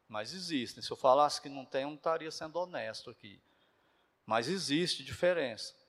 mas 0.09 0.33
existem. 0.35 0.83
Se 0.83 0.91
eu 0.91 0.97
falasse 0.97 1.41
que 1.41 1.49
não 1.49 1.64
tem, 1.64 1.83
eu 1.83 1.89
não 1.89 1.95
estaria 1.95 2.33
sendo 2.33 2.59
honesto 2.59 3.09
aqui. 3.09 3.41
Mas 4.27 4.49
existe 4.49 5.05
diferença. 5.05 5.86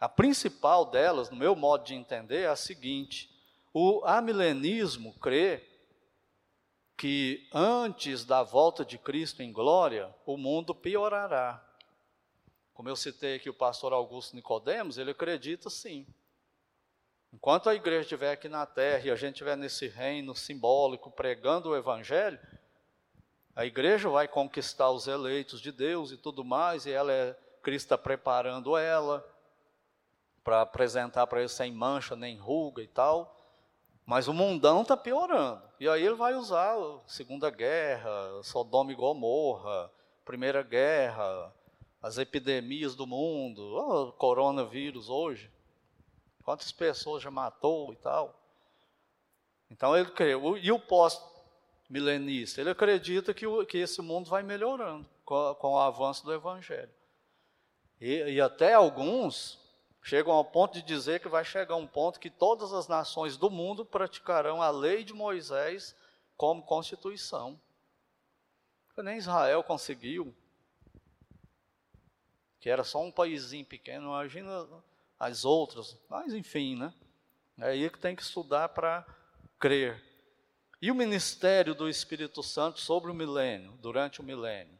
A 0.00 0.08
principal 0.08 0.84
delas, 0.84 1.30
no 1.30 1.36
meu 1.36 1.56
modo 1.56 1.84
de 1.84 1.94
entender, 1.94 2.42
é 2.42 2.48
a 2.48 2.56
seguinte: 2.56 3.30
o 3.72 4.02
amilenismo 4.04 5.12
crê 5.18 5.64
que 6.96 7.48
antes 7.52 8.24
da 8.24 8.42
volta 8.42 8.84
de 8.84 8.98
Cristo 8.98 9.42
em 9.42 9.52
glória, 9.52 10.14
o 10.26 10.36
mundo 10.36 10.74
piorará. 10.74 11.64
Como 12.74 12.88
eu 12.88 12.96
citei 12.96 13.36
aqui 13.36 13.50
o 13.50 13.54
pastor 13.54 13.92
Augusto 13.92 14.36
Nicodemos, 14.36 14.98
ele 14.98 15.10
acredita 15.10 15.68
sim. 15.68 16.06
Enquanto 17.32 17.68
a 17.68 17.74
igreja 17.74 18.02
estiver 18.02 18.32
aqui 18.32 18.48
na 18.48 18.64
terra 18.64 19.06
e 19.06 19.10
a 19.10 19.16
gente 19.16 19.34
estiver 19.34 19.56
nesse 19.56 19.86
reino 19.86 20.34
simbólico 20.34 21.10
pregando 21.10 21.70
o 21.70 21.76
evangelho, 21.76 22.38
a 23.54 23.66
igreja 23.66 24.08
vai 24.08 24.26
conquistar 24.26 24.90
os 24.90 25.08
eleitos 25.08 25.60
de 25.60 25.72
Deus 25.72 26.12
e 26.12 26.16
tudo 26.16 26.44
mais, 26.44 26.86
e 26.86 26.92
ela 26.92 27.12
é, 27.12 27.36
Cristo 27.62 27.86
está 27.86 27.98
preparando 27.98 28.76
ela, 28.76 29.24
para 30.48 30.62
apresentar 30.62 31.26
para 31.26 31.40
ele 31.40 31.48
sem 31.50 31.70
mancha 31.70 32.16
nem 32.16 32.38
ruga 32.38 32.82
e 32.82 32.86
tal. 32.86 33.36
Mas 34.06 34.28
o 34.28 34.32
mundão 34.32 34.80
está 34.80 34.96
piorando. 34.96 35.62
E 35.78 35.86
aí 35.86 36.02
ele 36.02 36.14
vai 36.14 36.34
usar 36.34 36.74
Segunda 37.06 37.50
Guerra, 37.50 38.10
Sodoma 38.42 38.90
e 38.90 38.94
Gomorra, 38.94 39.92
Primeira 40.24 40.62
Guerra, 40.62 41.54
as 42.00 42.16
epidemias 42.16 42.94
do 42.94 43.06
mundo, 43.06 43.60
o 43.60 44.12
coronavírus 44.12 45.10
hoje. 45.10 45.50
Quantas 46.42 46.72
pessoas 46.72 47.22
já 47.22 47.30
matou 47.30 47.92
e 47.92 47.96
tal. 47.96 48.34
Então 49.70 49.94
ele 49.94 50.10
crê. 50.12 50.30
E 50.62 50.72
o 50.72 50.78
pós-milenista? 50.78 52.62
Ele 52.62 52.70
acredita 52.70 53.34
que, 53.34 53.46
o, 53.46 53.66
que 53.66 53.76
esse 53.76 54.00
mundo 54.00 54.30
vai 54.30 54.42
melhorando 54.42 55.06
com, 55.26 55.54
com 55.56 55.74
o 55.74 55.78
avanço 55.78 56.24
do 56.24 56.32
Evangelho. 56.32 56.88
E, 58.00 58.32
e 58.32 58.40
até 58.40 58.72
alguns 58.72 59.67
chegam 60.08 60.32
ao 60.32 60.42
ponto 60.42 60.72
de 60.72 60.80
dizer 60.80 61.20
que 61.20 61.28
vai 61.28 61.44
chegar 61.44 61.76
um 61.76 61.86
ponto 61.86 62.18
que 62.18 62.30
todas 62.30 62.72
as 62.72 62.88
nações 62.88 63.36
do 63.36 63.50
mundo 63.50 63.84
praticarão 63.84 64.62
a 64.62 64.70
lei 64.70 65.04
de 65.04 65.12
Moisés 65.12 65.94
como 66.34 66.62
constituição. 66.62 67.60
Nem 68.96 69.18
Israel 69.18 69.62
conseguiu, 69.62 70.34
que 72.58 72.70
era 72.70 72.82
só 72.84 73.02
um 73.02 73.12
paísinho 73.12 73.66
pequeno, 73.66 74.06
imagina 74.06 74.66
as 75.20 75.44
outras, 75.44 75.94
mas 76.08 76.32
enfim, 76.32 76.74
né? 76.74 76.92
É 77.58 77.66
aí 77.66 77.90
que 77.90 77.98
tem 77.98 78.16
que 78.16 78.22
estudar 78.22 78.70
para 78.70 79.06
crer. 79.60 80.02
E 80.80 80.90
o 80.90 80.94
ministério 80.94 81.74
do 81.74 81.86
Espírito 81.86 82.42
Santo 82.42 82.80
sobre 82.80 83.10
o 83.10 83.14
milênio, 83.14 83.72
durante 83.72 84.22
o 84.22 84.24
milênio? 84.24 84.77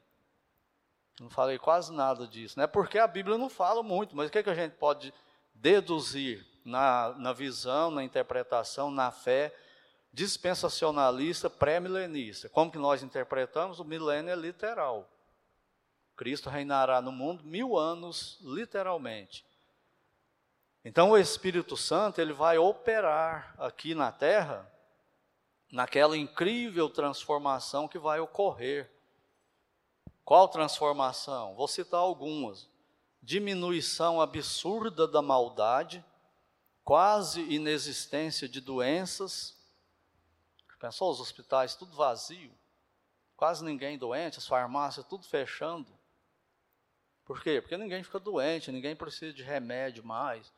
Não 1.21 1.31
falei 1.31 1.59
quase 1.59 1.93
nada 1.93 2.27
disso, 2.27 2.59
né? 2.59 2.66
Porque 2.66 2.99
a 2.99 3.07
Bíblia 3.07 3.37
não 3.37 3.49
fala 3.49 3.83
muito, 3.83 4.14
mas 4.16 4.29
o 4.29 4.33
que, 4.33 4.39
é 4.39 4.43
que 4.43 4.51
a 4.51 4.55
gente 4.55 4.73
pode 4.73 5.12
deduzir 5.55 6.47
na, 6.64 7.14
na 7.19 7.33
visão, 7.33 7.91
na 7.91 8.05
interpretação, 8.05 8.91
na 8.91 9.11
fé 9.11 9.55
dispensacionalista 10.12 11.51
pré-milenista? 11.51 12.49
Como 12.49 12.71
que 12.71 12.79
nós 12.79 13.03
interpretamos? 13.03 13.81
O 13.81 13.85
milênio 13.85 14.33
é 14.33 14.37
literal. 14.37 15.09
Cristo 16.16 16.51
reinará 16.51 17.01
no 17.01 17.12
mundo 17.12 17.45
mil 17.45 17.77
anos, 17.77 18.39
literalmente. 18.41 19.45
Então 20.85 21.11
o 21.11 21.19
Espírito 21.19 21.77
Santo 21.77 22.21
ele 22.21 22.33
vai 22.33 22.59
operar 22.59 23.55
aqui 23.59 23.95
na 23.95 24.11
Terra 24.11 24.71
naquela 25.71 26.16
incrível 26.16 26.89
transformação 26.89 27.87
que 27.87 27.99
vai 27.99 28.19
ocorrer 28.21 28.91
qual 30.29 30.47
transformação? 30.47 31.55
Vou 31.55 31.66
citar 31.66 32.01
algumas. 32.01 32.68
Diminuição 33.22 34.20
absurda 34.20 35.09
da 35.09 35.22
maldade, 35.22 36.05
quase 36.85 37.41
inexistência 37.45 38.47
de 38.47 38.61
doenças. 38.61 39.57
Pensou 40.79 41.11
os 41.11 41.18
hospitais 41.18 41.74
tudo 41.74 41.97
vazio, 41.97 42.53
quase 43.39 43.64
ninguém 43.64 43.97
doente, 43.97 44.37
as 44.37 44.47
farmácias 44.47 45.07
tudo 45.07 45.24
fechando. 45.24 45.91
Por 47.24 47.43
quê? 47.43 47.62
Porque 47.62 47.79
ninguém 47.79 48.05
fica 48.05 48.20
doente, 48.20 48.70
ninguém 48.70 48.95
precisa 48.95 49.33
de 49.33 49.43
remédio 49.43 50.05
mais. 50.05 50.53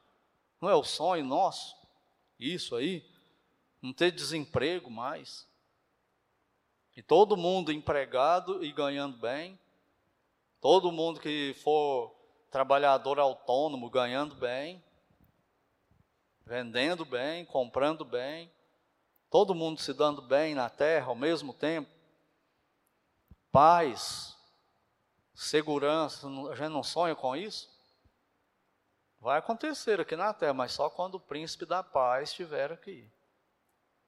Não 0.60 0.68
é 0.68 0.74
o 0.74 0.82
sonho 0.82 1.24
nosso? 1.24 1.76
Isso 2.40 2.74
aí? 2.74 3.08
Não 3.80 3.92
ter 3.92 4.10
desemprego 4.10 4.90
mais. 4.90 5.46
E 6.96 7.02
todo 7.02 7.36
mundo 7.36 7.72
empregado 7.72 8.64
e 8.64 8.72
ganhando 8.72 9.16
bem, 9.16 9.58
todo 10.60 10.92
mundo 10.92 11.20
que 11.20 11.54
for 11.62 12.14
trabalhador 12.50 13.18
autônomo 13.18 13.88
ganhando 13.88 14.34
bem, 14.34 14.82
vendendo 16.44 17.04
bem, 17.04 17.44
comprando 17.44 18.04
bem, 18.04 18.50
todo 19.30 19.54
mundo 19.54 19.80
se 19.80 19.94
dando 19.94 20.20
bem 20.20 20.54
na 20.54 20.68
terra 20.68 21.06
ao 21.06 21.14
mesmo 21.14 21.54
tempo, 21.54 21.88
paz, 23.52 24.36
segurança, 25.32 26.26
a 26.50 26.54
gente 26.54 26.70
não 26.70 26.82
sonha 26.82 27.14
com 27.14 27.36
isso? 27.36 27.70
Vai 29.20 29.38
acontecer 29.38 30.00
aqui 30.00 30.16
na 30.16 30.32
terra, 30.32 30.54
mas 30.54 30.72
só 30.72 30.90
quando 30.90 31.16
o 31.16 31.20
príncipe 31.20 31.66
da 31.66 31.82
paz 31.82 32.30
estiver 32.30 32.72
aqui. 32.72 33.08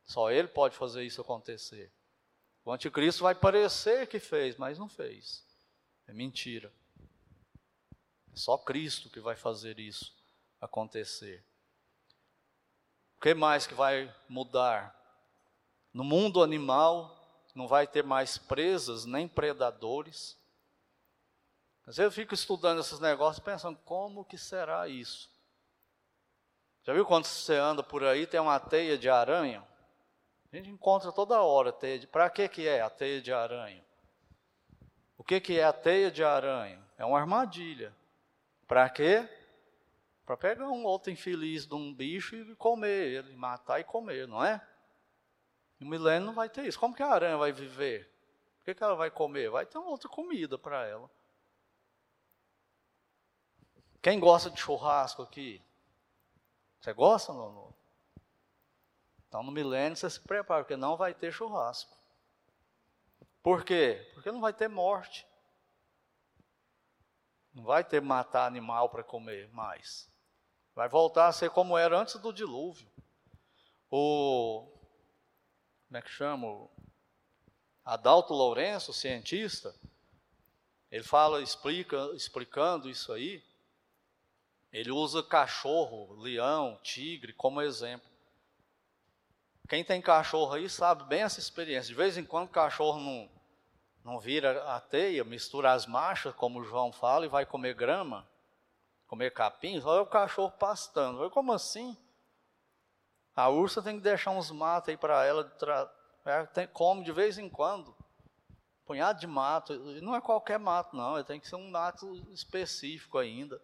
Só 0.04 0.30
ele 0.30 0.48
pode 0.48 0.74
fazer 0.74 1.04
isso 1.04 1.20
acontecer. 1.20 1.92
O 2.64 2.72
anticristo 2.72 3.22
vai 3.22 3.34
parecer 3.34 4.06
que 4.06 4.20
fez, 4.20 4.56
mas 4.56 4.78
não 4.78 4.88
fez. 4.88 5.44
É 6.06 6.12
mentira. 6.12 6.72
É 8.32 8.36
só 8.36 8.56
Cristo 8.56 9.10
que 9.10 9.20
vai 9.20 9.36
fazer 9.36 9.78
isso 9.78 10.14
acontecer. 10.60 11.44
O 13.16 13.20
que 13.20 13.34
mais 13.34 13.66
que 13.66 13.74
vai 13.74 14.14
mudar? 14.28 14.98
No 15.92 16.04
mundo 16.04 16.42
animal, 16.42 17.18
não 17.54 17.68
vai 17.68 17.86
ter 17.86 18.02
mais 18.02 18.38
presas 18.38 19.04
nem 19.04 19.28
predadores. 19.28 20.38
Vezes 21.84 21.98
eu 21.98 22.12
fico 22.12 22.32
estudando 22.32 22.80
esses 22.80 23.00
negócios 23.00 23.44
pensando, 23.44 23.78
como 23.84 24.24
que 24.24 24.38
será 24.38 24.88
isso? 24.88 25.30
Já 26.84 26.92
viu 26.92 27.04
quando 27.04 27.26
você 27.26 27.56
anda 27.56 27.82
por 27.82 28.04
aí, 28.04 28.26
tem 28.26 28.40
uma 28.40 28.58
teia 28.58 28.96
de 28.96 29.08
aranha? 29.08 29.66
A 30.52 30.56
gente 30.56 30.68
encontra 30.68 31.10
toda 31.10 31.40
hora 31.40 31.72
teia 31.72 31.98
de... 31.98 32.06
Para 32.06 32.28
que 32.28 32.46
que 32.46 32.68
é 32.68 32.82
a 32.82 32.90
teia 32.90 33.22
de 33.22 33.32
aranha? 33.32 33.82
O 35.16 35.24
que 35.24 35.40
que 35.40 35.58
é 35.58 35.64
a 35.64 35.72
teia 35.72 36.10
de 36.10 36.22
aranha? 36.22 36.78
É 36.98 37.04
uma 37.06 37.18
armadilha. 37.18 37.94
Para 38.68 38.90
quê? 38.90 39.26
Para 40.26 40.36
pegar 40.36 40.68
um 40.68 40.84
outro 40.84 41.10
infeliz 41.10 41.66
de 41.66 41.74
um 41.74 41.92
bicho 41.92 42.36
e 42.36 42.54
comer 42.54 43.08
ele, 43.08 43.34
matar 43.34 43.80
e 43.80 43.84
comer, 43.84 44.28
não 44.28 44.44
é? 44.44 44.60
No 45.80 45.88
milênio 45.88 46.26
não 46.26 46.34
vai 46.34 46.50
ter 46.50 46.66
isso. 46.66 46.78
Como 46.78 46.94
que 46.94 47.02
a 47.02 47.08
aranha 47.08 47.38
vai 47.38 47.50
viver? 47.50 48.10
O 48.60 48.64
que, 48.64 48.74
que 48.74 48.84
ela 48.84 48.94
vai 48.94 49.10
comer? 49.10 49.50
Vai 49.50 49.64
ter 49.64 49.78
outra 49.78 50.08
comida 50.08 50.58
para 50.58 50.86
ela. 50.86 51.10
Quem 54.02 54.20
gosta 54.20 54.50
de 54.50 54.60
churrasco 54.60 55.22
aqui? 55.22 55.62
Você 56.80 56.92
gosta, 56.92 57.32
não? 57.32 57.72
Então 59.32 59.42
no 59.42 59.50
milênio 59.50 59.96
você 59.96 60.10
se 60.10 60.20
prepara, 60.20 60.62
porque 60.62 60.76
não 60.76 60.94
vai 60.94 61.14
ter 61.14 61.32
churrasco. 61.32 61.96
Por 63.42 63.64
quê? 63.64 64.06
Porque 64.12 64.30
não 64.30 64.42
vai 64.42 64.52
ter 64.52 64.68
morte. 64.68 65.26
Não 67.54 67.64
vai 67.64 67.82
ter 67.82 68.02
matar 68.02 68.46
animal 68.46 68.90
para 68.90 69.02
comer 69.02 69.48
mais. 69.48 70.06
Vai 70.74 70.86
voltar 70.86 71.28
a 71.28 71.32
ser 71.32 71.48
como 71.48 71.78
era 71.78 71.98
antes 71.98 72.16
do 72.16 72.30
dilúvio. 72.30 72.86
O 73.90 74.70
como 75.88 75.96
é 75.96 76.02
que 76.02 76.10
chama? 76.10 76.68
Adalto 77.82 78.34
Lourenço, 78.34 78.92
cientista, 78.92 79.74
ele 80.90 81.04
fala, 81.04 81.40
explica, 81.40 81.96
explicando 82.14 82.90
isso 82.90 83.10
aí. 83.10 83.42
Ele 84.70 84.90
usa 84.90 85.22
cachorro, 85.22 86.20
leão, 86.20 86.78
tigre 86.82 87.32
como 87.32 87.62
exemplo. 87.62 88.11
Quem 89.72 89.82
tem 89.82 90.02
cachorro 90.02 90.52
aí 90.52 90.68
sabe 90.68 91.02
bem 91.04 91.22
essa 91.22 91.40
experiência. 91.40 91.88
De 91.88 91.94
vez 91.94 92.18
em 92.18 92.24
quando 92.26 92.44
o 92.44 92.50
cachorro 92.50 93.00
não, 93.00 93.30
não 94.04 94.20
vira 94.20 94.62
a 94.64 94.78
teia, 94.78 95.24
mistura 95.24 95.72
as 95.72 95.86
marchas, 95.86 96.34
como 96.34 96.60
o 96.60 96.64
João 96.64 96.92
fala, 96.92 97.24
e 97.24 97.28
vai 97.30 97.46
comer 97.46 97.72
grama, 97.72 98.28
comer 99.06 99.32
capim, 99.32 99.80
olha 99.82 100.02
o 100.02 100.06
cachorro 100.06 100.52
pastando. 100.58 101.20
Olha 101.20 101.30
como 101.30 101.54
assim? 101.54 101.96
A 103.34 103.48
ursa 103.48 103.80
tem 103.80 103.96
que 103.96 104.02
deixar 104.02 104.32
uns 104.32 104.50
matos 104.50 104.90
aí 104.90 104.96
para 104.98 105.24
ela, 105.24 105.50
ela 106.22 106.46
tem, 106.48 106.66
come 106.66 107.02
de 107.02 107.10
vez 107.10 107.38
em 107.38 107.48
quando. 107.48 107.96
Punhado 108.84 109.20
de 109.20 109.26
mato, 109.26 109.72
e 109.72 110.02
não 110.02 110.14
é 110.14 110.20
qualquer 110.20 110.58
mato, 110.58 110.94
não, 110.94 111.24
tem 111.24 111.40
que 111.40 111.48
ser 111.48 111.56
um 111.56 111.70
mato 111.70 112.14
específico 112.30 113.16
ainda. 113.16 113.58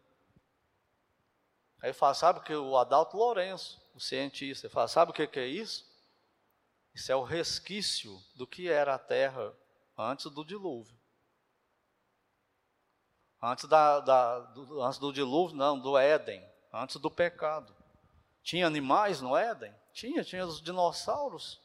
Aí 1.82 1.92
fala, 1.92 2.14
sabe 2.14 2.40
que 2.40 2.54
o 2.54 2.78
Adalto 2.78 3.14
Lourenço, 3.14 3.78
o 3.94 4.00
cientista, 4.00 4.70
fala, 4.70 4.88
sabe 4.88 5.11
o 5.11 5.14
que, 5.14 5.26
que 5.26 5.38
é 5.38 5.46
isso? 5.46 5.97
Isso 6.99 7.12
é 7.12 7.14
o 7.14 7.22
resquício 7.22 8.20
do 8.34 8.44
que 8.44 8.68
era 8.68 8.96
a 8.96 8.99
terra 8.99 9.57
antes 9.96 10.28
do 10.32 10.44
dilúvio. 10.44 10.99
Antes, 13.40 13.66
da, 13.66 14.01
da, 14.01 14.40
do, 14.40 14.82
antes 14.82 14.99
do 14.99 15.12
dilúvio, 15.12 15.57
não, 15.57 15.78
do 15.78 15.96
Éden, 15.96 16.44
antes 16.72 16.96
do 16.96 17.09
pecado. 17.09 17.72
Tinha 18.42 18.66
animais 18.66 19.20
no 19.20 19.36
Éden? 19.36 19.72
Tinha, 19.92 20.24
tinha 20.24 20.44
os 20.44 20.61
dinossauros. 20.61 21.62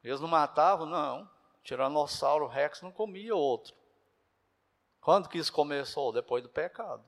Eles 0.00 0.20
não 0.20 0.28
matavam? 0.28 0.86
Não. 0.86 1.28
Tiranossauro 1.64 2.46
Rex 2.46 2.80
não 2.80 2.92
comia 2.92 3.34
outro. 3.34 3.74
Quando 5.00 5.28
que 5.28 5.38
isso 5.38 5.52
começou? 5.52 6.12
Depois 6.12 6.44
do 6.44 6.48
pecado. 6.48 7.04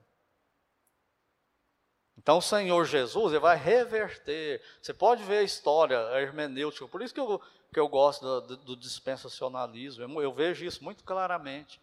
Então 2.17 2.37
o 2.37 2.41
Senhor 2.41 2.85
Jesus 2.85 3.31
ele 3.31 3.39
vai 3.39 3.57
reverter. 3.57 4.61
Você 4.81 4.93
pode 4.93 5.23
ver 5.23 5.39
a 5.39 5.43
história, 5.43 5.95
hermenêutica. 6.19 6.87
Por 6.87 7.01
isso 7.01 7.13
que 7.13 7.19
eu, 7.19 7.41
que 7.73 7.79
eu 7.79 7.87
gosto 7.87 8.41
do, 8.41 8.57
do 8.57 8.75
dispensacionalismo. 8.75 10.03
Eu, 10.03 10.21
eu 10.21 10.33
vejo 10.33 10.65
isso 10.65 10.83
muito 10.83 11.03
claramente. 11.03 11.81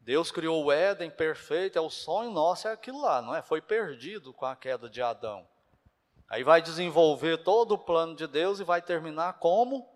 Deus 0.00 0.30
criou 0.30 0.62
o 0.62 0.70
Éden 0.70 1.10
perfeito, 1.10 1.78
é 1.78 1.80
o 1.80 1.88
sonho 1.88 2.30
nosso, 2.30 2.68
é 2.68 2.72
aquilo 2.72 3.00
lá, 3.00 3.22
não 3.22 3.34
é? 3.34 3.40
Foi 3.40 3.62
perdido 3.62 4.34
com 4.34 4.44
a 4.44 4.54
queda 4.54 4.88
de 4.88 5.00
Adão. 5.00 5.48
Aí 6.28 6.44
vai 6.44 6.60
desenvolver 6.60 7.42
todo 7.42 7.72
o 7.72 7.78
plano 7.78 8.14
de 8.14 8.26
Deus 8.26 8.60
e 8.60 8.64
vai 8.64 8.82
terminar 8.82 9.34
como? 9.34 9.88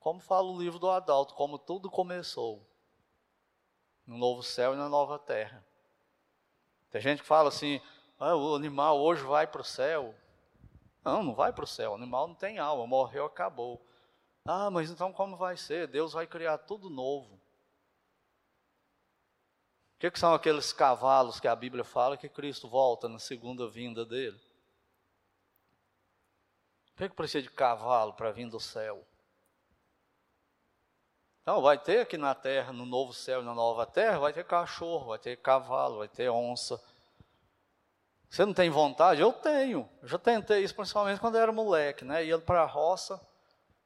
Como 0.00 0.20
fala 0.20 0.48
o 0.48 0.58
livro 0.58 0.78
do 0.78 0.88
Adalto, 0.88 1.34
como 1.34 1.58
tudo 1.58 1.90
começou. 1.90 2.66
No 4.06 4.16
novo 4.16 4.42
céu 4.42 4.72
e 4.72 4.76
na 4.76 4.88
nova 4.88 5.18
terra. 5.18 5.62
Tem 6.90 7.00
gente 7.00 7.20
que 7.20 7.28
fala 7.28 7.50
assim, 7.50 7.82
ah, 8.18 8.34
o 8.34 8.54
animal 8.54 9.00
hoje 9.00 9.22
vai 9.22 9.46
para 9.46 9.60
o 9.60 9.64
céu. 9.64 10.14
Não, 11.04 11.22
não 11.22 11.34
vai 11.34 11.52
para 11.52 11.64
o 11.64 11.66
céu. 11.66 11.92
O 11.92 11.94
animal 11.94 12.28
não 12.28 12.34
tem 12.34 12.58
alma, 12.58 12.86
morreu, 12.86 13.24
acabou. 13.24 13.80
Ah, 14.44 14.70
mas 14.70 14.90
então 14.90 15.12
como 15.12 15.36
vai 15.36 15.56
ser? 15.56 15.86
Deus 15.86 16.12
vai 16.12 16.26
criar 16.26 16.58
tudo 16.58 16.90
novo. 16.90 17.34
O 19.98 20.00
que, 20.00 20.10
que 20.10 20.18
são 20.18 20.32
aqueles 20.32 20.72
cavalos 20.72 21.40
que 21.40 21.48
a 21.48 21.56
Bíblia 21.56 21.84
fala 21.84 22.16
que 22.16 22.28
Cristo 22.28 22.68
volta 22.68 23.08
na 23.08 23.18
segunda 23.18 23.68
vinda 23.68 24.04
dele? 24.04 24.38
Por 26.94 26.98
que, 26.98 27.08
que 27.10 27.16
precisa 27.16 27.42
de 27.42 27.50
cavalo 27.50 28.12
para 28.12 28.30
vir 28.30 28.48
do 28.48 28.58
céu? 28.58 29.04
Então, 31.42 31.62
vai 31.62 31.78
ter 31.78 32.00
aqui 32.00 32.16
na 32.16 32.34
terra, 32.34 32.72
no 32.72 32.84
novo 32.84 33.12
céu 33.12 33.40
e 33.40 33.44
na 33.44 33.54
nova 33.54 33.86
terra, 33.86 34.18
vai 34.18 34.32
ter 34.32 34.44
cachorro, 34.44 35.06
vai 35.06 35.18
ter 35.18 35.36
cavalo, 35.36 35.98
vai 35.98 36.08
ter 36.08 36.28
onça, 36.28 36.82
você 38.30 38.44
não 38.44 38.52
tem 38.52 38.68
vontade? 38.68 39.20
Eu 39.20 39.32
tenho. 39.32 39.88
Eu 40.02 40.08
já 40.08 40.18
tentei 40.18 40.62
isso, 40.62 40.74
principalmente 40.74 41.20
quando 41.20 41.36
eu 41.36 41.42
era 41.42 41.52
moleque, 41.52 42.04
né? 42.04 42.24
Ia 42.24 42.38
para 42.38 42.62
a 42.62 42.66
roça, 42.66 43.20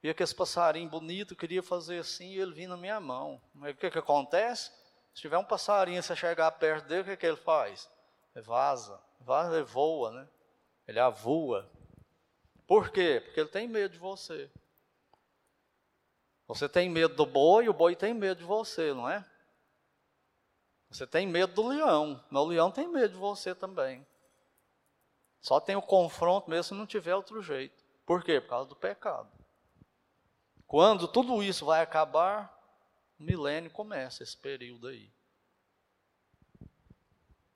via 0.02 0.10
aquele 0.10 0.34
passarinho 0.34 0.88
bonito, 0.88 1.36
queria 1.36 1.62
fazer 1.62 2.00
assim, 2.00 2.32
e 2.32 2.40
ele 2.40 2.52
vinha 2.52 2.68
na 2.68 2.76
minha 2.76 2.98
mão. 2.98 3.40
Mas 3.54 3.74
o 3.74 3.76
que, 3.76 3.90
que 3.90 3.98
acontece? 3.98 4.72
Se 5.14 5.20
tiver 5.20 5.38
um 5.38 5.44
passarinho, 5.44 6.02
você 6.02 6.16
chegar 6.16 6.50
perto 6.52 6.86
dele, 6.88 7.02
o 7.02 7.04
que, 7.04 7.16
que 7.16 7.26
ele 7.26 7.36
faz? 7.36 7.88
Ele 8.34 8.44
vaza. 8.44 9.00
Vaza, 9.20 9.56
ele 9.56 9.64
voa, 9.64 10.10
né? 10.10 10.28
Ele 10.88 10.98
avoa. 10.98 11.70
Por 12.66 12.90
quê? 12.90 13.22
Porque 13.24 13.38
ele 13.38 13.48
tem 13.48 13.68
medo 13.68 13.92
de 13.92 13.98
você. 13.98 14.50
Você 16.48 16.68
tem 16.68 16.88
medo 16.88 17.14
do 17.14 17.24
boi, 17.24 17.68
o 17.68 17.72
boi 17.72 17.94
tem 17.94 18.12
medo 18.12 18.38
de 18.38 18.44
você, 18.44 18.92
não 18.92 19.08
é? 19.08 19.24
Você 20.90 21.06
tem 21.06 21.26
medo 21.26 21.54
do 21.54 21.68
leão, 21.68 22.22
mas 22.28 22.42
o 22.42 22.46
leão 22.46 22.70
tem 22.70 22.88
medo 22.88 23.14
de 23.14 23.18
você 23.18 23.54
também. 23.54 24.04
Só 25.42 25.58
tem 25.58 25.74
o 25.74 25.82
confronto 25.82 26.48
mesmo 26.48 26.62
se 26.62 26.74
não 26.74 26.86
tiver 26.86 27.16
outro 27.16 27.42
jeito. 27.42 27.84
Por 28.06 28.22
quê? 28.22 28.40
Por 28.40 28.48
causa 28.48 28.68
do 28.68 28.76
pecado. 28.76 29.28
Quando 30.68 31.08
tudo 31.08 31.42
isso 31.42 31.66
vai 31.66 31.82
acabar, 31.82 32.56
o 33.18 33.24
milênio 33.24 33.70
começa 33.70 34.22
esse 34.22 34.36
período 34.36 34.86
aí. 34.86 35.10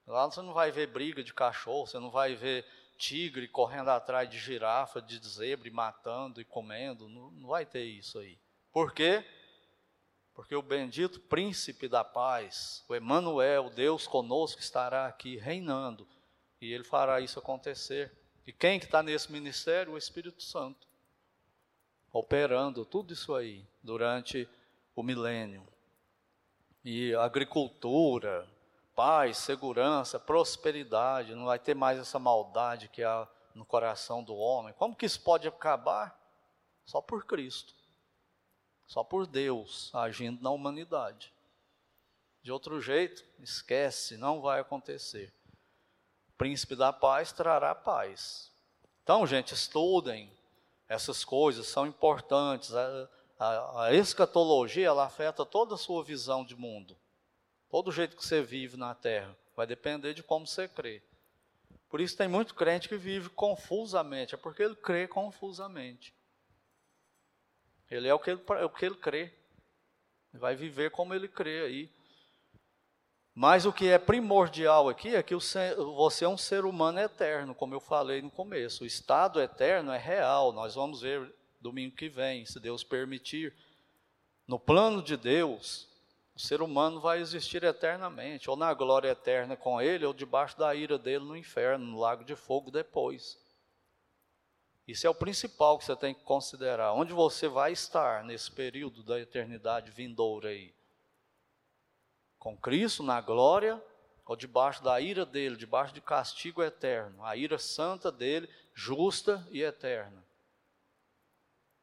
Lá 0.05 0.27
você 0.27 0.43
não 0.43 0.53
vai 0.53 0.71
ver 0.71 0.89
briga 0.89 1.23
de 1.23 1.33
cachorro, 1.33 1.87
você 1.87 1.99
não 1.99 2.11
vai 2.11 2.35
ver 2.35 2.67
tigre 2.99 3.47
correndo 3.47 3.89
atrás 3.89 4.29
de 4.29 4.39
girafa, 4.39 5.01
de 5.01 5.19
zebra, 5.27 5.69
e 5.69 5.71
matando 5.71 6.41
e 6.41 6.45
comendo. 6.45 7.09
Não, 7.09 7.31
não 7.31 7.49
vai 7.49 7.65
ter 7.65 7.85
isso 7.85 8.19
aí. 8.19 8.39
Por 8.73 8.93
quê? 8.93 9.25
Porque 10.35 10.55
o 10.55 10.63
bendito 10.63 11.21
príncipe 11.21 11.89
da 11.89 12.05
paz, 12.05 12.85
o 12.89 12.95
Emanuel, 12.95 13.71
Deus 13.71 14.07
conosco, 14.07 14.61
estará 14.61 15.07
aqui 15.07 15.37
reinando 15.37 16.07
e 16.61 16.73
ele 16.73 16.85
fará 16.85 17.21
isso 17.21 17.39
acontecer. 17.39 18.13
E 18.47 18.53
quem 18.53 18.79
que 18.79 18.87
está 18.87 19.03
nesse 19.03 19.31
ministério? 19.31 19.93
O 19.93 19.99
Espírito 19.99 20.43
Santo. 20.43 20.87
Operando 22.13 22.85
tudo 22.85 23.13
isso 23.13 23.35
aí 23.35 23.67
durante 23.83 24.49
o 24.95 25.03
milênio. 25.03 25.67
e 26.85 27.15
agricultura, 27.17 28.49
paz, 28.95 29.39
segurança, 29.39 30.21
prosperidade, 30.21 31.35
não 31.35 31.47
vai 31.47 31.59
ter 31.59 31.75
mais 31.75 31.99
essa 31.99 32.19
maldade 32.19 32.89
que 32.89 33.03
há 33.03 33.29
no 33.55 33.67
coração 33.67 34.23
do 34.23 34.37
homem. 34.37 34.73
Como 34.75 34.95
que 34.95 35.05
isso 35.05 35.21
pode 35.21 35.49
acabar? 35.49 36.17
Só 36.85 37.01
por 37.01 37.27
Cristo. 37.27 37.75
Só 38.87 39.03
por 39.03 39.27
Deus 39.27 39.93
agindo 39.95 40.41
na 40.43 40.51
humanidade. 40.51 41.33
De 42.43 42.53
outro 42.53 42.81
jeito, 42.81 43.25
esquece, 43.41 44.17
não 44.17 44.41
vai 44.41 44.61
acontecer. 44.61 45.35
Príncipe 46.39 46.77
da 46.77 46.93
paz 46.93 47.33
trará 47.33 47.75
paz. 47.75 48.53
Então, 49.03 49.27
gente, 49.27 49.55
estudem 49.55 50.31
essas 50.89 51.25
coisas, 51.25 51.67
são 51.67 51.87
importantes. 51.87 52.75
A, 52.75 53.09
a, 53.39 53.85
a 53.85 53.95
escatologia, 53.95 54.87
ela 54.87 55.07
afeta 55.07 55.45
toda 55.45 55.75
a 55.75 55.79
sua 55.79 56.03
visão 56.03 56.45
de 56.45 56.57
mundo. 56.57 56.97
Todo 57.71 57.89
o 57.89 57.93
jeito 57.93 58.17
que 58.17 58.25
você 58.25 58.43
vive 58.43 58.77
na 58.77 58.95
terra. 58.95 59.37
Vai 59.55 59.67
depender 59.67 60.13
de 60.13 60.23
como 60.23 60.47
você 60.47 60.69
crê. 60.69 61.03
Por 61.89 62.01
isso 62.01 62.17
tem 62.17 62.29
muito 62.29 62.55
crente 62.55 62.89
que 62.89 62.97
vive 62.97 63.29
confusamente, 63.31 64.35
é 64.35 64.39
porque 64.39 64.63
ele 64.63 64.75
crê 64.75 65.07
confusamente. 65.07 66.13
Ele 67.91 68.09
é 68.09 68.15
o 68.15 68.19
que 68.19 68.31
ele, 68.31 68.43
é 68.59 68.65
o 68.65 68.71
que 68.71 68.85
ele 68.85 68.97
crê. 68.97 69.33
Vai 70.33 70.57
viver 70.57 70.91
como 70.91 71.15
ele 71.15 71.29
crê 71.29 71.63
aí. 71.63 71.91
Mas 73.39 73.67
o 73.67 73.73
que 73.73 73.89
é 73.89 73.99
primordial 73.99 74.89
aqui 74.89 75.15
é 75.15 75.23
que 75.23 75.35
você 75.35 76.25
é 76.25 76.29
um 76.29 76.39
ser 76.39 76.65
humano 76.65 76.99
eterno, 76.99 77.55
como 77.55 77.75
eu 77.75 77.81
falei 77.81 78.23
no 78.23 78.31
começo. 78.31 78.83
O 78.83 78.87
estado 78.87 79.43
eterno 79.43 79.93
é 79.93 79.99
real. 79.99 80.55
Nós 80.55 80.75
vamos 80.75 81.03
ver 81.03 81.31
domingo 81.61 81.95
que 81.95 82.09
vem, 82.09 82.47
se 82.47 82.59
Deus 82.59 82.83
permitir. 82.83 83.55
No 84.49 84.59
plano 84.59 85.03
de 85.03 85.19
Deus, 85.19 85.87
o 86.35 86.41
ser 86.41 86.63
humano 86.63 86.99
vai 86.99 87.21
existir 87.21 87.63
eternamente, 87.63 88.49
ou 88.49 88.57
na 88.57 88.73
glória 88.73 89.11
eterna 89.11 89.55
com 89.55 89.83
Ele, 89.83 90.07
ou 90.07 90.15
debaixo 90.15 90.59
da 90.59 90.75
ira 90.75 90.99
dele 90.99 91.27
no 91.27 91.37
inferno, 91.37 91.85
no 91.85 92.01
lago 92.01 92.25
de 92.25 92.35
fogo 92.35 92.71
depois. 92.71 93.39
Isso 94.89 95.07
é 95.07 95.11
o 95.11 95.15
principal 95.15 95.77
que 95.77 95.85
você 95.85 95.95
tem 95.95 96.15
que 96.15 96.25
considerar. 96.25 96.95
Onde 96.95 97.13
você 97.13 97.49
vai 97.49 97.73
estar 97.73 98.25
nesse 98.25 98.51
período 98.51 99.03
da 99.03 99.21
eternidade 99.21 99.91
vindoura 99.91 100.49
aí? 100.49 100.76
Com 102.47 102.57
Cristo 102.57 103.03
na 103.03 103.21
glória 103.21 103.83
ou 104.25 104.37
debaixo 104.37 104.81
da 104.81 105.01
ira 105.01 105.27
dele, 105.27 105.57
debaixo 105.57 105.93
de 105.93 106.01
castigo 106.01 106.63
eterno, 106.63 107.25
a 107.25 107.35
ira 107.35 107.59
santa 107.59 108.13
dele, 108.13 108.49
justa 108.73 109.45
e 109.51 109.65
eterna. 109.65 110.25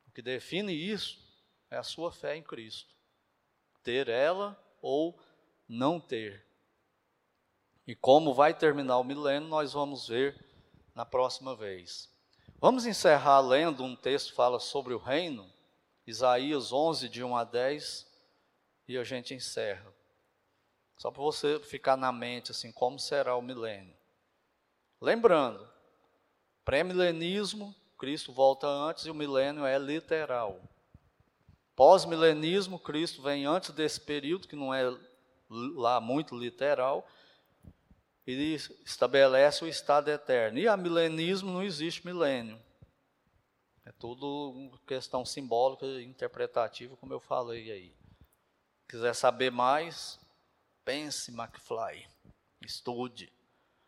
O 0.07 0.11
que 0.11 0.21
define 0.21 0.71
isso 0.71 1.19
é 1.69 1.75
a 1.75 1.83
sua 1.83 2.13
fé 2.13 2.37
em 2.37 2.41
Cristo. 2.41 2.95
Ter 3.83 4.07
ela 4.07 4.57
ou 4.81 5.19
não 5.67 5.99
ter. 5.99 6.47
E 7.85 7.93
como 7.93 8.33
vai 8.33 8.53
terminar 8.53 8.99
o 8.99 9.03
milênio, 9.03 9.49
nós 9.49 9.73
vamos 9.73 10.07
ver 10.07 10.33
na 10.95 11.05
próxima 11.05 11.53
vez. 11.57 12.09
Vamos 12.61 12.85
encerrar 12.85 13.41
lendo 13.41 13.83
um 13.83 13.97
texto 13.97 14.29
que 14.29 14.35
fala 14.37 14.61
sobre 14.61 14.93
o 14.93 14.97
reino, 14.97 15.45
Isaías 16.07 16.71
11, 16.71 17.09
de 17.09 17.21
1 17.21 17.35
a 17.35 17.43
10, 17.43 18.09
e 18.87 18.97
a 18.97 19.03
gente 19.03 19.33
encerra. 19.33 19.93
Só 20.97 21.11
para 21.11 21.21
você 21.21 21.59
ficar 21.59 21.97
na 21.97 22.11
mente 22.11 22.51
assim, 22.51 22.71
como 22.71 22.99
será 22.99 23.35
o 23.35 23.41
milênio. 23.41 23.93
Lembrando, 25.01 25.67
pré-milenismo, 26.63 27.75
Cristo 27.97 28.31
volta 28.31 28.67
antes 28.67 29.05
e 29.05 29.11
o 29.11 29.15
milênio 29.15 29.65
é 29.65 29.77
literal. 29.77 30.61
Pós-milenismo, 31.75 32.77
Cristo 32.79 33.21
vem 33.21 33.45
antes 33.45 33.71
desse 33.71 33.99
período, 33.99 34.47
que 34.47 34.55
não 34.55 34.73
é 34.73 34.95
lá 35.49 35.99
muito 35.99 36.37
literal, 36.37 37.07
e 38.25 38.53
estabelece 38.85 39.63
o 39.63 39.67
estado 39.67 40.09
eterno. 40.09 40.59
E 40.59 40.67
a 40.67 40.77
milenismo 40.77 41.51
não 41.51 41.63
existe 41.63 42.05
milênio. 42.05 42.59
É 43.85 43.91
tudo 43.91 44.71
questão 44.87 45.25
simbólica 45.25 45.85
e 45.85 46.05
interpretativa, 46.05 46.95
como 46.95 47.13
eu 47.13 47.19
falei 47.19 47.71
aí. 47.71 47.95
Quiser 48.87 49.13
saber 49.13 49.51
mais, 49.51 50.19
pense 50.83 51.31
McFly, 51.31 52.07
estude. 52.61 53.31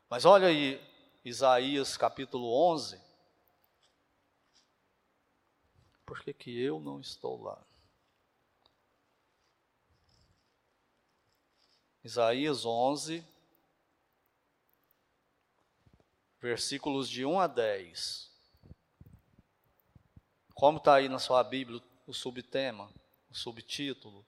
Mas 0.10 0.26
olha 0.26 0.48
aí, 0.48 0.82
Isaías 1.24 1.98
capítulo 1.98 2.54
11. 2.72 3.00
Por 6.06 6.20
que, 6.22 6.34
que 6.34 6.62
eu 6.62 6.80
não 6.80 7.00
estou 7.00 7.42
lá? 7.42 7.62
Isaías 12.04 12.66
11, 12.66 13.26
versículos 16.40 17.10
de 17.10 17.26
1 17.26 17.40
a 17.40 17.48
10. 17.48 18.32
Como 20.54 20.78
está 20.78 20.96
aí 20.96 21.10
na 21.10 21.18
sua 21.18 21.44
Bíblia 21.44 21.82
o 22.06 22.14
subtema, 22.14 22.90
o 23.30 23.34
subtítulo? 23.34 24.24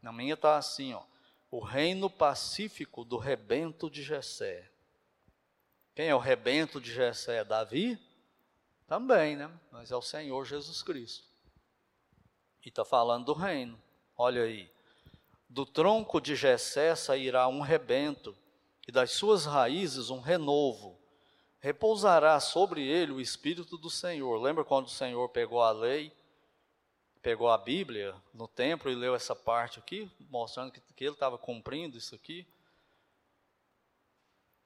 Na 0.00 0.10
minha 0.10 0.32
está 0.32 0.56
assim, 0.56 0.94
ó. 0.94 1.04
O 1.54 1.60
reino 1.60 2.10
pacífico 2.10 3.04
do 3.04 3.16
rebento 3.16 3.88
de 3.88 4.02
Jessé. 4.02 4.68
Quem 5.94 6.08
é 6.08 6.14
o 6.14 6.18
rebento 6.18 6.80
de 6.80 6.92
Jessé? 6.92 7.44
Davi? 7.44 7.96
Também, 8.88 9.36
né? 9.36 9.48
Mas 9.70 9.92
é 9.92 9.96
o 9.96 10.02
Senhor 10.02 10.44
Jesus 10.44 10.82
Cristo. 10.82 11.28
E 12.66 12.70
está 12.70 12.84
falando 12.84 13.26
do 13.26 13.32
reino. 13.32 13.80
Olha 14.16 14.42
aí. 14.42 14.68
Do 15.48 15.64
tronco 15.64 16.20
de 16.20 16.34
Jessé 16.34 16.96
sairá 16.96 17.46
um 17.46 17.60
rebento, 17.60 18.36
e 18.88 18.90
das 18.90 19.12
suas 19.12 19.44
raízes 19.46 20.10
um 20.10 20.18
renovo 20.18 20.98
repousará 21.60 22.40
sobre 22.40 22.84
ele 22.84 23.12
o 23.12 23.20
Espírito 23.20 23.78
do 23.78 23.88
Senhor. 23.88 24.42
Lembra 24.42 24.64
quando 24.64 24.86
o 24.86 24.90
Senhor 24.90 25.28
pegou 25.28 25.62
a 25.62 25.70
lei, 25.70 26.12
pegou 27.24 27.50
a 27.50 27.58
Bíblia 27.58 28.14
no 28.32 28.46
templo 28.46 28.88
e 28.88 28.94
leu 28.94 29.16
essa 29.16 29.34
parte 29.34 29.80
aqui, 29.80 30.08
mostrando 30.30 30.70
que, 30.70 30.80
que 30.94 31.04
ele 31.04 31.14
estava 31.14 31.36
cumprindo 31.36 31.98
isso 31.98 32.14
aqui? 32.14 32.46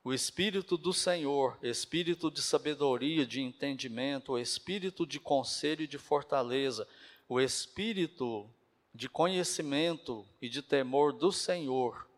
O 0.04 0.12
Espírito 0.12 0.76
do 0.76 0.92
Senhor, 0.92 1.56
Espírito 1.62 2.30
de 2.30 2.42
sabedoria, 2.42 3.24
de 3.24 3.40
entendimento, 3.40 4.32
o 4.32 4.38
Espírito 4.38 5.06
de 5.06 5.18
conselho 5.18 5.82
e 5.84 5.86
de 5.86 5.96
fortaleza, 5.96 6.86
o 7.26 7.40
Espírito 7.40 8.46
de 8.94 9.08
conhecimento 9.08 10.26
e 10.42 10.50
de 10.50 10.60
temor 10.60 11.14
do 11.14 11.32
Senhor 11.32 12.08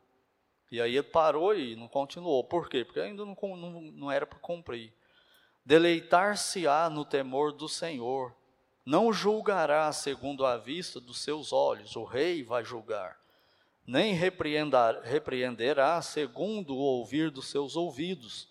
e 0.70 0.80
aí 0.80 0.96
ele 0.96 1.02
parou 1.02 1.54
e 1.54 1.74
não 1.74 1.88
continuou. 1.88 2.44
Por 2.44 2.68
quê? 2.68 2.84
Porque 2.84 3.00
ainda 3.00 3.24
não, 3.24 3.36
não, 3.56 3.80
não 3.80 4.12
era 4.12 4.24
para 4.24 4.38
cumprir. 4.38 4.92
Deleitar-se-á 5.64 6.88
no 6.88 7.04
temor 7.04 7.52
do 7.52 7.68
Senhor, 7.68 8.32
não 8.84 9.12
julgará 9.12 9.92
segundo 9.92 10.44
a 10.44 10.56
vista 10.56 11.00
dos 11.00 11.20
seus 11.20 11.52
olhos, 11.52 11.96
o 11.96 12.04
rei 12.04 12.42
vai 12.42 12.64
julgar, 12.64 13.18
nem 13.86 14.14
repreenderá 14.14 16.00
segundo 16.00 16.74
o 16.74 16.78
ouvir 16.78 17.30
dos 17.30 17.48
seus 17.48 17.76
ouvidos, 17.76 18.48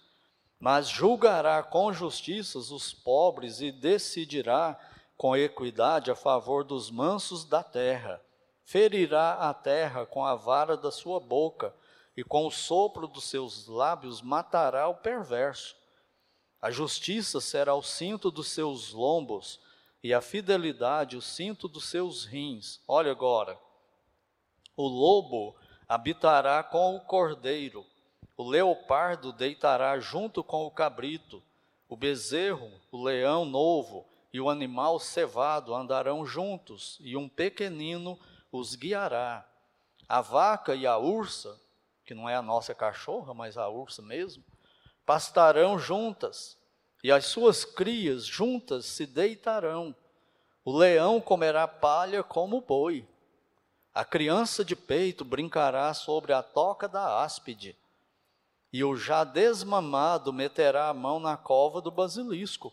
mas 0.60 0.90
julgará 0.90 1.64
com 1.64 1.94
justiça 1.94 2.60
os 2.60 2.94
pobres 2.94 3.62
e 3.62 3.72
decidirá 3.72 4.78
com 5.16 5.36
equidade 5.36 6.12
a 6.12 6.16
favor 6.16 6.64
dos 6.64 6.92
mansos 6.92 7.46
da 7.46 7.64
terra. 7.64 8.22
Ferirá 8.64 9.34
a 9.34 9.54
terra 9.54 10.06
com 10.06 10.26
a 10.26 10.36
vara 10.36 10.78
da 10.78 10.92
sua 10.92 11.20
boca 11.20 11.74
e 12.16 12.24
com 12.24 12.46
o 12.46 12.52
sopro 12.52 13.08
dos 13.08 13.24
seus 13.24 13.68
lábios 13.68 14.22
matará 14.22 14.88
o 14.88 14.96
perverso. 14.96 15.76
A 16.62 16.70
justiça 16.70 17.40
será 17.40 17.74
o 17.74 17.82
cinto 17.82 18.30
dos 18.30 18.50
seus 18.50 18.92
lombos, 18.92 19.60
e 20.04 20.14
a 20.14 20.22
fidelidade 20.22 21.18
o 21.18 21.22
cinto 21.22 21.68
dos 21.68 21.90
seus 21.90 22.26
rins. 22.26 22.82
Olha 22.88 23.12
agora. 23.12 23.60
O 24.76 24.88
lobo 24.88 25.56
habitará 25.88 26.64
com 26.64 26.96
o 26.96 27.02
cordeiro, 27.02 27.86
o 28.38 28.48
leopardo 28.48 29.34
deitará 29.34 30.00
junto 30.00 30.44
com 30.44 30.66
o 30.66 30.72
cabrito, 30.72 31.44
o 31.88 31.98
bezerro, 31.98 32.72
o 32.92 33.04
leão 33.04 33.44
novo 33.44 34.08
e 34.32 34.40
o 34.40 34.50
animal 34.50 35.00
cevado 35.00 35.74
andarão 35.74 36.26
juntos, 36.26 36.98
e 37.02 37.18
um 37.18 37.28
pequenino 37.28 38.18
os 38.52 38.76
guiará. 38.76 39.46
A 40.08 40.22
vaca 40.22 40.76
e 40.76 40.88
a 40.88 40.98
ursa 40.98 41.60
que 42.10 42.16
não 42.16 42.28
é 42.28 42.34
a 42.34 42.42
nossa 42.42 42.74
cachorra, 42.74 43.36
mas 43.36 43.56
a 43.56 43.70
ursa 43.70 44.02
mesmo, 44.02 44.44
pastarão 45.06 45.78
juntas, 45.78 46.58
e 47.04 47.12
as 47.12 47.26
suas 47.26 47.64
crias 47.64 48.26
juntas 48.26 48.86
se 48.86 49.06
deitarão. 49.06 49.96
O 50.64 50.78
leão 50.78 51.22
comerá 51.22 51.68
palha 51.68 52.22
como 52.24 52.58
o 52.58 52.62
boi. 52.62 53.08
A 53.94 54.06
criança 54.06 54.64
de 54.64 54.76
peito 54.76 55.26
brincará 55.26 55.94
sobre 55.94 56.34
a 56.34 56.44
toca 56.44 56.88
da 56.88 57.24
áspide, 57.24 57.76
e 58.72 58.84
o 58.84 58.96
já 58.96 59.24
desmamado 59.24 60.32
meterá 60.32 60.90
a 60.90 60.94
mão 60.94 61.20
na 61.20 61.36
cova 61.36 61.82
do 61.82 61.90
basilisco. 61.90 62.72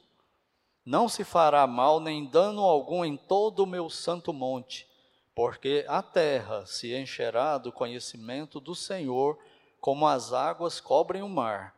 Não 0.84 1.08
se 1.08 1.24
fará 1.24 1.66
mal 1.66 1.98
nem 1.98 2.26
dano 2.26 2.62
algum 2.62 3.04
em 3.04 3.16
todo 3.16 3.60
o 3.60 3.66
meu 3.66 3.88
santo 3.88 4.32
monte, 4.32 4.86
porque 5.34 5.84
a 5.88 6.02
terra 6.02 6.64
se 6.66 6.94
encherá 6.94 7.58
do 7.58 7.72
conhecimento 7.72 8.60
do 8.60 8.74
Senhor, 8.74 9.38
como 9.80 10.06
as 10.06 10.32
águas 10.32 10.80
cobrem 10.80 11.22
o 11.22 11.28
mar. 11.28 11.74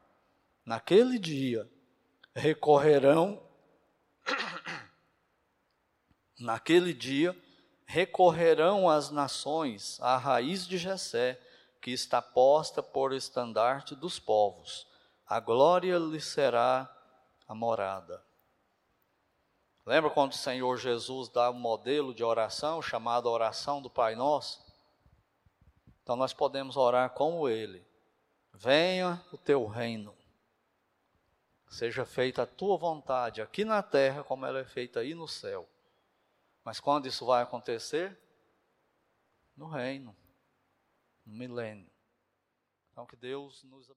Naquele 0.65 1.19
dia 1.19 1.69
recorrerão 2.39 3.43
Naquele 6.39 6.95
dia 6.95 7.37
recorrerão 7.85 8.89
as 8.89 9.11
nações 9.11 10.01
à 10.01 10.17
raiz 10.17 10.67
de 10.69 10.79
Jessé, 10.79 11.41
que 11.83 11.91
está 11.91 12.23
posta 12.23 12.81
por 12.81 13.13
estandarte 13.13 13.97
dos 13.97 14.21
povos. 14.21 14.87
A 15.27 15.41
glória 15.41 15.99
lhe 15.99 16.21
será 16.21 16.89
a 17.47 17.55
morada. 17.55 18.23
Lembra 19.85 20.11
quando 20.11 20.33
o 20.33 20.37
Senhor 20.37 20.77
Jesus 20.77 21.29
dá 21.29 21.51
um 21.51 21.59
modelo 21.59 22.15
de 22.15 22.23
oração 22.23 22.81
chamado 22.81 23.29
oração 23.29 23.83
do 23.83 23.91
Pai 23.91 24.15
Nosso? 24.15 24.65
Então 26.03 26.15
nós 26.15 26.33
podemos 26.33 26.77
orar 26.77 27.11
como 27.11 27.49
ele. 27.49 27.85
Venha 28.55 29.21
o 29.33 29.39
teu 29.39 29.67
reino. 29.67 30.18
Seja 31.71 32.05
feita 32.05 32.43
a 32.43 32.47
tua 32.47 32.77
vontade 32.77 33.43
aqui 33.43 33.65
na 33.65 33.83
terra 33.83 34.25
como 34.25 34.47
ela 34.47 34.61
é 34.61 34.65
feita 34.65 35.01
aí 35.01 35.15
no 35.15 35.29
céu. 35.29 35.69
Mas 36.65 36.81
quando 36.81 37.07
isso 37.07 37.27
vai 37.27 37.43
acontecer? 37.43 38.19
No 39.57 39.69
reino, 39.69 40.17
no 41.25 41.35
milênio. 41.35 41.91
Então 42.91 43.07
que 43.07 43.17
Deus 43.17 43.63
nos 43.65 43.91
abençoe. 43.91 43.97